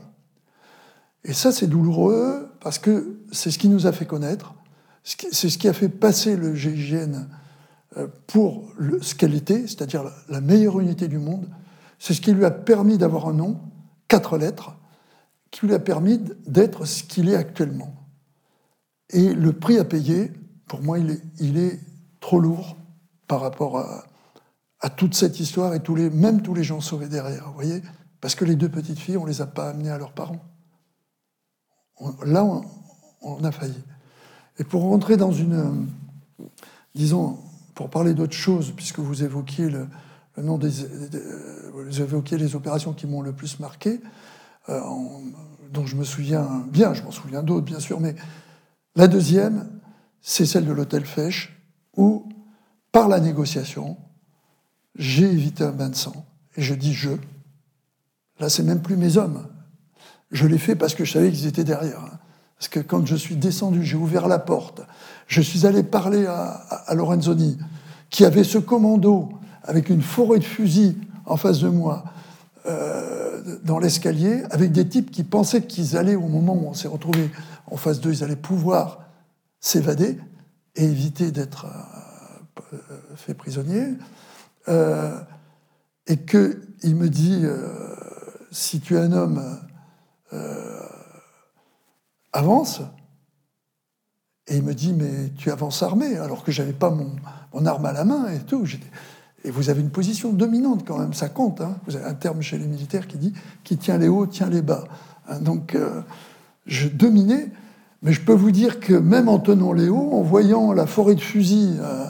Et 1.25 1.33
ça, 1.33 1.51
c'est 1.51 1.67
douloureux 1.67 2.49
parce 2.59 2.79
que 2.79 3.19
c'est 3.31 3.51
ce 3.51 3.59
qui 3.59 3.69
nous 3.69 3.87
a 3.87 3.91
fait 3.91 4.05
connaître, 4.05 4.53
c'est 5.03 5.49
ce 5.49 5.57
qui 5.57 5.67
a 5.67 5.73
fait 5.73 5.89
passer 5.89 6.35
le 6.35 6.55
GIGN 6.55 7.27
euh, 7.97 8.07
pour 8.27 8.71
ce 9.01 9.15
qu'elle 9.15 9.35
était, 9.35 9.67
c'est-à-dire 9.67 10.03
la 10.29 10.41
meilleure 10.41 10.79
unité 10.79 11.07
du 11.07 11.19
monde. 11.19 11.49
C'est 11.99 12.13
ce 12.13 12.21
qui 12.21 12.31
lui 12.31 12.45
a 12.45 12.51
permis 12.51 12.97
d'avoir 12.97 13.27
un 13.27 13.33
nom, 13.33 13.59
quatre 14.07 14.37
lettres, 14.37 14.75
qui 15.51 15.67
lui 15.67 15.73
a 15.73 15.79
permis 15.79 16.19
d'être 16.47 16.85
ce 16.85 17.03
qu'il 17.03 17.29
est 17.29 17.35
actuellement. 17.35 17.93
Et 19.09 19.33
le 19.33 19.53
prix 19.53 19.77
à 19.77 19.83
payer, 19.83 20.31
pour 20.67 20.81
moi, 20.81 20.99
il 20.99 21.11
est, 21.11 21.21
il 21.39 21.57
est 21.57 21.79
trop 22.19 22.39
lourd 22.39 22.77
par 23.27 23.41
rapport 23.41 23.77
à, 23.77 24.05
à 24.83 24.89
toute 24.89 25.15
cette 25.15 25.39
histoire 25.39 25.73
et 25.73 25.79
tous 25.79 25.95
les, 25.95 26.09
même 26.09 26.41
tous 26.41 26.53
les 26.53 26.63
gens 26.63 26.81
sauvés 26.81 27.07
derrière, 27.07 27.47
vous 27.47 27.53
voyez 27.53 27.81
Parce 28.19 28.35
que 28.35 28.43
les 28.43 28.57
deux 28.57 28.67
petites 28.67 28.99
filles, 28.99 29.15
on 29.15 29.23
ne 29.23 29.29
les 29.29 29.41
a 29.41 29.47
pas 29.47 29.69
amenées 29.69 29.89
à 29.89 29.97
leurs 29.97 30.11
parents. 30.11 30.43
là, 32.25 32.45
on, 33.21 33.43
a 33.45 33.51
failli. 33.53 33.81
Et 34.59 34.65
pour 34.65 34.83
rentrer 34.83 35.15
dans 35.15 35.31
une. 35.31 35.87
disons, 36.93 37.39
pour 37.75 37.89
parler 37.89 38.13
d'autre 38.13 38.33
chose, 38.33 38.73
puisque 38.75 38.99
vous 38.99 39.23
évoquiez 39.23 39.69
le, 39.69 39.87
nom 40.37 40.57
des. 40.57 40.83
Évoquiez 42.01 42.37
les 42.37 42.53
opérations 42.53 42.91
qui 42.91 43.07
m'ont 43.07 43.21
le 43.21 43.31
plus 43.31 43.61
marqué, 43.61 44.01
euh, 44.67 44.81
dont 45.71 45.85
je 45.85 45.95
me 45.95 46.03
souviens 46.03 46.65
bien, 46.67 46.93
je 46.93 47.03
m'en 47.03 47.11
souviens 47.11 47.41
d'autres, 47.41 47.65
bien 47.65 47.79
sûr, 47.79 48.01
mais 48.01 48.15
la 48.97 49.07
deuxième, 49.07 49.79
c'est 50.19 50.45
celle 50.45 50.65
de 50.65 50.73
l'hôtel 50.73 51.05
Fèche, 51.05 51.57
où, 51.95 52.27
par 52.91 53.07
la 53.07 53.21
négociation, 53.21 53.97
j'ai 54.95 55.25
évité 55.25 55.63
un 55.63 55.71
bain 55.71 55.89
de 55.89 55.95
sang. 55.95 56.25
Et 56.55 56.61
je 56.61 56.73
dis 56.73 56.93
je. 56.93 57.11
Là, 58.39 58.49
c'est 58.49 58.63
même 58.63 58.81
plus 58.81 58.97
mes 58.97 59.17
hommes. 59.17 59.47
Je 60.31 60.47
l'ai 60.47 60.57
fait 60.57 60.75
parce 60.75 60.95
que 60.95 61.05
je 61.05 61.13
savais 61.13 61.31
qu'ils 61.31 61.47
étaient 61.47 61.63
derrière. 61.63 61.99
Hein. 61.99 62.19
Parce 62.57 62.67
que 62.67 62.79
quand 62.79 63.05
je 63.05 63.15
suis 63.15 63.35
descendu, 63.35 63.83
j'ai 63.83 63.97
ouvert 63.97 64.27
la 64.27 64.39
porte, 64.39 64.81
je 65.27 65.41
suis 65.41 65.65
allé 65.65 65.83
parler 65.83 66.25
à, 66.25 66.93
Lorenzoni, 66.93 67.57
qui 68.09 68.25
avait 68.25 68.43
ce 68.43 68.57
commando 68.57 69.29
avec 69.63 69.89
une 69.89 70.01
forêt 70.01 70.39
de 70.39 70.43
fusils 70.43 70.95
en 71.25 71.37
face 71.37 71.59
de 71.59 71.69
moi, 71.69 72.05
euh, 72.65 73.57
dans 73.63 73.79
l'escalier, 73.79 74.43
avec 74.49 74.71
des 74.71 74.87
types 74.87 75.11
qui 75.11 75.23
pensaient 75.23 75.63
qu'ils 75.63 75.97
allaient, 75.97 76.15
au 76.15 76.27
moment 76.27 76.53
où 76.53 76.67
on 76.67 76.73
s'est 76.73 76.87
retrouvés 76.87 77.29
en 77.69 77.77
face 77.77 77.99
d'eux, 77.99 78.13
ils 78.13 78.23
allaient 78.23 78.35
pouvoir 78.35 78.99
s'évader 79.59 80.17
et 80.75 80.85
éviter 80.85 81.31
d'être 81.31 81.65
euh, 82.73 82.77
faits 83.15 83.37
prisonniers. 83.37 83.89
Euh, 84.67 85.19
et 86.07 86.17
qu'il 86.17 86.95
me 86.95 87.07
dit, 87.07 87.41
euh, 87.43 87.67
si 88.51 88.79
tu 88.81 88.95
es 88.95 88.99
un 88.99 89.11
homme, 89.11 89.59
euh, 90.33 90.79
avance. 92.33 92.81
Et 94.47 94.57
il 94.57 94.63
me 94.63 94.73
dit, 94.73 94.93
mais 94.93 95.31
tu 95.37 95.51
avances 95.51 95.83
armé, 95.83 96.17
alors 96.17 96.43
que 96.43 96.51
j'avais 96.51 96.73
pas 96.73 96.89
mon, 96.89 97.15
mon, 97.53 97.65
arme 97.65 97.85
à 97.85 97.93
la 97.93 98.03
main 98.03 98.29
et 98.31 98.39
tout. 98.39 98.65
Et 99.45 99.51
vous 99.51 99.69
avez 99.69 99.81
une 99.81 99.91
position 99.91 100.33
dominante 100.33 100.85
quand 100.85 100.97
même, 100.97 101.13
ça 101.13 101.29
compte. 101.29 101.61
Hein. 101.61 101.77
Vous 101.85 101.95
avez 101.95 102.05
un 102.05 102.13
terme 102.13 102.41
chez 102.41 102.57
les 102.57 102.67
militaires 102.67 103.07
qui 103.07 103.17
dit 103.17 103.33
qui 103.63 103.77
tient 103.77 103.97
les 103.97 104.09
hauts, 104.09 104.27
tient 104.27 104.49
les 104.49 104.61
bas. 104.61 104.83
Hein. 105.29 105.39
donc 105.39 105.77
je 106.65 106.87
dominais, 106.87 107.49
mais 108.01 108.11
je 108.13 108.21
peux 108.21 108.33
vous 108.33 108.51
dire 108.51 108.79
que 108.79 108.93
même 108.93 109.29
en 109.29 109.39
tenant 109.39 109.73
les 109.73 109.89
hauts, 109.89 110.11
en 110.13 110.21
voyant 110.21 110.73
la 110.73 110.85
forêt 110.85 111.15
de 111.15 111.21
fusils 111.21 111.79
euh, 111.81 112.05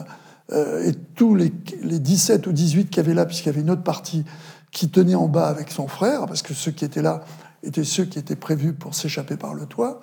et 0.52 0.94
tous 1.16 1.36
les, 1.36 1.50
17 1.50 2.48
ou 2.48 2.52
18 2.52 2.90
qui 2.90 3.00
avaient 3.00 3.14
là, 3.14 3.26
puisqu'il 3.26 3.48
y 3.48 3.50
avait 3.50 3.62
une 3.62 3.72
autre 3.72 3.84
partie 3.84 4.26
qui 4.72 4.90
tenait 4.90 5.16
en 5.16 5.28
bas 5.28 5.48
avec 5.48 5.72
son 5.72 5.88
frère, 5.88 6.26
parce 6.26 6.42
que 6.42 6.54
ceux 6.54 6.72
qui 6.72 6.84
étaient 6.84 7.02
là 7.02 7.24
étaient 7.64 7.84
ceux 7.84 8.06
qui 8.06 8.20
étaient 8.20 8.36
prévus 8.36 8.74
pour 8.74 8.94
s'échapper 8.94 9.38
par 9.38 9.54
le 9.54 9.66
toit. 9.66 10.02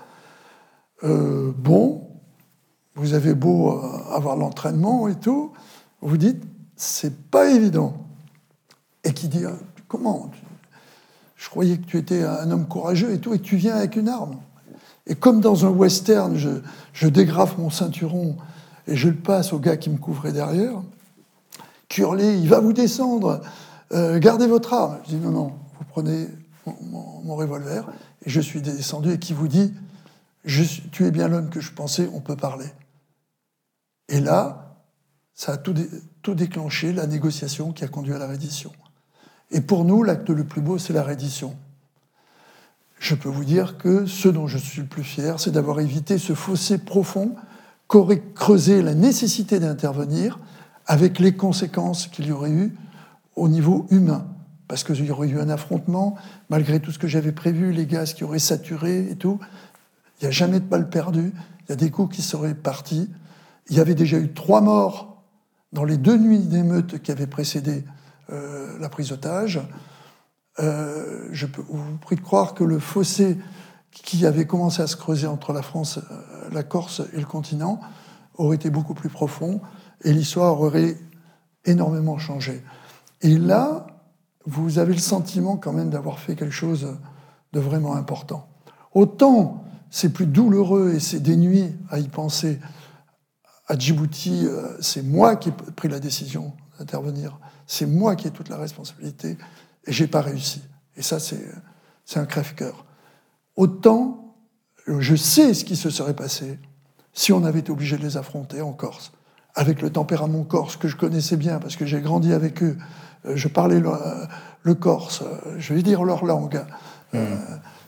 Euh, 1.04 1.52
bon, 1.56 2.08
vous 2.94 3.14
avez 3.14 3.34
beau 3.34 3.72
euh, 3.72 4.14
avoir 4.14 4.36
l'entraînement 4.36 5.08
et 5.08 5.14
tout, 5.14 5.52
vous 6.00 6.16
dites, 6.16 6.42
c'est 6.76 7.30
pas 7.30 7.50
évident. 7.50 7.94
Et 9.04 9.12
qui 9.12 9.28
dit, 9.28 9.44
comment 9.88 10.30
Je 11.36 11.48
croyais 11.48 11.78
que 11.78 11.86
tu 11.86 11.98
étais 11.98 12.22
un 12.22 12.50
homme 12.50 12.66
courageux 12.66 13.12
et 13.12 13.18
tout, 13.18 13.34
et 13.34 13.38
tu 13.38 13.56
viens 13.56 13.76
avec 13.76 13.96
une 13.96 14.08
arme. 14.08 14.36
Et 15.06 15.14
comme 15.14 15.40
dans 15.40 15.66
un 15.66 15.70
western, 15.70 16.36
je, 16.36 16.48
je 16.92 17.08
dégrafe 17.08 17.58
mon 17.58 17.70
ceinturon 17.70 18.36
et 18.86 18.96
je 18.96 19.08
le 19.08 19.16
passe 19.16 19.52
au 19.52 19.58
gars 19.58 19.76
qui 19.76 19.90
me 19.90 19.98
couvrait 19.98 20.32
derrière, 20.32 20.82
qui 21.88 22.00
hurlait 22.00 22.38
Il 22.38 22.48
va 22.48 22.60
vous 22.60 22.72
descendre, 22.72 23.40
euh, 23.92 24.18
gardez 24.18 24.46
votre 24.46 24.72
arme. 24.72 24.98
Je 25.04 25.10
dis 25.10 25.16
Non, 25.16 25.30
non, 25.30 25.52
vous 25.78 25.84
prenez 25.88 26.28
mon, 26.64 27.34
revolver, 27.34 27.86
et 28.24 28.30
je 28.30 28.40
suis 28.40 28.60
descendu, 28.60 29.12
et 29.12 29.18
qui 29.18 29.32
vous 29.32 29.48
dit 29.48 29.74
Tu 30.92 31.06
es 31.06 31.10
bien 31.10 31.28
l'homme 31.28 31.50
que 31.50 31.60
je 31.60 31.72
pensais, 31.72 32.08
on 32.12 32.20
peut 32.20 32.36
parler. 32.36 32.66
Et 34.08 34.20
là, 34.20 34.76
ça 35.34 35.52
a 35.52 35.56
tout, 35.56 35.74
tout 36.22 36.34
déclenché, 36.34 36.92
la 36.92 37.06
négociation 37.06 37.72
qui 37.72 37.84
a 37.84 37.88
conduit 37.88 38.14
à 38.14 38.18
la 38.18 38.26
reddition. 38.26 38.72
Et 39.50 39.60
pour 39.60 39.84
nous, 39.84 40.02
l'acte 40.02 40.30
le 40.30 40.44
plus 40.44 40.60
beau, 40.60 40.78
c'est 40.78 40.92
la 40.92 41.02
reddition. 41.02 41.56
Je 42.98 43.14
peux 43.14 43.28
vous 43.28 43.44
dire 43.44 43.78
que 43.78 44.06
ce 44.06 44.28
dont 44.28 44.46
je 44.46 44.58
suis 44.58 44.82
le 44.82 44.86
plus 44.86 45.02
fier, 45.02 45.40
c'est 45.40 45.50
d'avoir 45.50 45.80
évité 45.80 46.18
ce 46.18 46.34
fossé 46.34 46.78
profond 46.78 47.34
qu'aurait 47.90 48.22
creusé 48.36 48.82
la 48.82 48.94
nécessité 48.94 49.58
d'intervenir 49.58 50.38
avec 50.86 51.18
les 51.18 51.34
conséquences 51.34 52.06
qu'il 52.06 52.28
y 52.28 52.32
aurait 52.32 52.52
eu 52.52 52.72
au 53.34 53.48
niveau 53.48 53.88
humain. 53.90 54.28
Parce 54.68 54.84
qu'il 54.84 55.04
y 55.04 55.10
aurait 55.10 55.26
eu 55.26 55.40
un 55.40 55.48
affrontement, 55.48 56.14
malgré 56.50 56.78
tout 56.78 56.92
ce 56.92 57.00
que 57.00 57.08
j'avais 57.08 57.32
prévu, 57.32 57.72
les 57.72 57.86
gaz 57.86 58.14
qui 58.14 58.22
auraient 58.22 58.38
saturé 58.38 59.08
et 59.10 59.16
tout. 59.16 59.40
Il 60.20 60.24
n'y 60.24 60.28
a 60.28 60.30
jamais 60.30 60.60
de 60.60 60.64
balles 60.64 60.88
perdues, 60.88 61.32
il 61.62 61.70
y 61.70 61.72
a 61.72 61.76
des 61.76 61.90
coups 61.90 62.14
qui 62.14 62.22
seraient 62.22 62.54
partis. 62.54 63.10
Il 63.70 63.76
y 63.76 63.80
avait 63.80 63.96
déjà 63.96 64.18
eu 64.18 64.32
trois 64.32 64.60
morts 64.60 65.24
dans 65.72 65.84
les 65.84 65.96
deux 65.96 66.16
nuits 66.16 66.38
d'émeute 66.38 67.02
qui 67.02 67.10
avaient 67.10 67.26
précédé 67.26 67.84
euh, 68.30 68.78
la 68.78 68.88
prise 68.88 69.08
d'otage. 69.08 69.60
Euh, 70.60 71.28
je 71.32 71.46
vous 71.46 71.98
prie 72.00 72.14
de 72.14 72.20
croire 72.20 72.54
que 72.54 72.62
le 72.62 72.78
fossé 72.78 73.36
qui 73.90 74.26
avait 74.26 74.46
commencé 74.46 74.82
à 74.82 74.86
se 74.86 74.96
creuser 74.96 75.26
entre 75.26 75.52
la 75.52 75.62
France, 75.62 75.98
euh, 75.98 76.48
la 76.52 76.62
Corse 76.62 77.02
et 77.12 77.18
le 77.18 77.26
continent 77.26 77.80
aurait 78.34 78.56
été 78.56 78.70
beaucoup 78.70 78.94
plus 78.94 79.08
profond 79.08 79.60
et 80.02 80.12
l'histoire 80.12 80.60
aurait 80.60 80.96
énormément 81.64 82.18
changé. 82.18 82.62
Et 83.20 83.36
là, 83.36 83.86
vous 84.46 84.78
avez 84.78 84.94
le 84.94 85.00
sentiment 85.00 85.56
quand 85.56 85.72
même 85.72 85.90
d'avoir 85.90 86.18
fait 86.18 86.34
quelque 86.34 86.54
chose 86.54 86.96
de 87.52 87.60
vraiment 87.60 87.94
important. 87.94 88.48
Autant 88.94 89.64
c'est 89.90 90.12
plus 90.12 90.26
douloureux 90.26 90.94
et 90.94 91.00
c'est 91.00 91.20
nuits 91.20 91.76
à 91.90 91.98
y 91.98 92.08
penser. 92.08 92.60
À 93.66 93.76
Djibouti, 93.76 94.46
euh, 94.46 94.80
c'est 94.80 95.02
moi 95.02 95.36
qui 95.36 95.50
ai 95.50 95.52
pris 95.52 95.88
la 95.88 96.00
décision 96.00 96.52
d'intervenir. 96.78 97.38
C'est 97.66 97.86
moi 97.86 98.16
qui 98.16 98.28
ai 98.28 98.30
toute 98.30 98.48
la 98.48 98.56
responsabilité 98.56 99.36
et 99.86 99.92
j'ai 99.92 100.06
pas 100.06 100.22
réussi. 100.22 100.62
Et 100.96 101.02
ça, 101.02 101.18
c'est 101.18 102.18
un 102.18 102.24
crève-cœur 102.24 102.84
autant 103.60 104.34
je 104.86 105.14
sais 105.14 105.54
ce 105.54 105.64
qui 105.64 105.76
se 105.76 105.90
serait 105.90 106.14
passé 106.14 106.58
si 107.12 107.32
on 107.32 107.44
avait 107.44 107.60
été 107.60 107.70
obligé 107.70 107.96
de 107.96 108.02
les 108.02 108.16
affronter 108.16 108.62
en 108.62 108.72
Corse. 108.72 109.12
avec 109.54 109.82
le 109.82 109.90
tempérament 109.90 110.44
corse 110.44 110.76
que 110.76 110.88
je 110.88 110.96
connaissais 110.96 111.36
bien 111.36 111.58
parce 111.58 111.76
que 111.76 111.84
j'ai 111.84 112.00
grandi 112.00 112.32
avec 112.32 112.62
eux, 112.62 112.78
euh, 113.26 113.32
je 113.34 113.48
parlais 113.48 113.80
le, 113.80 114.74
corse, 114.74 115.22
euh, 115.22 115.56
je 115.58 115.74
vais 115.74 115.82
dire 115.82 116.04
leur 116.04 116.24
langue. 116.24 116.64
Hmm. 117.12 117.18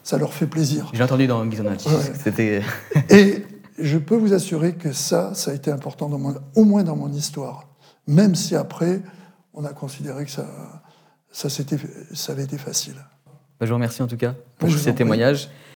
ça 0.02 0.18
leur 0.18 0.34
fait 0.34 0.48
plaisir. 0.48 0.90
J'ai 0.92 1.04
entendu 1.04 1.28
dans 1.28 1.46
Ghisonati. 1.46 1.88
C'était. 2.24 2.62
Et 3.08 3.46
je 3.78 3.98
peux 3.98 4.16
vous 4.16 4.32
assurer 4.32 4.74
que 4.74 4.92
ça, 4.92 5.32
ça 5.34 5.52
a 5.52 5.54
été 5.54 5.70
important 5.70 6.08
dans 6.08 6.34
au 6.56 6.64
moins 6.64 6.82
dans 6.82 6.96
mon 6.96 7.12
histoire. 7.12 7.68
Même 8.08 8.34
si 8.34 8.56
après, 8.56 9.00
on 9.54 9.64
a 9.64 9.72
considéré 9.72 10.24
que 10.24 10.32
ça, 10.32 10.46
ça, 11.30 11.48
ça 11.48 12.32
avait 12.32 12.42
été 12.42 12.58
facile. 12.58 12.96
Bah, 13.62 13.66
je 13.66 13.70
vous 13.70 13.76
remercie 13.76 14.02
en 14.02 14.08
tout 14.08 14.16
cas 14.16 14.34
pour 14.58 14.72
ces 14.72 14.92
témoignages. 14.92 15.48